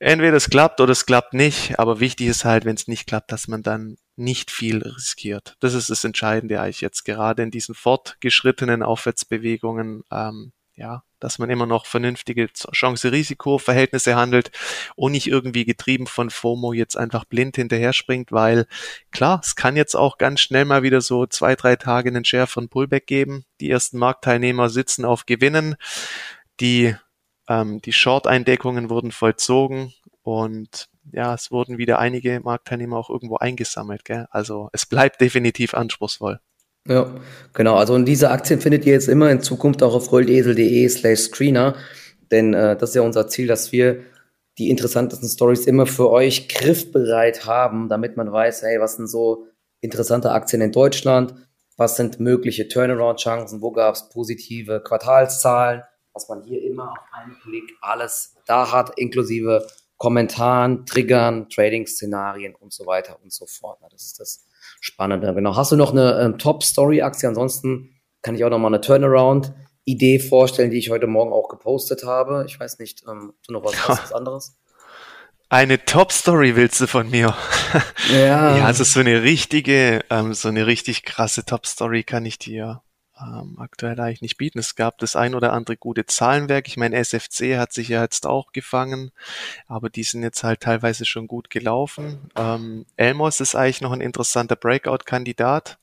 Entweder 0.00 0.36
es 0.36 0.50
klappt 0.50 0.80
oder 0.80 0.90
es 0.90 1.06
klappt 1.06 1.32
nicht, 1.32 1.78
aber 1.78 2.00
wichtig 2.00 2.26
ist 2.26 2.44
halt, 2.44 2.64
wenn 2.64 2.74
es 2.74 2.88
nicht 2.88 3.06
klappt, 3.06 3.30
dass 3.30 3.46
man 3.46 3.62
dann 3.62 3.96
nicht 4.16 4.50
viel 4.50 4.82
riskiert. 4.82 5.56
Das 5.60 5.74
ist 5.74 5.90
das 5.90 6.02
Entscheidende 6.02 6.60
eigentlich 6.60 6.80
jetzt 6.80 7.04
gerade 7.04 7.44
in 7.44 7.52
diesen 7.52 7.76
fortgeschrittenen 7.76 8.82
Aufwärtsbewegungen. 8.82 10.02
Ähm, 10.10 10.52
ja, 10.78 11.02
dass 11.18 11.38
man 11.38 11.50
immer 11.50 11.66
noch 11.66 11.86
vernünftige 11.86 12.46
Chance-Risiko-Verhältnisse 12.46 14.14
handelt 14.14 14.52
und 14.94 15.12
nicht 15.12 15.26
irgendwie 15.26 15.64
getrieben 15.64 16.06
von 16.06 16.30
FOMO 16.30 16.72
jetzt 16.72 16.96
einfach 16.96 17.24
blind 17.24 17.56
hinterher 17.56 17.92
springt, 17.92 18.30
weil 18.30 18.66
klar, 19.10 19.40
es 19.42 19.56
kann 19.56 19.76
jetzt 19.76 19.96
auch 19.96 20.18
ganz 20.18 20.40
schnell 20.40 20.64
mal 20.64 20.82
wieder 20.82 21.00
so 21.00 21.26
zwei, 21.26 21.56
drei 21.56 21.76
Tage 21.76 22.08
einen 22.10 22.24
schärferen 22.24 22.68
Pullback 22.68 23.06
geben. 23.06 23.44
Die 23.60 23.70
ersten 23.70 23.98
Marktteilnehmer 23.98 24.68
sitzen 24.68 25.04
auf 25.04 25.26
Gewinnen. 25.26 25.74
Die, 26.60 26.94
ähm, 27.48 27.80
die 27.82 27.92
Short-Eindeckungen 27.92 28.88
wurden 28.88 29.10
vollzogen 29.10 29.92
und 30.22 30.88
ja, 31.10 31.34
es 31.34 31.50
wurden 31.50 31.78
wieder 31.78 31.98
einige 31.98 32.40
Marktteilnehmer 32.40 32.96
auch 32.96 33.10
irgendwo 33.10 33.36
eingesammelt. 33.36 34.04
Gell? 34.04 34.28
Also 34.30 34.68
es 34.72 34.86
bleibt 34.86 35.20
definitiv 35.20 35.74
anspruchsvoll. 35.74 36.40
Ja, 36.88 37.14
genau. 37.52 37.76
Also 37.76 37.94
und 37.94 38.06
diese 38.06 38.30
Aktien 38.30 38.60
findet 38.60 38.86
ihr 38.86 38.94
jetzt 38.94 39.08
immer 39.08 39.30
in 39.30 39.42
Zukunft 39.42 39.82
auch 39.82 39.94
auf 39.94 40.10
rollesel.de 40.10 40.88
slash 40.88 41.20
screener. 41.20 41.76
Denn 42.30 42.54
äh, 42.54 42.76
das 42.76 42.90
ist 42.90 42.96
ja 42.96 43.02
unser 43.02 43.28
Ziel, 43.28 43.46
dass 43.46 43.72
wir 43.72 44.04
die 44.58 44.70
interessantesten 44.70 45.28
Stories 45.28 45.66
immer 45.66 45.86
für 45.86 46.10
euch 46.10 46.48
griffbereit 46.48 47.46
haben, 47.46 47.88
damit 47.88 48.16
man 48.16 48.32
weiß, 48.32 48.62
hey, 48.62 48.80
was 48.80 48.96
sind 48.96 49.06
so 49.06 49.46
interessante 49.80 50.32
Aktien 50.32 50.62
in 50.62 50.72
Deutschland, 50.72 51.34
was 51.76 51.96
sind 51.96 52.18
mögliche 52.18 52.66
Turnaround-Chancen, 52.66 53.62
wo 53.62 53.70
gab 53.70 53.94
es 53.94 54.08
positive 54.08 54.82
Quartalszahlen, 54.82 55.82
dass 56.12 56.28
man 56.28 56.42
hier 56.42 56.62
immer 56.64 56.90
auf 56.90 56.98
einen 57.12 57.38
Klick 57.40 57.70
alles 57.80 58.34
da 58.46 58.72
hat, 58.72 58.98
inklusive 58.98 59.64
Kommentaren, 59.96 60.86
Triggern, 60.86 61.48
Trading-Szenarien 61.48 62.54
und 62.54 62.72
so 62.72 62.86
weiter 62.86 63.18
und 63.22 63.32
so 63.32 63.46
fort. 63.46 63.78
Das 63.90 64.02
ist 64.02 64.18
das 64.18 64.47
Spannende. 64.80 65.34
Genau. 65.34 65.56
Hast 65.56 65.72
du 65.72 65.76
noch 65.76 65.92
eine 65.92 66.20
ähm, 66.20 66.38
Top-Story-Aktie? 66.38 67.28
Ansonsten 67.28 68.00
kann 68.22 68.34
ich 68.34 68.44
auch 68.44 68.50
noch 68.50 68.58
mal 68.58 68.68
eine 68.68 68.80
Turnaround-Idee 68.80 70.18
vorstellen, 70.18 70.70
die 70.70 70.78
ich 70.78 70.90
heute 70.90 71.06
Morgen 71.06 71.32
auch 71.32 71.48
gepostet 71.48 72.04
habe. 72.04 72.44
Ich 72.46 72.58
weiß 72.58 72.78
nicht, 72.78 73.04
ähm, 73.08 73.34
du 73.46 73.52
noch 73.52 73.64
was, 73.64 73.72
ja. 73.74 73.88
was 73.88 74.12
anderes? 74.12 74.56
Eine 75.50 75.82
Top-Story 75.82 76.56
willst 76.56 76.80
du 76.80 76.86
von 76.86 77.10
mir? 77.10 77.34
Ja. 78.12 78.56
ja, 78.56 78.64
also 78.66 78.84
so 78.84 79.00
eine 79.00 79.22
richtige, 79.22 80.04
ähm, 80.10 80.34
so 80.34 80.48
eine 80.48 80.66
richtig 80.66 81.04
krasse 81.04 81.44
Top-Story 81.44 82.04
kann 82.04 82.26
ich 82.26 82.38
dir 82.38 82.82
ähm, 83.20 83.56
aktuell 83.58 83.98
eigentlich 84.00 84.22
nicht 84.22 84.36
bieten. 84.36 84.58
Es 84.58 84.76
gab 84.76 84.98
das 84.98 85.16
ein 85.16 85.34
oder 85.34 85.52
andere 85.52 85.76
gute 85.76 86.06
Zahlenwerk. 86.06 86.68
Ich 86.68 86.76
meine, 86.76 86.96
SFC 86.96 87.56
hat 87.56 87.72
sich 87.72 87.88
ja 87.88 88.02
jetzt 88.02 88.26
auch 88.26 88.52
gefangen, 88.52 89.10
aber 89.66 89.90
die 89.90 90.02
sind 90.02 90.22
jetzt 90.22 90.44
halt 90.44 90.60
teilweise 90.60 91.04
schon 91.04 91.26
gut 91.26 91.50
gelaufen. 91.50 92.30
Ähm, 92.36 92.86
Elmos 92.96 93.40
ist 93.40 93.54
eigentlich 93.54 93.80
noch 93.80 93.92
ein 93.92 94.00
interessanter 94.00 94.56
Breakout-Kandidat. 94.56 95.78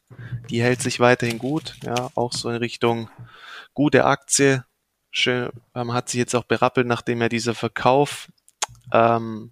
Die 0.50 0.62
hält 0.62 0.82
sich 0.82 1.00
weiterhin 1.00 1.40
gut, 1.40 1.76
ja, 1.84 2.10
auch 2.16 2.34
so 2.34 2.50
in 2.50 2.58
Richtung 2.58 3.10
gute 3.74 4.06
Aktie. 4.06 4.64
Schön, 5.12 5.50
ähm, 5.74 5.94
hat 5.94 6.10
sich 6.10 6.20
jetzt 6.20 6.36
auch 6.36 6.44
berappelt, 6.44 6.88
nachdem 6.88 7.22
ja 7.22 7.30
dieser 7.30 7.56
Verkauf 7.56 8.30
ähm, 8.92 9.52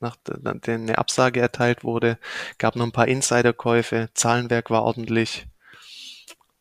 nachdem 0.00 0.82
eine 0.82 0.98
Absage 0.98 1.40
erteilt 1.40 1.84
wurde, 1.84 2.18
gab 2.58 2.76
noch 2.76 2.84
ein 2.84 2.92
paar 2.92 3.08
Insiderkäufe, 3.08 4.10
Zahlenwerk 4.14 4.70
war 4.70 4.82
ordentlich. 4.82 5.46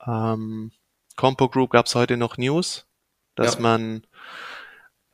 Ähm, 0.06 0.72
Compo 1.16 1.49
Group 1.49 1.72
gab 1.72 1.86
es 1.86 1.95
heute 1.95 2.18
noch 2.18 2.38
News, 2.38 2.88
dass 3.36 3.56
ja. 3.56 3.62
man 3.62 4.08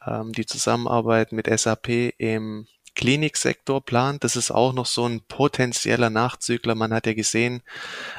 ähm, 0.06 0.32
die 0.32 0.46
Zusammenarbeit 0.46 1.32
mit 1.32 1.48
SAP 1.48 2.14
im 2.18 2.68
Kliniksektor 2.98 3.86
plant. 3.86 4.24
Das 4.24 4.36
ist 4.36 4.50
auch 4.50 4.74
noch 4.74 4.88
so 4.88 5.06
ein 5.06 5.22
potenzieller 5.22 6.10
Nachzügler. 6.10 6.74
Man 6.74 6.92
hat 6.92 7.06
ja 7.06 7.14
gesehen, 7.14 7.62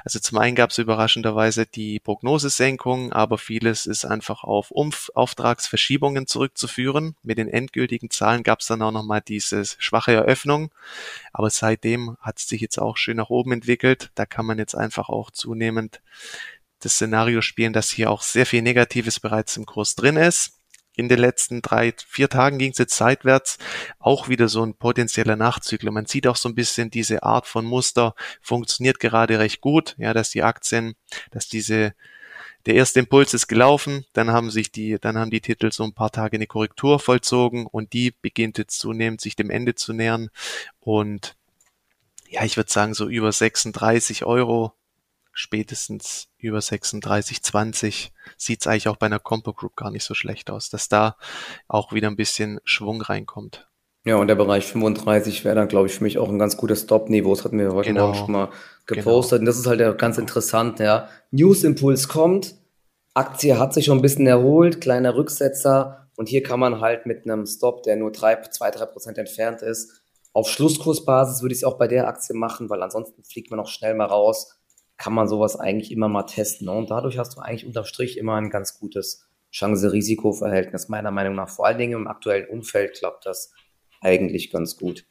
also 0.05 0.21
zum 0.21 0.39
einen 0.39 0.55
gab 0.55 0.71
es 0.71 0.79
überraschenderweise 0.79 1.67
die 1.67 1.99
Prognosesenkung, 1.99 3.13
aber 3.13 3.39
vieles 3.39 3.87
ist 3.87 4.05
einfach 4.05 4.45
auf 4.45 4.71
Umf 4.71 5.11
Auftragsverschiebungen 5.17 6.29
zurückzuführen. 6.29 7.17
Mit 7.25 7.39
den 7.39 7.49
endgültigen 7.49 8.09
Zahlen 8.11 8.45
gab 8.45 8.61
es 8.61 8.69
dann 8.69 8.81
auch 8.81 8.93
nochmal 8.93 9.21
diese 9.21 9.65
schwache 9.65 10.13
Eröffnung. 10.13 10.71
Aber 11.33 11.51
seitdem 11.51 12.17
hat 12.21 12.39
es 12.39 12.47
sich 12.47 12.61
jetzt 12.61 12.79
auch 12.79 12.97
schön 12.97 13.17
nach 13.17 13.31
oben 13.31 13.51
entwickelt. 13.51 14.13
Da 14.15 14.27
kann 14.27 14.47
man 14.47 14.59
jetzt 14.59 14.77
einfach 14.77 15.09
auch 15.09 15.33
zunehmend 15.33 16.01
das 16.81 16.95
Szenario 16.95 17.41
spielen, 17.43 17.73
dass 17.73 17.91
hier 17.91 18.11
auch 18.11 18.23
sehr 18.23 18.47
viel 18.47 18.63
Negatives 18.63 19.21
bereits 19.21 19.57
im 19.57 19.67
Kurs 19.67 19.95
drin 19.95 20.17
ist. 20.17 20.53
In 20.95 21.09
den 21.09 21.21
letzten 21.21 21.63
drei, 21.63 21.95
vier 22.09 22.29
Tagen 22.29 22.59
ging 22.59 22.73
es 22.73 22.79
jetzt 22.79 22.97
seitwärts, 22.97 23.59
auch 24.01 24.29
wieder 24.29 24.49
so 24.49 24.65
ein 24.65 24.75
potenzieller 24.75 25.37
Nachzügler. 25.37 25.93
Man 25.93 26.07
sieht 26.07 26.27
auch 26.27 26.35
so 26.35 26.49
ein 26.49 26.57
bisschen 26.57 26.91
diese 26.91 27.23
Art 27.23 27.47
von 27.47 27.65
Muster 27.65 28.15
funktioniert 28.43 28.99
gerade 28.99 29.39
recht 29.39 29.61
gut, 29.61 29.95
ja, 29.99 30.13
dass 30.13 30.31
die 30.31 30.43
Aktien, 30.43 30.97
dass 31.31 31.49
diese 31.49 31.95
der 32.67 32.75
erste 32.75 32.99
Impuls 32.99 33.33
ist 33.33 33.47
gelaufen, 33.47 34.05
dann 34.13 34.31
haben 34.31 34.51
sich 34.51 34.73
die, 34.73 34.99
dann 35.01 35.17
haben 35.17 35.31
die 35.31 35.41
Titel 35.41 35.71
so 35.71 35.85
ein 35.85 35.95
paar 35.95 36.11
Tage 36.11 36.37
eine 36.37 36.47
Korrektur 36.49 36.99
vollzogen 36.99 37.67
und 37.67 37.93
die 37.93 38.11
beginnt 38.21 38.59
jetzt 38.59 38.79
zunehmend 38.79 39.21
sich 39.21 39.37
dem 39.37 39.51
Ende 39.51 39.75
zu 39.77 39.93
nähern 39.93 40.29
und 40.81 41.37
ja, 42.29 42.45
ich 42.45 42.57
würde 42.57 42.71
sagen, 42.71 42.93
so 42.93 43.09
über 43.09 43.33
36 43.33 44.25
Euro 44.25 44.75
spätestens 45.39 46.29
über 46.37 46.61
36, 46.61 47.43
20 47.43 48.13
sieht 48.37 48.61
es 48.61 48.67
eigentlich 48.67 48.89
auch 48.89 48.97
bei 48.97 49.07
einer 49.07 49.21
Compo 49.21 49.53
Group 49.53 49.77
gar 49.77 49.91
nicht 49.91 50.05
so 50.05 50.15
schlecht 50.15 50.51
aus, 50.51 50.69
dass 50.69 50.89
da 50.89 51.17
auch 51.69 51.93
wieder 51.93 52.09
ein 52.09 52.17
bisschen 52.17 52.61
Schwung 52.65 53.01
reinkommt. 53.01 53.69
Ja, 54.05 54.17
und 54.17 54.27
der 54.27 54.35
Bereich 54.35 54.67
35 54.67 55.45
wäre 55.45 55.55
dann, 55.55 55.69
glaube 55.69 55.87
ich, 55.87 55.95
für 55.95 56.03
mich 56.03 56.19
auch 56.19 56.29
ein 56.29 56.39
ganz 56.39 56.57
gutes 56.57 56.83
Stop-Niveau. 56.83 57.35
Das 57.35 57.45
hatten 57.45 57.59
wir 57.59 57.73
heute 57.73 57.91
genau. 57.91 58.07
Morgen 58.07 58.19
schon 58.19 58.33
mal 58.33 58.49
gepostet. 58.87 59.41
Genau. 59.41 59.43
Und 59.43 59.47
das 59.47 59.59
ist 59.59 59.67
halt 59.67 59.81
ja 59.81 59.93
ganz 59.93 60.19
interessant, 60.19 60.81
ja. 60.81 61.09
News-Impuls 61.31 62.09
kommt, 62.09 62.55
Aktie 63.15 63.59
hat 63.59 63.75
sich 63.75 63.85
schon 63.85 63.99
ein 63.99 64.03
bisschen 64.03 64.27
erholt, 64.27 64.81
kleiner 64.81 65.15
Rücksetzer. 65.15 66.09
Und 66.17 66.29
hier 66.29 66.43
kann 66.43 66.59
man 66.59 66.81
halt 66.81 67.07
mit 67.07 67.25
einem 67.25 67.47
Stop, 67.47 67.83
der 67.85 67.97
nur 67.97 68.11
drei, 68.11 68.37
zwei, 68.51 68.71
drei 68.71 68.87
Prozent 68.87 69.19
entfernt 69.19 69.63
ist, 69.63 70.03
auf 70.33 70.49
Schlusskursbasis 70.49 71.43
würde 71.43 71.53
ich 71.53 71.61
es 71.61 71.65
auch 71.65 71.79
bei 71.79 71.89
der 71.89 72.07
Aktie 72.07 72.35
machen, 72.35 72.71
weil 72.71 72.83
ansonsten 72.83 73.25
fliegt 73.25 73.51
man 73.51 73.61
auch 73.61 73.69
schnell 73.69 73.95
mal 73.95 74.07
raus 74.07 74.58
kann 74.99 75.15
man 75.15 75.29
sowas 75.29 75.57
eigentlich 75.57 75.93
immer 75.93 76.09
mal 76.09 76.25
testen. 76.25 76.67
Ne? 76.67 76.73
Und 76.73 76.91
dadurch 76.91 77.19
hast 77.19 77.37
du 77.37 77.41
eigentlich 77.41 77.65
unterm 77.65 77.85
Strich 77.85 78.19
immer 78.19 78.35
ein 78.35 78.51
ganz 78.51 78.79
gutes 78.79 79.27
Chance-Risiko-Verhältnis, 79.53 80.89
meiner 80.89 81.11
Meinung 81.11 81.37
nach. 81.37 81.49
Vor 81.49 81.67
allen 81.67 81.79
Dingen 81.79 81.95
im 81.95 82.09
aktuellen 82.09 82.49
Umfeld 82.49 82.99
klappt 82.99 83.25
das 83.25 83.53
eigentlich 84.01 84.51
ganz 84.51 84.77
gut. 84.77 85.07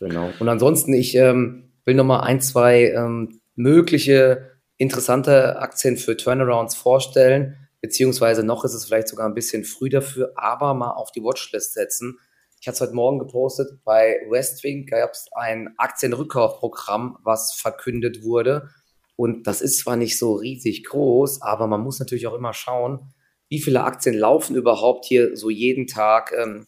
Genau. 0.00 0.30
Und 0.40 0.48
ansonsten, 0.48 0.92
ich 0.94 1.14
ähm, 1.14 1.72
will 1.84 1.94
nochmal 1.94 2.22
ein, 2.22 2.40
zwei 2.40 2.90
ähm, 2.90 3.40
mögliche 3.54 4.56
interessante 4.78 5.58
Aktien 5.58 5.96
für 5.96 6.16
Turnarounds 6.16 6.74
vorstellen, 6.74 7.56
beziehungsweise 7.80 8.42
noch 8.42 8.64
ist 8.64 8.74
es 8.74 8.84
vielleicht 8.84 9.08
sogar 9.08 9.26
ein 9.26 9.34
bisschen 9.34 9.64
früh 9.64 9.88
dafür, 9.88 10.32
aber 10.34 10.74
mal 10.74 10.92
auf 10.92 11.12
die 11.12 11.22
Watchlist 11.22 11.74
setzen. 11.74 12.18
Ich 12.60 12.66
hatte 12.66 12.76
es 12.76 12.80
heute 12.80 12.94
Morgen 12.94 13.18
gepostet, 13.18 13.84
bei 13.84 14.20
Westwing 14.28 14.86
gab 14.86 15.12
es 15.12 15.28
ein 15.32 15.74
Aktienrückkaufprogramm, 15.76 17.18
was 17.22 17.52
verkündet 17.54 18.22
wurde. 18.22 18.70
Und 19.16 19.46
das 19.46 19.62
ist 19.62 19.78
zwar 19.80 19.96
nicht 19.96 20.18
so 20.18 20.34
riesig 20.34 20.84
groß, 20.84 21.42
aber 21.42 21.66
man 21.66 21.80
muss 21.80 21.98
natürlich 21.98 22.26
auch 22.26 22.34
immer 22.34 22.52
schauen, 22.52 23.14
wie 23.48 23.60
viele 23.60 23.84
Aktien 23.84 24.14
laufen 24.14 24.56
überhaupt 24.56 25.06
hier 25.06 25.36
so 25.36 25.50
jeden 25.50 25.86
Tag 25.86 26.32
ähm, 26.36 26.66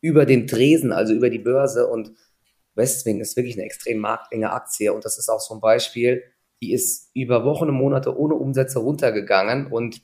über 0.00 0.26
den 0.26 0.46
Tresen, 0.46 0.92
also 0.92 1.14
über 1.14 1.30
die 1.30 1.38
Börse. 1.38 1.86
Und 1.86 2.12
Westwing 2.74 3.20
ist 3.20 3.36
wirklich 3.36 3.56
eine 3.56 3.64
extrem 3.64 3.98
marktenge 3.98 4.50
Aktie. 4.50 4.92
Und 4.92 5.04
das 5.04 5.18
ist 5.18 5.28
auch 5.28 5.40
so 5.40 5.54
ein 5.54 5.60
Beispiel, 5.60 6.22
die 6.60 6.72
ist 6.72 7.10
über 7.14 7.44
Wochen 7.44 7.68
und 7.68 7.74
Monate 7.74 8.16
ohne 8.16 8.34
Umsätze 8.34 8.80
runtergegangen. 8.80 9.66
Und 9.66 10.02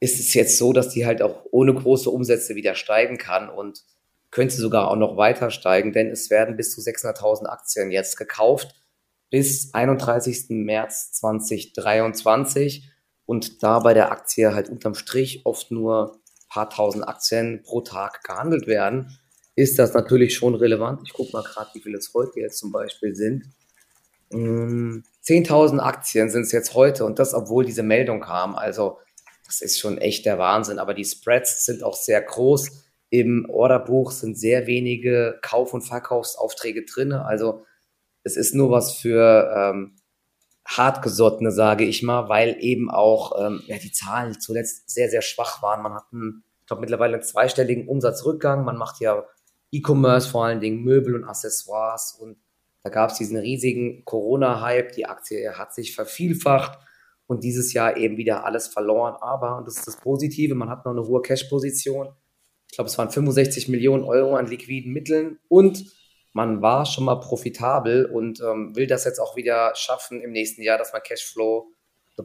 ist 0.00 0.20
es 0.20 0.34
jetzt 0.34 0.56
so, 0.56 0.72
dass 0.72 0.90
die 0.90 1.04
halt 1.04 1.20
auch 1.20 1.44
ohne 1.50 1.74
große 1.74 2.10
Umsätze 2.10 2.54
wieder 2.54 2.74
steigen 2.74 3.18
kann 3.18 3.48
und 3.48 3.84
könnte 4.30 4.56
sogar 4.56 4.90
auch 4.90 4.96
noch 4.96 5.16
weiter 5.16 5.50
steigen, 5.50 5.92
denn 5.92 6.08
es 6.08 6.30
werden 6.30 6.56
bis 6.56 6.72
zu 6.72 6.80
600.000 6.80 7.46
Aktien 7.46 7.90
jetzt 7.90 8.16
gekauft 8.16 8.74
bis 9.36 9.74
31. 9.74 10.46
März 10.48 11.12
2023 11.12 12.88
und 13.26 13.62
da 13.62 13.80
bei 13.80 13.92
der 13.92 14.10
Aktie 14.10 14.54
halt 14.54 14.70
unterm 14.70 14.94
Strich 14.94 15.44
oft 15.44 15.70
nur 15.70 16.22
paar 16.48 16.70
tausend 16.70 17.06
Aktien 17.06 17.60
pro 17.62 17.82
Tag 17.82 18.24
gehandelt 18.24 18.66
werden, 18.66 19.18
ist 19.54 19.78
das 19.78 19.92
natürlich 19.92 20.34
schon 20.34 20.54
relevant. 20.54 21.02
Ich 21.04 21.12
gucke 21.12 21.32
mal 21.32 21.42
gerade, 21.42 21.68
wie 21.74 21.80
viele 21.80 21.98
es 21.98 22.14
heute 22.14 22.40
jetzt 22.40 22.56
zum 22.56 22.72
Beispiel 22.72 23.14
sind. 23.14 23.44
10.000 24.32 25.70
hm, 25.70 25.80
Aktien 25.80 26.30
sind 26.30 26.44
es 26.44 26.52
jetzt 26.52 26.72
heute 26.72 27.04
und 27.04 27.18
das, 27.18 27.34
obwohl 27.34 27.66
diese 27.66 27.82
Meldung 27.82 28.22
kam. 28.22 28.54
Also 28.54 28.96
das 29.44 29.60
ist 29.60 29.78
schon 29.78 29.98
echt 29.98 30.24
der 30.24 30.38
Wahnsinn. 30.38 30.78
Aber 30.78 30.94
die 30.94 31.04
Spreads 31.04 31.66
sind 31.66 31.82
auch 31.82 31.94
sehr 31.94 32.22
groß. 32.22 32.86
Im 33.10 33.46
Orderbuch 33.50 34.12
sind 34.12 34.38
sehr 34.38 34.66
wenige 34.66 35.38
Kauf- 35.42 35.74
und 35.74 35.82
Verkaufsaufträge 35.82 36.86
drin. 36.86 37.12
Also 37.12 37.66
es 38.26 38.36
ist 38.36 38.54
nur 38.54 38.70
was 38.70 38.94
für 38.94 39.52
ähm, 39.56 39.96
hartgesottene, 40.66 41.52
sage 41.52 41.84
ich 41.84 42.02
mal, 42.02 42.28
weil 42.28 42.56
eben 42.60 42.90
auch 42.90 43.40
ähm, 43.40 43.62
ja, 43.66 43.78
die 43.78 43.92
Zahlen 43.92 44.38
zuletzt 44.40 44.90
sehr, 44.90 45.08
sehr 45.08 45.22
schwach 45.22 45.62
waren. 45.62 45.82
Man 45.82 45.94
hat 45.94 46.12
ein 46.12 46.42
ich 46.66 46.68
glaube, 46.68 46.80
mittlerweile 46.80 47.14
einen 47.14 47.22
zweistelligen 47.22 47.86
Umsatzrückgang. 47.86 48.64
Man 48.64 48.76
macht 48.76 49.00
ja 49.00 49.24
E-Commerce, 49.70 50.28
vor 50.28 50.46
allen 50.46 50.58
Dingen 50.58 50.82
Möbel 50.82 51.14
und 51.14 51.22
Accessoires. 51.22 52.18
Und 52.20 52.38
da 52.82 52.90
gab 52.90 53.10
es 53.10 53.18
diesen 53.18 53.36
riesigen 53.36 54.04
Corona-Hype. 54.04 54.90
Die 54.90 55.06
Aktie 55.06 55.56
hat 55.56 55.72
sich 55.72 55.94
vervielfacht 55.94 56.76
und 57.28 57.44
dieses 57.44 57.72
Jahr 57.72 57.96
eben 57.96 58.16
wieder 58.16 58.44
alles 58.44 58.66
verloren. 58.66 59.14
Aber, 59.20 59.58
und 59.58 59.68
das 59.68 59.76
ist 59.76 59.86
das 59.86 59.96
Positive, 60.00 60.56
man 60.56 60.68
hat 60.68 60.84
noch 60.84 60.90
eine 60.90 61.06
hohe 61.06 61.22
Cash-Position. 61.22 62.08
Ich 62.68 62.74
glaube, 62.74 62.90
es 62.90 62.98
waren 62.98 63.10
65 63.12 63.68
Millionen 63.68 64.02
Euro 64.02 64.34
an 64.34 64.48
liquiden 64.48 64.92
Mitteln 64.92 65.38
und 65.46 65.84
man 66.36 66.60
war 66.60 66.84
schon 66.84 67.04
mal 67.04 67.16
profitabel 67.16 68.04
und 68.04 68.42
ähm, 68.42 68.76
will 68.76 68.86
das 68.86 69.06
jetzt 69.06 69.20
auch 69.20 69.36
wieder 69.36 69.72
schaffen 69.74 70.20
im 70.20 70.32
nächsten 70.32 70.60
Jahr, 70.60 70.76
dass 70.76 70.92
man 70.92 71.00
Cashflow 71.02 71.72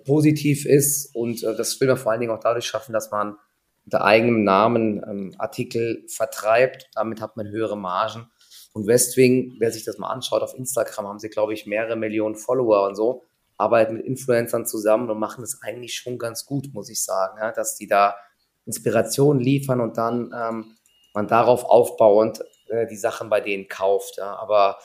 positiv 0.03 0.65
ist. 0.65 1.15
Und 1.15 1.41
äh, 1.45 1.55
das 1.55 1.79
will 1.79 1.87
man 1.87 1.95
vor 1.95 2.11
allen 2.11 2.19
Dingen 2.19 2.33
auch 2.33 2.41
dadurch 2.41 2.65
schaffen, 2.65 2.91
dass 2.91 3.09
man 3.09 3.37
unter 3.85 4.03
eigenem 4.03 4.43
Namen 4.43 5.01
ähm, 5.09 5.33
Artikel 5.37 6.03
vertreibt. 6.09 6.89
Damit 6.93 7.21
hat 7.21 7.37
man 7.37 7.47
höhere 7.47 7.77
Margen. 7.77 8.29
Und 8.73 8.85
Westwing, 8.85 9.55
wer 9.59 9.71
sich 9.71 9.85
das 9.85 9.97
mal 9.97 10.09
anschaut, 10.09 10.41
auf 10.41 10.57
Instagram 10.57 11.07
haben 11.07 11.19
sie, 11.19 11.29
glaube 11.29 11.53
ich, 11.53 11.65
mehrere 11.65 11.95
Millionen 11.95 12.35
Follower 12.35 12.89
und 12.89 12.95
so, 12.95 13.23
arbeiten 13.55 13.93
mit 13.93 14.05
Influencern 14.05 14.65
zusammen 14.65 15.09
und 15.09 15.19
machen 15.19 15.39
das 15.39 15.61
eigentlich 15.61 15.93
schon 15.93 16.17
ganz 16.17 16.45
gut, 16.45 16.73
muss 16.73 16.89
ich 16.89 17.01
sagen, 17.01 17.37
ja, 17.39 17.53
dass 17.53 17.77
die 17.77 17.87
da 17.87 18.15
Inspiration 18.65 19.39
liefern 19.39 19.79
und 19.79 19.95
dann 19.95 20.33
ähm, 20.35 20.75
man 21.13 21.27
darauf 21.27 21.63
aufbauend 21.63 22.43
äh, 22.71 22.87
die 22.87 22.97
Sachen 22.97 23.29
bei 23.29 23.41
denen 23.41 23.67
kauft. 23.67 24.17
Ja. 24.17 24.35
Aber 24.35 24.79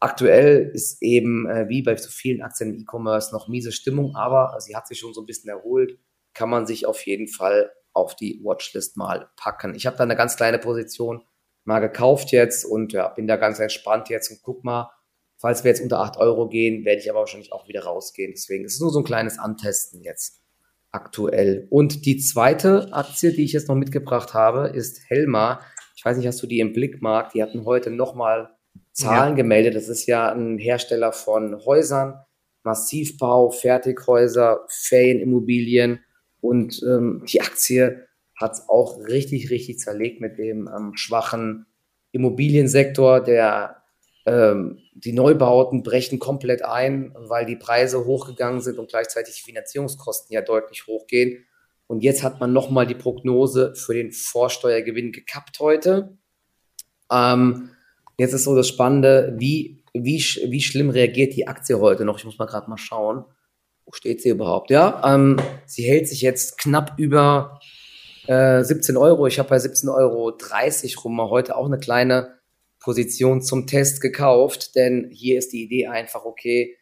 aktuell 0.00 0.70
ist 0.72 1.02
eben, 1.02 1.48
äh, 1.48 1.68
wie 1.68 1.82
bei 1.82 1.96
so 1.96 2.10
vielen 2.10 2.42
Aktien 2.42 2.74
im 2.74 2.80
E-Commerce, 2.80 3.32
noch 3.32 3.48
miese 3.48 3.72
Stimmung, 3.72 4.16
aber 4.16 4.56
sie 4.60 4.76
hat 4.76 4.86
sich 4.86 4.98
schon 4.98 5.12
so 5.12 5.22
ein 5.22 5.26
bisschen 5.26 5.50
erholt, 5.50 5.98
kann 6.34 6.48
man 6.48 6.66
sich 6.66 6.86
auf 6.86 7.04
jeden 7.06 7.28
Fall 7.28 7.70
auf 7.92 8.16
die 8.16 8.40
Watchlist 8.42 8.96
mal 8.96 9.30
packen. 9.36 9.74
Ich 9.74 9.86
habe 9.86 9.96
da 9.96 10.04
eine 10.04 10.16
ganz 10.16 10.36
kleine 10.36 10.58
Position 10.58 11.22
mal 11.64 11.80
gekauft 11.80 12.32
jetzt 12.32 12.64
und 12.64 12.92
ja, 12.92 13.08
bin 13.08 13.26
da 13.26 13.36
ganz 13.36 13.58
entspannt 13.58 14.08
jetzt 14.08 14.30
und 14.30 14.40
guck 14.42 14.64
mal, 14.64 14.90
falls 15.36 15.64
wir 15.64 15.70
jetzt 15.70 15.82
unter 15.82 16.00
8 16.00 16.16
Euro 16.16 16.48
gehen, 16.48 16.84
werde 16.84 17.00
ich 17.00 17.10
aber 17.10 17.20
wahrscheinlich 17.20 17.52
auch 17.52 17.68
wieder 17.68 17.84
rausgehen. 17.84 18.32
Deswegen 18.32 18.64
ist 18.64 18.74
es 18.74 18.80
nur 18.80 18.90
so 18.90 19.00
ein 19.00 19.04
kleines 19.04 19.38
Antesten 19.38 20.02
jetzt 20.02 20.40
aktuell. 20.90 21.66
Und 21.70 22.04
die 22.06 22.18
zweite 22.18 22.92
Aktie, 22.92 23.32
die 23.32 23.44
ich 23.44 23.52
jetzt 23.52 23.68
noch 23.68 23.74
mitgebracht 23.74 24.34
habe, 24.34 24.68
ist 24.68 25.00
Helma. 25.08 25.60
Ich 26.02 26.06
weiß 26.06 26.16
nicht, 26.16 26.26
hast 26.26 26.42
du 26.42 26.48
die 26.48 26.58
im 26.58 26.72
Blickmarkt? 26.72 27.32
Die 27.32 27.44
hatten 27.44 27.64
heute 27.64 27.88
nochmal 27.88 28.50
Zahlen 28.90 29.34
ja. 29.34 29.36
gemeldet. 29.36 29.76
Das 29.76 29.88
ist 29.88 30.06
ja 30.06 30.32
ein 30.32 30.58
Hersteller 30.58 31.12
von 31.12 31.64
Häusern, 31.64 32.18
Massivbau, 32.64 33.50
Fertighäuser, 33.50 34.64
Ferienimmobilien 34.68 36.00
und 36.40 36.82
ähm, 36.82 37.24
die 37.28 37.40
Aktie 37.40 38.08
hat 38.34 38.54
es 38.54 38.68
auch 38.68 38.98
richtig, 38.98 39.50
richtig 39.50 39.78
zerlegt 39.78 40.20
mit 40.20 40.38
dem 40.38 40.68
ähm, 40.76 40.96
schwachen 40.96 41.66
Immobiliensektor. 42.10 43.20
Der, 43.20 43.84
ähm, 44.26 44.80
die 44.96 45.12
Neubauten 45.12 45.84
brechen 45.84 46.18
komplett 46.18 46.64
ein, 46.64 47.14
weil 47.16 47.46
die 47.46 47.54
Preise 47.54 48.06
hochgegangen 48.06 48.60
sind 48.60 48.80
und 48.80 48.90
gleichzeitig 48.90 49.36
die 49.36 49.42
Finanzierungskosten 49.42 50.34
ja 50.34 50.40
deutlich 50.40 50.84
hochgehen. 50.88 51.46
Und 51.86 52.02
jetzt 52.02 52.22
hat 52.22 52.40
man 52.40 52.52
nochmal 52.52 52.86
die 52.86 52.94
Prognose 52.94 53.74
für 53.74 53.94
den 53.94 54.12
Vorsteuergewinn 54.12 55.12
gekappt 55.12 55.60
heute. 55.60 56.16
Ähm, 57.10 57.70
jetzt 58.18 58.32
ist 58.32 58.44
so 58.44 58.56
das 58.56 58.68
Spannende, 58.68 59.34
wie, 59.38 59.84
wie, 59.92 60.18
wie 60.18 60.62
schlimm 60.62 60.90
reagiert 60.90 61.34
die 61.34 61.46
Aktie 61.46 61.78
heute 61.78 62.04
noch? 62.04 62.18
Ich 62.18 62.24
muss 62.24 62.38
mal 62.38 62.46
gerade 62.46 62.70
mal 62.70 62.78
schauen. 62.78 63.24
Wo 63.84 63.92
steht 63.92 64.22
sie 64.22 64.30
überhaupt? 64.30 64.70
Ja, 64.70 65.02
ähm, 65.04 65.38
sie 65.66 65.82
hält 65.82 66.08
sich 66.08 66.22
jetzt 66.22 66.56
knapp 66.58 66.94
über 66.98 67.60
äh, 68.26 68.62
17 68.62 68.96
Euro. 68.96 69.26
Ich 69.26 69.38
habe 69.38 69.48
bei 69.48 69.56
17,30 69.56 69.90
Euro 69.94 71.00
rum 71.04 71.16
mal 71.16 71.28
heute 71.28 71.56
auch 71.56 71.66
eine 71.66 71.78
kleine 71.78 72.38
Position 72.80 73.42
zum 73.42 73.66
Test 73.66 74.00
gekauft, 74.00 74.74
denn 74.74 75.08
hier 75.12 75.38
ist 75.38 75.52
die 75.52 75.62
Idee 75.62 75.86
einfach, 75.86 76.24
okay, 76.24 76.76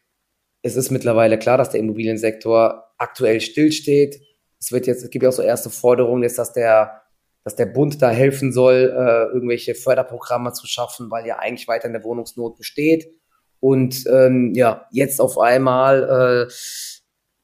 es 0.63 0.75
ist 0.75 0.91
mittlerweile 0.91 1.39
klar, 1.39 1.57
dass 1.57 1.69
der 1.69 1.79
Immobiliensektor 1.79 2.85
aktuell 2.97 3.41
stillsteht. 3.41 4.21
Es 4.61 4.71
wird 4.71 4.85
jetzt, 4.87 5.03
es 5.03 5.09
gibt 5.09 5.23
ja 5.23 5.29
auch 5.29 5.33
so 5.33 5.41
erste 5.41 5.71
Forderungen 5.71 6.23
jetzt, 6.23 6.37
dass 6.37 6.53
der, 6.53 7.01
dass 7.43 7.55
der 7.55 7.65
Bund 7.65 8.01
da 8.01 8.09
helfen 8.09 8.53
soll, 8.53 8.93
äh, 8.95 9.33
irgendwelche 9.33 9.73
Förderprogramme 9.73 10.53
zu 10.53 10.67
schaffen, 10.67 11.09
weil 11.09 11.25
ja 11.25 11.39
eigentlich 11.39 11.67
weiter 11.67 11.87
eine 11.87 12.03
Wohnungsnot 12.03 12.57
besteht. 12.57 13.11
Und 13.59 14.05
ähm, 14.07 14.53
ja, 14.55 14.87
jetzt 14.91 15.19
auf 15.19 15.39
einmal 15.39 16.47
äh, 16.47 16.53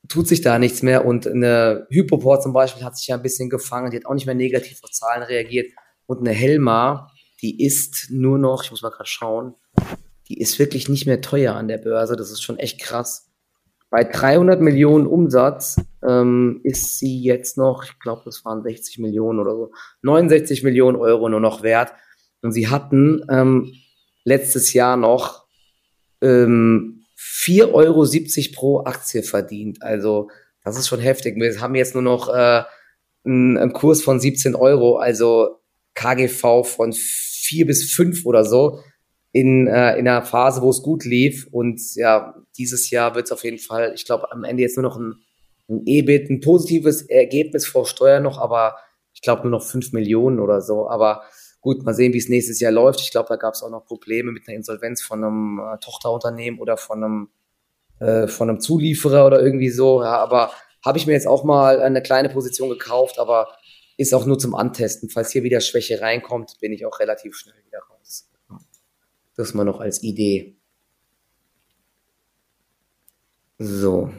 tut 0.08 0.28
sich 0.28 0.42
da 0.42 0.60
nichts 0.60 0.84
mehr. 0.84 1.06
Und 1.06 1.28
eine 1.28 1.88
Hypoport 1.90 2.44
zum 2.44 2.54
Beispiel 2.54 2.84
hat 2.84 2.98
sich 2.98 3.08
ja 3.08 3.16
ein 3.16 3.24
bisschen 3.24 3.50
gefangen, 3.50 3.90
die 3.92 3.98
hat 3.98 4.06
auch 4.06 4.14
nicht 4.14 4.28
mehr 4.28 4.36
negativ 4.36 4.80
auf 4.84 4.92
Zahlen 4.92 5.24
reagiert. 5.24 5.72
Und 6.06 6.20
eine 6.20 6.32
Helma, 6.32 7.12
die 7.42 7.64
ist 7.64 8.08
nur 8.10 8.38
noch, 8.38 8.64
ich 8.64 8.72
muss 8.72 8.84
mal 8.84 8.90
gerade 8.90 9.10
schauen, 9.10 9.56
die 10.28 10.40
ist 10.40 10.60
wirklich 10.60 10.90
nicht 10.90 11.06
mehr 11.08 11.22
teuer 11.22 11.56
an 11.56 11.68
der 11.68 11.78
Börse. 11.78 12.16
Das 12.16 12.32
ist 12.32 12.44
schon 12.44 12.60
echt 12.60 12.80
krass. 12.80 13.27
Bei 13.90 14.04
300 14.04 14.60
Millionen 14.62 15.08
Umsatz 15.08 15.78
ähm, 16.06 16.60
ist 16.64 17.00
sie 17.00 17.22
jetzt 17.22 17.58
noch, 17.58 17.86
ich 17.86 18.00
glaube, 18.00 18.24
das 18.26 18.44
waren 18.44 18.62
60 18.62 19.00
Millionen 19.00 19.40
oder 19.40 19.52
so, 19.52 19.72
69 20.02 20.64
Millionen 20.64 20.98
Euro 20.98 21.30
nur 21.30 21.40
noch 21.40 21.64
wert. 21.64 21.94
Und 22.42 22.52
sie 22.52 22.68
hatten 22.68 23.24
ähm, 23.30 23.74
letztes 24.26 24.74
Jahr 24.74 24.98
noch 24.98 25.46
ähm, 26.22 27.06
4,70 27.18 27.74
Euro 27.74 28.56
pro 28.56 28.84
Aktie 28.84 29.24
verdient. 29.24 29.82
Also 29.82 30.30
das 30.64 30.78
ist 30.78 30.90
schon 30.90 31.00
heftig. 31.00 31.38
Wir 31.38 31.62
haben 31.62 31.76
jetzt 31.76 31.94
nur 31.94 32.04
noch 32.04 32.28
äh, 32.28 32.64
einen, 33.24 33.58
einen 33.58 33.74
Kurs 33.74 34.02
von 34.02 34.20
17 34.20 34.54
Euro, 34.54 34.98
also 34.98 35.62
KGV 35.96 36.64
von 36.64 36.94
4 36.94 37.66
bis 37.66 37.92
5 37.92 38.26
oder 38.26 38.44
so 38.44 38.82
in, 39.32 39.68
äh, 39.68 39.98
in 39.98 40.08
einer 40.08 40.24
Phase, 40.24 40.62
wo 40.62 40.70
es 40.70 40.82
gut 40.82 41.06
lief. 41.06 41.48
Und 41.52 41.82
ja, 41.96 42.36
dieses 42.58 42.90
Jahr 42.90 43.16
wird 43.16 43.26
es 43.26 43.32
auf 43.32 43.44
jeden 43.44 43.60
Fall, 43.60 43.94
ich 43.96 44.06
glaube, 44.06 44.32
am 44.32 44.44
Ende 44.44 44.64
jetzt 44.64 44.78
nur 44.78 44.84
noch 44.84 44.98
ein, 44.98 45.16
ein 45.70 45.82
EBIT, 45.86 46.30
ein 46.30 46.42
positives 46.42 47.02
Ergebnis 47.02 47.68
vor 47.68 47.86
Steuer 47.86 48.20
noch, 48.20 48.38
aber 48.38 48.78
ich 49.14 49.22
glaube 49.22 49.44
nur 49.44 49.52
noch 49.52 49.64
5 49.64 49.94
Millionen 49.94 50.40
oder 50.40 50.62
so. 50.62 50.90
Aber 50.90 51.24
Gut, 51.68 51.84
mal 51.84 51.94
sehen, 51.94 52.14
wie 52.14 52.20
es 52.20 52.30
nächstes 52.30 52.60
Jahr 52.62 52.72
läuft. 52.72 53.02
Ich 53.02 53.12
glaube, 53.12 53.28
da 53.28 53.36
gab 53.36 53.54
es 53.54 53.62
auch 53.62 53.70
noch 53.70 53.86
Probleme 53.86 54.32
mit 54.32 54.48
einer 54.48 54.56
Insolvenz 54.56 55.02
von 55.02 55.24
einem 55.24 55.60
äh, 55.60 55.78
Tochterunternehmen 55.80 56.60
oder 56.60 56.78
von 56.78 57.04
einem, 57.04 57.30
äh, 58.00 58.28
von 58.28 58.50
einem 58.50 58.62
Zulieferer 58.62 59.26
oder 59.26 59.42
irgendwie 59.42 59.70
so. 59.70 60.02
Ja, 60.02 60.18
aber 60.18 60.52
habe 60.86 60.98
ich 60.98 61.08
mir 61.08 61.12
jetzt 61.14 61.28
auch 61.28 61.44
mal 61.44 61.82
eine 61.82 62.02
kleine 62.02 62.30
Position 62.30 62.70
gekauft, 62.70 63.20
aber 63.20 63.50
ist 63.98 64.14
auch 64.14 64.26
nur 64.26 64.38
zum 64.38 64.56
Antesten. 64.56 65.10
Falls 65.10 65.32
hier 65.32 65.44
wieder 65.44 65.60
Schwäche 65.60 66.00
reinkommt, 66.00 66.58
bin 66.62 66.72
ich 66.72 66.86
auch 66.86 67.00
relativ 67.00 67.36
schnell 67.36 67.56
wieder 67.66 67.80
raus. 67.80 67.97
Das 69.38 69.54
mal 69.54 69.64
noch 69.64 69.80
als 69.80 70.04
Idee. 70.04 70.58
So, 73.60 74.12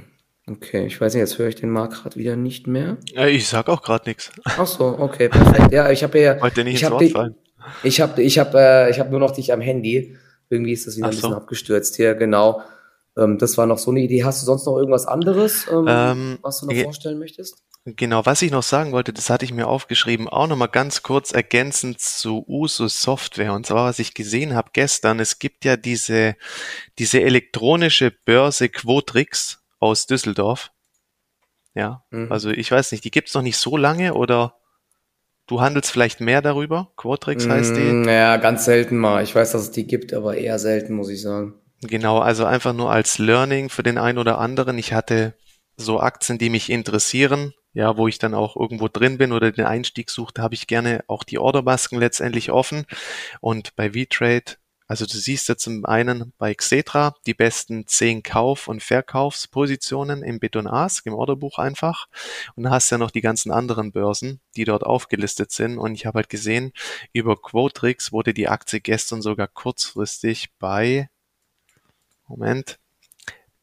Okay, 0.50 0.86
ich 0.86 0.98
weiß 0.98 1.12
nicht, 1.12 1.20
jetzt 1.20 1.38
höre 1.38 1.48
ich 1.48 1.56
den 1.56 1.68
Marc 1.68 1.92
gerade 1.92 2.16
wieder 2.16 2.34
nicht 2.34 2.66
mehr. 2.66 2.96
Ich 3.26 3.48
sag 3.48 3.68
auch 3.68 3.82
gerade 3.82 4.08
nichts. 4.08 4.32
Ach 4.44 4.66
so, 4.66 4.98
okay, 4.98 5.28
perfekt. 5.28 5.72
Ja, 5.72 5.90
ich 5.90 6.02
habe 6.02 6.18
ja. 6.18 6.40
Wollte 6.40 6.64
nicht 6.64 6.76
ich 6.76 6.82
ins 6.82 6.90
Wort 6.90 7.10
fallen. 7.10 7.34
Ich 7.82 8.00
habe 8.00 8.22
ich 8.22 8.38
hab, 8.38 8.54
äh, 8.54 8.88
ich 8.88 8.98
hab 8.98 9.10
nur 9.10 9.20
noch 9.20 9.32
dich 9.32 9.52
am 9.52 9.60
Handy. 9.60 10.16
Irgendwie 10.48 10.72
ist 10.72 10.86
das 10.86 10.96
wieder 10.96 11.06
Ach 11.06 11.10
ein 11.10 11.16
bisschen 11.16 11.30
so. 11.30 11.36
abgestürzt 11.36 11.96
hier, 11.96 12.14
genau. 12.14 12.62
Ähm, 13.18 13.38
das 13.38 13.58
war 13.58 13.66
noch 13.66 13.78
so 13.78 13.90
eine 13.90 14.00
Idee. 14.00 14.24
Hast 14.24 14.42
du 14.42 14.46
sonst 14.46 14.64
noch 14.66 14.76
irgendwas 14.76 15.06
anderes, 15.06 15.66
ähm, 15.70 15.86
ähm, 15.88 16.38
was 16.42 16.60
du 16.60 16.66
noch 16.66 16.82
vorstellen 16.82 17.18
möchtest? 17.18 17.62
Genau, 17.84 18.26
was 18.26 18.42
ich 18.42 18.50
noch 18.50 18.62
sagen 18.62 18.92
wollte, 18.92 19.12
das 19.12 19.30
hatte 19.30 19.44
ich 19.44 19.52
mir 19.52 19.66
aufgeschrieben, 19.66 20.28
auch 20.28 20.46
nochmal 20.46 20.68
ganz 20.68 21.02
kurz 21.02 21.32
ergänzend 21.32 22.00
zu 22.00 22.44
Usus 22.46 23.00
Software. 23.00 23.54
Und 23.54 23.66
zwar, 23.66 23.86
was 23.86 23.98
ich 23.98 24.14
gesehen 24.14 24.54
habe 24.54 24.70
gestern, 24.72 25.20
es 25.20 25.38
gibt 25.38 25.64
ja 25.64 25.76
diese, 25.76 26.36
diese 26.98 27.22
elektronische 27.22 28.12
Börse 28.24 28.68
Quotrix 28.68 29.62
aus 29.78 30.06
Düsseldorf. 30.06 30.70
Ja, 31.74 32.04
mhm. 32.10 32.30
also 32.30 32.50
ich 32.50 32.70
weiß 32.70 32.92
nicht, 32.92 33.04
die 33.04 33.10
gibt's 33.10 33.34
noch 33.34 33.42
nicht 33.42 33.56
so 33.56 33.76
lange 33.76 34.14
oder 34.14 34.56
du 35.46 35.60
handelst 35.60 35.90
vielleicht 35.90 36.20
mehr 36.20 36.42
darüber? 36.42 36.92
Quatrix 36.96 37.46
mhm, 37.46 37.52
heißt 37.52 37.76
die? 37.76 37.92
Naja, 37.92 38.36
ganz 38.36 38.64
selten 38.64 38.98
mal. 38.98 39.22
Ich 39.22 39.34
weiß, 39.34 39.52
dass 39.52 39.62
es 39.62 39.70
die 39.70 39.86
gibt, 39.86 40.12
aber 40.12 40.36
eher 40.36 40.58
selten, 40.58 40.94
muss 40.94 41.08
ich 41.08 41.22
sagen. 41.22 41.54
Genau, 41.82 42.18
also 42.18 42.44
einfach 42.44 42.72
nur 42.72 42.90
als 42.90 43.18
Learning 43.18 43.68
für 43.68 43.82
den 43.82 43.98
einen 43.98 44.18
oder 44.18 44.38
anderen. 44.38 44.78
Ich 44.78 44.92
hatte 44.92 45.34
so 45.76 46.00
Aktien, 46.00 46.38
die 46.38 46.50
mich 46.50 46.70
interessieren, 46.70 47.54
ja, 47.72 47.96
wo 47.96 48.08
ich 48.08 48.18
dann 48.18 48.34
auch 48.34 48.56
irgendwo 48.56 48.88
drin 48.88 49.18
bin 49.18 49.32
oder 49.32 49.52
den 49.52 49.66
Einstieg 49.66 50.10
suchte, 50.10 50.42
habe 50.42 50.54
ich 50.54 50.66
gerne 50.66 51.04
auch 51.06 51.22
die 51.22 51.38
Ordermasken 51.38 51.98
letztendlich 52.00 52.50
offen. 52.50 52.84
Und 53.40 53.76
bei 53.76 53.92
V-Trade 53.92 54.56
also 54.90 55.04
du 55.04 55.18
siehst 55.18 55.50
jetzt 55.50 55.64
zum 55.64 55.84
einen 55.84 56.32
bei 56.38 56.54
Xetra 56.54 57.14
die 57.26 57.34
besten 57.34 57.86
zehn 57.86 58.22
Kauf- 58.22 58.68
und 58.68 58.82
Verkaufspositionen 58.82 60.22
im 60.22 60.40
Beton-Ask, 60.40 61.04
im 61.04 61.12
Orderbuch 61.12 61.58
einfach. 61.58 62.06
Und 62.56 62.62
dann 62.62 62.72
hast 62.72 62.88
ja 62.88 62.96
noch 62.96 63.10
die 63.10 63.20
ganzen 63.20 63.52
anderen 63.52 63.92
Börsen, 63.92 64.40
die 64.56 64.64
dort 64.64 64.84
aufgelistet 64.84 65.52
sind. 65.52 65.76
Und 65.76 65.94
ich 65.94 66.06
habe 66.06 66.16
halt 66.16 66.30
gesehen, 66.30 66.72
über 67.12 67.36
Quotrix 67.36 68.12
wurde 68.12 68.32
die 68.32 68.48
Aktie 68.48 68.80
gestern 68.80 69.20
sogar 69.20 69.46
kurzfristig 69.46 70.48
bei, 70.58 71.10
Moment, 72.28 72.78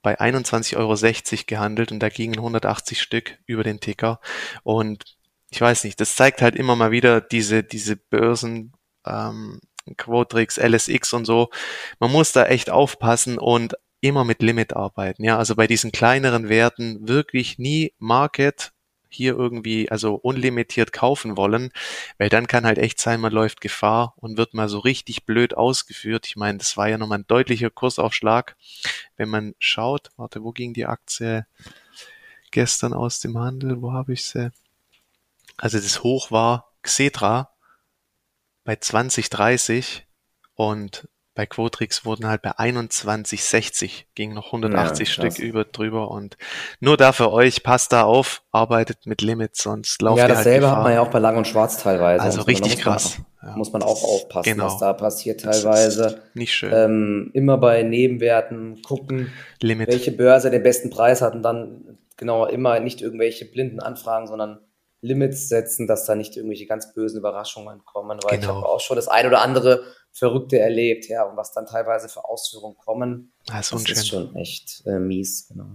bei 0.01 0.19
21,60 0.19 0.77
Euro 0.77 1.43
gehandelt 1.47 1.91
und 1.91 1.99
da 1.99 2.09
gingen 2.09 2.37
180 2.37 3.01
Stück 3.01 3.39
über 3.45 3.63
den 3.63 3.79
Ticker. 3.79 4.19
Und 4.63 5.03
ich 5.49 5.61
weiß 5.61 5.83
nicht, 5.83 5.99
das 5.99 6.15
zeigt 6.15 6.41
halt 6.41 6.55
immer 6.55 6.75
mal 6.75 6.91
wieder 6.91 7.21
diese, 7.21 7.63
diese 7.63 7.95
Börsen, 7.95 8.73
ähm, 9.05 9.61
Quotrix, 9.97 10.57
LSX 10.57 11.13
und 11.13 11.25
so. 11.25 11.49
Man 11.99 12.11
muss 12.11 12.31
da 12.31 12.45
echt 12.45 12.69
aufpassen 12.69 13.37
und 13.37 13.75
immer 14.01 14.23
mit 14.23 14.41
Limit 14.41 14.75
arbeiten. 14.75 15.23
Ja, 15.23 15.37
also 15.37 15.55
bei 15.55 15.67
diesen 15.67 15.91
kleineren 15.91 16.49
Werten 16.49 17.07
wirklich 17.07 17.57
nie 17.57 17.93
Market 17.97 18.73
hier 19.15 19.35
irgendwie, 19.35 19.89
also 19.89 20.15
unlimitiert 20.15 20.93
kaufen 20.93 21.37
wollen, 21.37 21.71
weil 22.17 22.29
dann 22.29 22.47
kann 22.47 22.65
halt 22.65 22.77
echt 22.77 22.99
sein, 22.99 23.19
man 23.19 23.33
läuft 23.33 23.61
Gefahr 23.61 24.13
und 24.17 24.37
wird 24.37 24.53
mal 24.53 24.69
so 24.69 24.79
richtig 24.79 25.25
blöd 25.25 25.55
ausgeführt. 25.55 26.27
Ich 26.27 26.35
meine, 26.35 26.57
das 26.57 26.77
war 26.77 26.89
ja 26.89 26.97
nochmal 26.97 27.19
ein 27.19 27.27
deutlicher 27.27 27.69
Kursaufschlag. 27.69 28.55
Wenn 29.17 29.29
man 29.29 29.55
schaut, 29.59 30.11
warte, 30.17 30.43
wo 30.43 30.51
ging 30.51 30.73
die 30.73 30.85
Aktie 30.85 31.45
gestern 32.51 32.93
aus 32.93 33.19
dem 33.19 33.37
Handel? 33.37 33.81
Wo 33.81 33.93
habe 33.93 34.13
ich 34.13 34.25
sie? 34.25 34.51
Also 35.57 35.79
das 35.79 36.03
Hoch 36.03 36.31
war 36.31 36.71
Xetra 36.81 37.49
bei 38.63 38.75
2030 38.75 40.05
und 40.55 41.07
bei 41.35 41.45
Quotrix 41.45 42.05
wurden 42.05 42.27
halt 42.27 42.41
bei 42.41 42.51
21,60 42.51 44.05
ging 44.15 44.33
noch 44.33 44.47
180 44.47 45.07
ja, 45.07 45.13
Stück 45.13 45.39
über 45.39 45.65
drüber 45.65 46.09
und 46.09 46.37
nur 46.79 46.95
da 46.95 47.11
für 47.11 47.31
euch, 47.31 47.61
passt 47.61 47.91
da 47.91 48.03
auf, 48.03 48.41
arbeitet 48.51 49.05
mit 49.05 49.21
Limits, 49.21 49.61
sonst 49.61 50.01
lauft 50.01 50.17
Ja, 50.17 50.23
halt 50.23 50.35
dasselbe 50.35 50.67
halt 50.67 50.77
hat 50.77 50.83
man 50.83 50.93
ja 50.93 51.01
auch 51.01 51.09
bei 51.09 51.19
Lang 51.19 51.37
und 51.37 51.47
Schwarz 51.47 51.77
teilweise. 51.83 52.23
Also 52.23 52.41
richtig 52.43 52.77
krass. 52.77 53.19
Man 53.41 53.51
ja. 53.51 53.57
Muss 53.57 53.71
man 53.71 53.83
auch 53.83 54.03
aufpassen, 54.03 54.53
genau. 54.53 54.65
was 54.65 54.79
da 54.79 54.93
passiert 54.93 55.41
teilweise. 55.41 56.21
Nicht 56.33 56.53
schön. 56.53 56.71
Ähm, 56.73 57.31
immer 57.33 57.57
bei 57.57 57.83
Nebenwerten 57.83 58.81
gucken, 58.81 59.31
Limit. 59.61 59.89
welche 59.89 60.11
Börse 60.11 60.49
den 60.49 60.63
besten 60.63 60.89
Preis 60.89 61.21
hat 61.21 61.35
und 61.35 61.43
dann 61.43 61.99
genau 62.17 62.45
immer 62.45 62.79
nicht 62.79 63.01
irgendwelche 63.01 63.45
blinden 63.45 63.81
Anfragen, 63.81 64.25
sondern 64.25 64.59
Limits 65.01 65.49
setzen, 65.49 65.85
dass 65.85 66.05
da 66.05 66.15
nicht 66.15 66.35
irgendwelche 66.35 66.65
ganz 66.65 66.93
bösen 66.93 67.19
Überraschungen 67.19 67.85
kommen, 67.85 68.19
weil 68.23 68.39
genau. 68.39 68.51
ich 68.51 68.55
habe 68.55 68.67
auch 68.67 68.79
schon 68.79 68.95
das 68.95 69.07
ein 69.07 69.27
oder 69.27 69.41
andere 69.41 69.83
Verrückte 70.17 70.59
erlebt, 70.59 71.09
ja, 71.09 71.23
und 71.23 71.35
was 71.35 71.51
dann 71.51 71.65
teilweise 71.65 72.07
für 72.07 72.23
Ausführungen 72.23 72.77
kommen, 72.77 73.33
das, 73.47 73.69
das 73.69 73.83
ist 73.83 74.07
schon 74.07 74.33
echt 74.35 74.81
äh, 74.85 74.97
mies, 74.97 75.49
genau. 75.49 75.65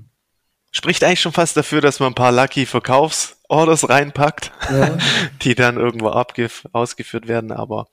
Spricht 0.72 1.04
eigentlich 1.04 1.20
schon 1.20 1.32
fast 1.32 1.56
dafür, 1.56 1.80
dass 1.80 2.00
man 2.00 2.12
ein 2.12 2.14
paar 2.14 2.32
Lucky 2.32 2.64
Verkaufsorders 2.64 3.88
reinpackt, 3.88 4.52
ja. 4.70 4.96
die 5.42 5.54
dann 5.54 5.76
irgendwo 5.76 6.08
ausgeführt 6.08 7.28
werden. 7.28 7.50
Aber 7.50 7.88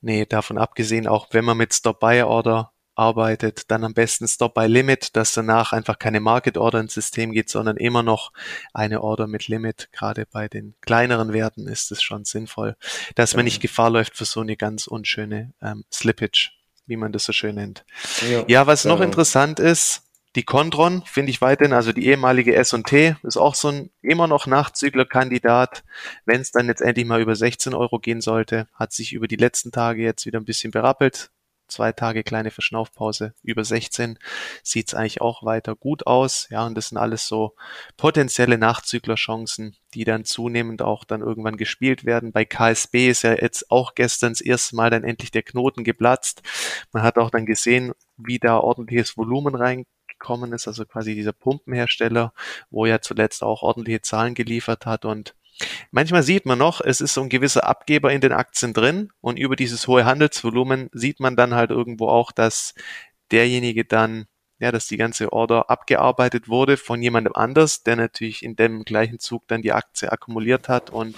nee, 0.00 0.24
davon 0.24 0.56
abgesehen, 0.56 1.06
auch 1.06 1.28
wenn 1.32 1.44
man 1.44 1.58
mit 1.58 1.74
Stop-Buy-Order 1.74 2.71
arbeitet, 2.94 3.70
dann 3.70 3.84
am 3.84 3.94
besten 3.94 4.28
Stop 4.28 4.54
by 4.54 4.66
Limit, 4.66 5.16
dass 5.16 5.32
danach 5.32 5.72
einfach 5.72 5.98
keine 5.98 6.20
Market 6.20 6.58
Order 6.58 6.80
ins 6.80 6.94
System 6.94 7.32
geht, 7.32 7.48
sondern 7.48 7.76
immer 7.76 8.02
noch 8.02 8.32
eine 8.74 9.02
Order 9.02 9.26
mit 9.26 9.48
Limit. 9.48 9.88
Gerade 9.92 10.26
bei 10.26 10.48
den 10.48 10.74
kleineren 10.80 11.32
Werten 11.32 11.68
ist 11.68 11.90
es 11.92 12.02
schon 12.02 12.24
sinnvoll, 12.24 12.76
dass 13.14 13.34
man 13.34 13.44
nicht 13.44 13.60
Gefahr 13.60 13.90
läuft 13.90 14.16
für 14.16 14.24
so 14.24 14.40
eine 14.40 14.56
ganz 14.56 14.86
unschöne 14.86 15.52
ähm, 15.62 15.84
Slippage, 15.92 16.50
wie 16.86 16.96
man 16.96 17.12
das 17.12 17.24
so 17.24 17.32
schön 17.32 17.54
nennt. 17.54 17.84
Ja, 18.30 18.44
ja 18.46 18.66
was 18.66 18.84
noch 18.84 19.00
interessant 19.00 19.58
ist, 19.58 20.02
die 20.34 20.44
Contron 20.44 21.02
finde 21.04 21.30
ich 21.30 21.42
weiterhin, 21.42 21.74
also 21.74 21.92
die 21.92 22.06
ehemalige 22.06 22.54
S&T 22.54 23.16
ist 23.22 23.36
auch 23.36 23.54
so 23.54 23.68
ein 23.68 23.90
immer 24.00 24.26
noch 24.26 24.46
Nachzüglerkandidat. 24.46 25.84
Wenn 26.24 26.40
es 26.40 26.50
dann 26.50 26.68
jetzt 26.68 26.80
endlich 26.80 27.06
mal 27.06 27.20
über 27.20 27.36
16 27.36 27.74
Euro 27.74 27.98
gehen 27.98 28.22
sollte, 28.22 28.66
hat 28.72 28.94
sich 28.94 29.12
über 29.12 29.28
die 29.28 29.36
letzten 29.36 29.72
Tage 29.72 30.02
jetzt 30.02 30.24
wieder 30.24 30.40
ein 30.40 30.46
bisschen 30.46 30.70
berappelt 30.70 31.30
zwei 31.72 31.92
Tage 31.92 32.22
kleine 32.22 32.50
Verschnaufpause 32.50 33.34
über 33.42 33.64
16 33.64 34.18
sieht's 34.62 34.94
eigentlich 34.94 35.20
auch 35.20 35.44
weiter 35.44 35.74
gut 35.74 36.06
aus. 36.06 36.48
Ja, 36.50 36.66
und 36.66 36.74
das 36.74 36.88
sind 36.88 36.98
alles 36.98 37.26
so 37.26 37.54
potenzielle 37.96 38.58
Nachzüglerchancen, 38.58 39.76
die 39.94 40.04
dann 40.04 40.24
zunehmend 40.24 40.82
auch 40.82 41.04
dann 41.04 41.20
irgendwann 41.20 41.56
gespielt 41.56 42.04
werden. 42.04 42.32
Bei 42.32 42.44
KSB 42.44 43.08
ist 43.08 43.22
ja 43.22 43.34
jetzt 43.34 43.70
auch 43.70 43.94
gestern 43.94 44.32
das 44.32 44.40
erste 44.40 44.76
Mal 44.76 44.90
dann 44.90 45.04
endlich 45.04 45.30
der 45.30 45.42
Knoten 45.42 45.84
geplatzt. 45.84 46.42
Man 46.92 47.02
hat 47.02 47.18
auch 47.18 47.30
dann 47.30 47.46
gesehen, 47.46 47.92
wie 48.16 48.38
da 48.38 48.58
ordentliches 48.58 49.16
Volumen 49.16 49.54
reingekommen 49.54 50.52
ist, 50.52 50.68
also 50.68 50.84
quasi 50.84 51.14
dieser 51.14 51.32
Pumpenhersteller, 51.32 52.32
wo 52.70 52.86
ja 52.86 53.00
zuletzt 53.00 53.42
auch 53.42 53.62
ordentliche 53.62 54.02
Zahlen 54.02 54.34
geliefert 54.34 54.86
hat 54.86 55.04
und 55.04 55.34
Manchmal 55.90 56.22
sieht 56.22 56.46
man 56.46 56.58
noch, 56.58 56.80
es 56.80 57.00
ist 57.00 57.14
so 57.14 57.22
ein 57.22 57.28
gewisser 57.28 57.66
Abgeber 57.68 58.12
in 58.12 58.20
den 58.20 58.32
Aktien 58.32 58.72
drin 58.72 59.10
und 59.20 59.38
über 59.38 59.56
dieses 59.56 59.86
hohe 59.86 60.04
Handelsvolumen 60.04 60.88
sieht 60.92 61.20
man 61.20 61.36
dann 61.36 61.54
halt 61.54 61.70
irgendwo 61.70 62.08
auch, 62.08 62.32
dass 62.32 62.74
derjenige 63.30 63.84
dann, 63.84 64.26
ja, 64.58 64.70
dass 64.70 64.86
die 64.86 64.96
ganze 64.96 65.32
Order 65.32 65.70
abgearbeitet 65.70 66.48
wurde 66.48 66.76
von 66.76 67.02
jemandem 67.02 67.34
anders, 67.34 67.82
der 67.82 67.96
natürlich 67.96 68.44
in 68.44 68.54
dem 68.54 68.84
gleichen 68.84 69.18
Zug 69.18 69.48
dann 69.48 69.62
die 69.62 69.72
Aktie 69.72 70.12
akkumuliert 70.12 70.68
hat 70.68 70.90
und 70.90 71.16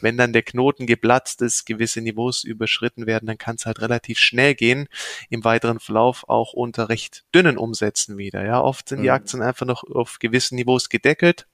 wenn 0.00 0.18
dann 0.18 0.32
der 0.32 0.42
Knoten 0.42 0.86
geplatzt 0.86 1.40
ist, 1.40 1.64
gewisse 1.64 2.02
Niveaus 2.02 2.44
überschritten 2.44 3.06
werden, 3.06 3.26
dann 3.26 3.38
kann 3.38 3.56
es 3.56 3.64
halt 3.64 3.80
relativ 3.80 4.18
schnell 4.18 4.54
gehen, 4.54 4.88
im 5.30 5.42
weiteren 5.44 5.80
Verlauf 5.80 6.28
auch 6.28 6.52
unter 6.52 6.88
recht 6.90 7.24
dünnen 7.34 7.56
Umsätzen 7.56 8.18
wieder. 8.18 8.44
Ja, 8.44 8.60
oft 8.60 8.88
sind 8.88 9.02
die 9.02 9.08
mhm. 9.08 9.14
Aktien 9.14 9.42
einfach 9.42 9.66
noch 9.66 9.84
auf 9.84 10.18
gewissen 10.18 10.56
Niveaus 10.56 10.88
gedeckelt 10.88 11.46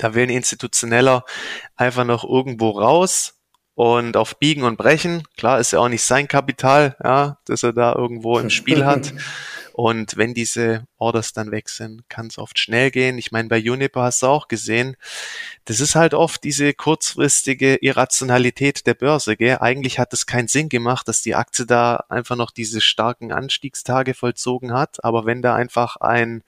da 0.00 0.14
will 0.14 0.24
ein 0.24 0.30
Institutioneller 0.30 1.24
einfach 1.76 2.04
noch 2.04 2.24
irgendwo 2.24 2.70
raus 2.70 3.40
und 3.74 4.16
auf 4.16 4.38
Biegen 4.38 4.64
und 4.64 4.76
Brechen. 4.76 5.22
Klar 5.36 5.60
ist 5.60 5.72
ja 5.72 5.78
auch 5.78 5.88
nicht 5.88 6.02
sein 6.02 6.28
Kapital, 6.28 6.96
ja, 7.02 7.38
dass 7.46 7.62
er 7.62 7.72
da 7.72 7.94
irgendwo 7.94 8.38
im 8.38 8.50
Spiel 8.50 8.84
hat. 8.84 9.12
Und 9.72 10.18
wenn 10.18 10.34
diese 10.34 10.84
Orders 10.98 11.32
dann 11.32 11.52
weg 11.52 11.70
sind, 11.70 12.06
kann 12.10 12.26
es 12.26 12.36
oft 12.36 12.58
schnell 12.58 12.90
gehen. 12.90 13.16
Ich 13.16 13.32
meine, 13.32 13.48
bei 13.48 13.56
Juniper 13.56 14.02
hast 14.02 14.20
du 14.20 14.26
auch 14.26 14.46
gesehen, 14.46 14.96
das 15.64 15.80
ist 15.80 15.94
halt 15.94 16.12
oft 16.12 16.44
diese 16.44 16.74
kurzfristige 16.74 17.76
Irrationalität 17.76 18.86
der 18.86 18.92
Börse. 18.92 19.38
Gell? 19.38 19.56
Eigentlich 19.60 19.98
hat 19.98 20.12
es 20.12 20.26
keinen 20.26 20.48
Sinn 20.48 20.68
gemacht, 20.68 21.08
dass 21.08 21.22
die 21.22 21.34
Aktie 21.34 21.64
da 21.64 22.04
einfach 22.10 22.36
noch 22.36 22.50
diese 22.50 22.82
starken 22.82 23.32
Anstiegstage 23.32 24.12
vollzogen 24.12 24.74
hat. 24.74 25.02
Aber 25.02 25.24
wenn 25.24 25.40
da 25.40 25.54
einfach 25.54 25.96
ein 25.96 26.42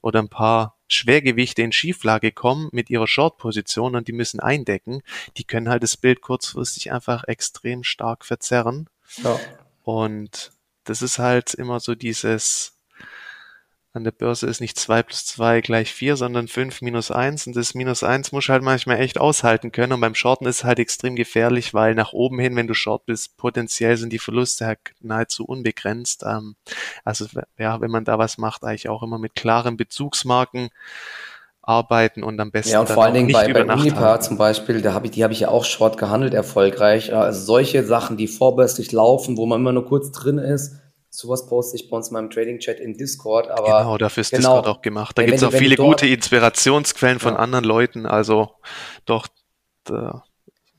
oder 0.00 0.20
ein 0.20 0.30
paar 0.30 0.79
Schwergewichte 0.92 1.62
in 1.62 1.72
Schieflage 1.72 2.32
kommen 2.32 2.68
mit 2.72 2.90
ihrer 2.90 3.06
Short-Position 3.06 3.96
und 3.96 4.08
die 4.08 4.12
müssen 4.12 4.40
eindecken, 4.40 5.02
die 5.36 5.44
können 5.44 5.68
halt 5.68 5.82
das 5.82 5.96
Bild 5.96 6.20
kurzfristig 6.20 6.92
einfach 6.92 7.24
extrem 7.24 7.84
stark 7.84 8.24
verzerren. 8.24 8.88
Ja. 9.22 9.38
Und 9.82 10.52
das 10.84 11.02
ist 11.02 11.18
halt 11.18 11.54
immer 11.54 11.80
so 11.80 11.94
dieses, 11.94 12.79
an 13.92 14.04
der 14.04 14.12
Börse 14.12 14.46
ist 14.46 14.60
nicht 14.60 14.78
zwei 14.78 15.02
plus 15.02 15.26
zwei 15.26 15.60
gleich 15.60 15.92
vier, 15.92 16.16
sondern 16.16 16.46
fünf 16.46 16.80
minus 16.80 17.10
eins 17.10 17.46
und 17.46 17.56
das 17.56 17.74
minus 17.74 18.04
eins 18.04 18.30
muss 18.30 18.48
halt 18.48 18.62
manchmal 18.62 19.00
echt 19.00 19.18
aushalten 19.18 19.72
können 19.72 19.92
und 19.92 20.00
beim 20.00 20.14
Shorten 20.14 20.46
ist 20.46 20.58
es 20.58 20.64
halt 20.64 20.78
extrem 20.78 21.16
gefährlich, 21.16 21.74
weil 21.74 21.96
nach 21.96 22.12
oben 22.12 22.38
hin, 22.38 22.54
wenn 22.54 22.68
du 22.68 22.74
Short 22.74 23.04
bist, 23.06 23.36
potenziell 23.36 23.96
sind 23.96 24.12
die 24.12 24.20
Verluste 24.20 24.66
halt 24.66 24.78
nahezu 25.00 25.44
unbegrenzt. 25.44 26.22
Ähm, 26.24 26.54
also 27.04 27.26
ja, 27.58 27.80
wenn 27.80 27.90
man 27.90 28.04
da 28.04 28.18
was 28.18 28.38
macht, 28.38 28.62
eigentlich 28.62 28.88
auch 28.88 29.02
immer 29.02 29.18
mit 29.18 29.34
klaren 29.34 29.76
Bezugsmarken 29.76 30.70
arbeiten 31.62 32.22
und 32.22 32.40
am 32.40 32.50
besten 32.52 32.72
ja, 32.72 32.80
und 32.80 32.88
vor 32.88 33.04
allen 33.04 33.14
Dingen 33.14 33.32
bei, 33.32 33.52
bei 33.52 33.64
Unipa 33.64 34.20
zum 34.20 34.38
Beispiel, 34.38 34.82
da 34.82 34.92
habe 34.92 35.06
ich, 35.06 35.12
die 35.12 35.24
habe 35.24 35.32
ich 35.32 35.40
ja 35.40 35.48
auch 35.48 35.64
short 35.64 35.98
gehandelt 35.98 36.32
erfolgreich. 36.32 37.12
Also 37.12 37.40
solche 37.44 37.84
Sachen, 37.84 38.16
die 38.16 38.28
vorbörslich 38.28 38.92
laufen, 38.92 39.36
wo 39.36 39.46
man 39.46 39.60
immer 39.60 39.72
nur 39.72 39.86
kurz 39.86 40.10
drin 40.10 40.38
ist, 40.38 40.76
sowas 41.10 41.46
poste 41.46 41.76
ich 41.76 41.90
bei 41.90 41.96
uns 41.96 42.08
in 42.08 42.14
meinem 42.14 42.30
Trading-Chat 42.30 42.80
in 42.80 42.94
Discord. 42.94 43.50
Aber 43.50 43.78
genau, 43.78 43.98
dafür 43.98 44.22
ist 44.22 44.30
genau, 44.30 44.56
Discord 44.56 44.66
auch 44.68 44.82
gemacht. 44.82 45.18
Da 45.18 45.24
gibt 45.24 45.36
es 45.36 45.42
auch 45.42 45.52
viele 45.52 45.76
dort, 45.76 46.00
gute 46.00 46.06
Inspirationsquellen 46.06 47.18
von 47.18 47.34
ja. 47.34 47.38
anderen 47.38 47.64
Leuten. 47.64 48.06
Also 48.06 48.50
doch. 49.04 49.26
Da, 49.84 50.22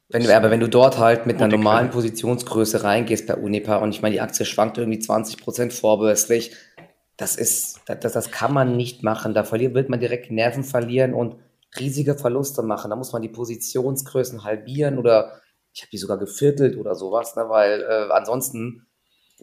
wenn 0.09 0.23
du, 0.23 0.35
aber 0.35 0.51
wenn 0.51 0.59
du 0.59 0.69
dort 0.69 0.97
halt 0.97 1.25
mit 1.25 1.37
einer 1.37 1.47
normalen 1.47 1.89
Positionsgröße 1.89 2.83
reingehst 2.83 3.27
bei 3.27 3.35
Unipa 3.35 3.77
und 3.77 3.91
ich 3.91 4.01
meine, 4.01 4.13
die 4.13 4.21
Aktie 4.21 4.45
schwankt 4.45 4.77
irgendwie 4.77 4.99
20 4.99 5.37
Prozent 5.37 5.73
vorbörslich, 5.73 6.55
das 7.17 7.35
ist, 7.35 7.79
das, 7.85 8.13
das 8.13 8.31
kann 8.31 8.53
man 8.53 8.75
nicht 8.75 9.03
machen. 9.03 9.33
Da 9.33 9.43
verliert, 9.43 9.73
wird 9.73 9.89
man 9.89 9.99
direkt 9.99 10.31
Nerven 10.31 10.63
verlieren 10.63 11.13
und 11.13 11.35
riesige 11.79 12.15
Verluste 12.15 12.63
machen. 12.63 12.89
Da 12.89 12.95
muss 12.95 13.13
man 13.13 13.21
die 13.21 13.29
Positionsgrößen 13.29 14.43
halbieren 14.43 14.97
oder 14.97 15.39
ich 15.73 15.81
habe 15.81 15.91
die 15.91 15.97
sogar 15.97 16.17
geviertelt 16.17 16.77
oder 16.77 16.95
sowas, 16.95 17.35
ne? 17.35 17.45
weil 17.47 17.81
äh, 17.81 18.11
ansonsten, 18.11 18.87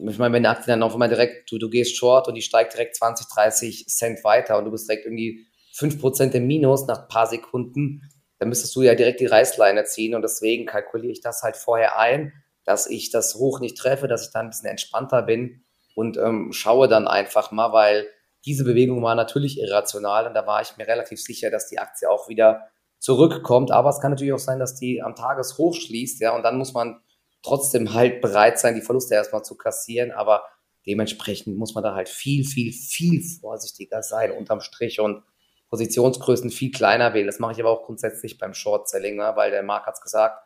ich 0.07 0.19
meine, 0.19 0.35
wenn 0.35 0.43
die 0.43 0.49
Aktie 0.49 0.67
dann 0.67 0.83
auf 0.83 0.93
einmal 0.93 1.09
direkt, 1.09 1.51
du, 1.51 1.59
du 1.59 1.69
gehst 1.69 1.97
short 1.97 2.29
und 2.29 2.35
die 2.35 2.43
steigt 2.43 2.75
direkt 2.75 2.97
20, 2.97 3.27
30 3.29 3.87
Cent 3.89 4.25
weiter 4.25 4.59
und 4.59 4.65
du 4.65 4.71
bist 4.71 4.89
direkt 4.89 5.07
irgendwie 5.07 5.47
5% 5.75 6.33
im 6.33 6.47
Minus 6.47 6.87
nach 6.87 7.03
ein 7.03 7.09
paar 7.09 7.27
Sekunden, 7.27 8.03
dann 8.39 8.49
müsstest 8.49 8.75
du 8.77 8.83
ja 8.83 8.95
direkt 8.95 9.21
die 9.21 9.27
Reißleine 9.27 9.85
ziehen 9.85 10.15
und 10.15 10.23
deswegen 10.23 10.67
kalkuliere 10.67 11.13
ich 11.13 11.21
das 11.21 11.43
halt 11.43 11.57
vorher 11.57 11.99
ein, 11.99 12.33
dass 12.65 12.87
ich 12.87 13.11
das 13.11 13.35
hoch 13.35 13.61
nicht 13.61 13.77
treffe, 13.77 14.09
dass 14.09 14.27
ich 14.27 14.33
dann 14.33 14.47
ein 14.47 14.51
bisschen 14.51 14.71
entspannter 14.71 15.23
bin 15.23 15.63
und 15.95 16.17
ähm, 16.17 16.53
schaue 16.53 16.87
dann 16.87 17.09
einfach 17.09 17.51
mal, 17.51 17.73
weil 17.73 18.07
diese 18.45 18.65
Bewegung 18.65 19.03
war 19.03 19.15
natürlich 19.15 19.59
irrational 19.59 20.27
und 20.27 20.35
da 20.35 20.47
war 20.47 20.63
ich 20.63 20.77
mir 20.77 20.87
relativ 20.87 21.21
sicher, 21.21 21.51
dass 21.51 21.69
die 21.69 21.79
Aktie 21.79 22.09
auch 22.09 22.29
wieder 22.29 22.69
zurückkommt. 22.99 23.73
Aber 23.73 23.91
es 23.91 24.01
kann 24.01 24.13
natürlich 24.13 24.33
auch 24.33 24.39
sein, 24.39 24.59
dass 24.59 24.77
die 24.77 25.03
am 25.03 25.15
Tageshoch 25.15 25.75
schließt, 25.75 26.21
ja, 26.21 26.35
und 26.37 26.43
dann 26.43 26.57
muss 26.57 26.73
man 26.73 27.01
trotzdem 27.43 27.95
halt 27.95 28.21
bereit 28.21 28.59
sein, 28.59 28.75
die 28.75 28.81
Verluste 28.81 29.15
erstmal 29.15 29.45
zu 29.45 29.57
kassieren. 29.57 30.11
Aber 30.11 30.45
dementsprechend 30.87 31.57
muss 31.57 31.75
man 31.75 31.85
da 31.85 31.95
halt 31.95 32.09
viel, 32.09 32.45
viel, 32.45 32.73
viel 32.73 33.23
vorsichtiger 33.41 34.03
sein 34.03 34.33
unterm 34.33 34.61
Strich 34.61 35.01
und 35.01 35.23
Positionsgrößen 35.71 36.51
viel 36.51 36.71
kleiner 36.71 37.15
wähle. 37.15 37.27
Das 37.27 37.39
mache 37.39 37.53
ich 37.53 37.61
aber 37.61 37.71
auch 37.71 37.85
grundsätzlich 37.85 38.39
beim 38.39 38.55
Short-Selling, 38.55 39.17
ne? 39.17 39.33
weil 39.35 39.51
der 39.51 39.63
Marc 39.63 39.87
hat 39.87 39.95
es 39.95 40.01
gesagt, 40.01 40.41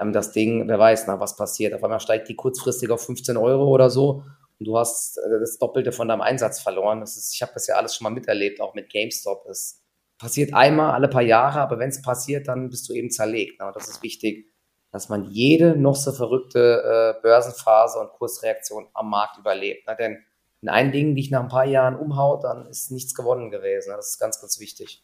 ähm, 0.00 0.12
das 0.12 0.32
Ding, 0.32 0.68
wer 0.68 0.78
weiß, 0.78 1.06
na, 1.06 1.20
was 1.20 1.36
passiert. 1.36 1.74
Auf 1.74 1.84
einmal 1.84 2.00
steigt 2.00 2.28
die 2.28 2.36
kurzfristig 2.36 2.90
auf 2.90 3.04
15 3.04 3.36
Euro 3.36 3.68
oder 3.68 3.90
so 3.90 4.24
und 4.58 4.66
du 4.66 4.76
hast 4.76 5.18
äh, 5.18 5.40
das 5.40 5.58
Doppelte 5.58 5.92
von 5.92 6.08
deinem 6.08 6.20
Einsatz 6.20 6.60
verloren. 6.60 7.00
Das 7.00 7.16
ist, 7.16 7.34
ich 7.34 7.42
habe 7.42 7.52
das 7.54 7.66
ja 7.66 7.76
alles 7.76 7.94
schon 7.94 8.04
mal 8.04 8.10
miterlebt, 8.10 8.60
auch 8.60 8.74
mit 8.74 8.90
GameStop. 8.90 9.46
Es 9.48 9.82
passiert 10.18 10.54
einmal 10.54 10.92
alle 10.92 11.08
paar 11.08 11.22
Jahre, 11.22 11.60
aber 11.60 11.78
wenn 11.78 11.90
es 11.90 12.02
passiert, 12.02 12.48
dann 12.48 12.70
bist 12.70 12.88
du 12.88 12.94
eben 12.94 13.10
zerlegt. 13.10 13.60
Ne? 13.60 13.70
Das 13.74 13.88
ist 13.88 14.02
wichtig, 14.02 14.52
dass 14.90 15.08
man 15.08 15.24
jede 15.30 15.76
noch 15.76 15.96
so 15.96 16.12
verrückte 16.12 17.16
äh, 17.18 17.22
Börsenphase 17.22 17.98
und 17.98 18.10
Kursreaktion 18.10 18.86
am 18.94 19.10
Markt 19.10 19.38
überlebt. 19.38 19.86
Ne? 19.86 19.96
Denn 19.98 20.18
in 20.62 20.68
ein 20.68 20.92
Ding, 20.92 21.14
die 21.14 21.22
ich 21.22 21.30
nach 21.30 21.42
ein 21.42 21.48
paar 21.48 21.66
Jahren 21.66 21.96
umhaut, 21.96 22.44
dann 22.44 22.66
ist 22.68 22.90
nichts 22.90 23.14
gewonnen 23.14 23.50
gewesen. 23.50 23.92
Das 23.96 24.10
ist 24.10 24.18
ganz, 24.18 24.40
ganz 24.40 24.58
wichtig. 24.60 25.02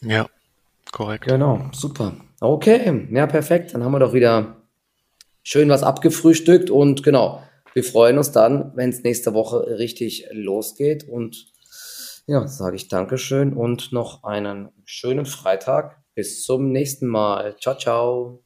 Ja, 0.00 0.26
korrekt. 0.92 1.24
Genau, 1.24 1.60
super. 1.72 2.12
Okay, 2.40 3.08
ja, 3.10 3.26
perfekt. 3.26 3.74
Dann 3.74 3.82
haben 3.82 3.92
wir 3.92 3.98
doch 3.98 4.12
wieder 4.12 4.56
schön 5.42 5.68
was 5.68 5.82
abgefrühstückt 5.82 6.70
und 6.70 7.02
genau, 7.02 7.42
wir 7.72 7.84
freuen 7.84 8.18
uns 8.18 8.32
dann, 8.32 8.72
wenn 8.74 8.90
es 8.90 9.02
nächste 9.02 9.34
Woche 9.34 9.78
richtig 9.78 10.26
losgeht. 10.32 11.08
Und 11.08 11.52
ja, 12.26 12.46
sage 12.48 12.76
ich 12.76 12.88
Dankeschön 12.88 13.52
und 13.52 13.92
noch 13.92 14.24
einen 14.24 14.70
schönen 14.84 15.26
Freitag. 15.26 16.02
Bis 16.14 16.42
zum 16.42 16.72
nächsten 16.72 17.06
Mal. 17.06 17.56
Ciao, 17.58 17.76
ciao. 17.76 18.45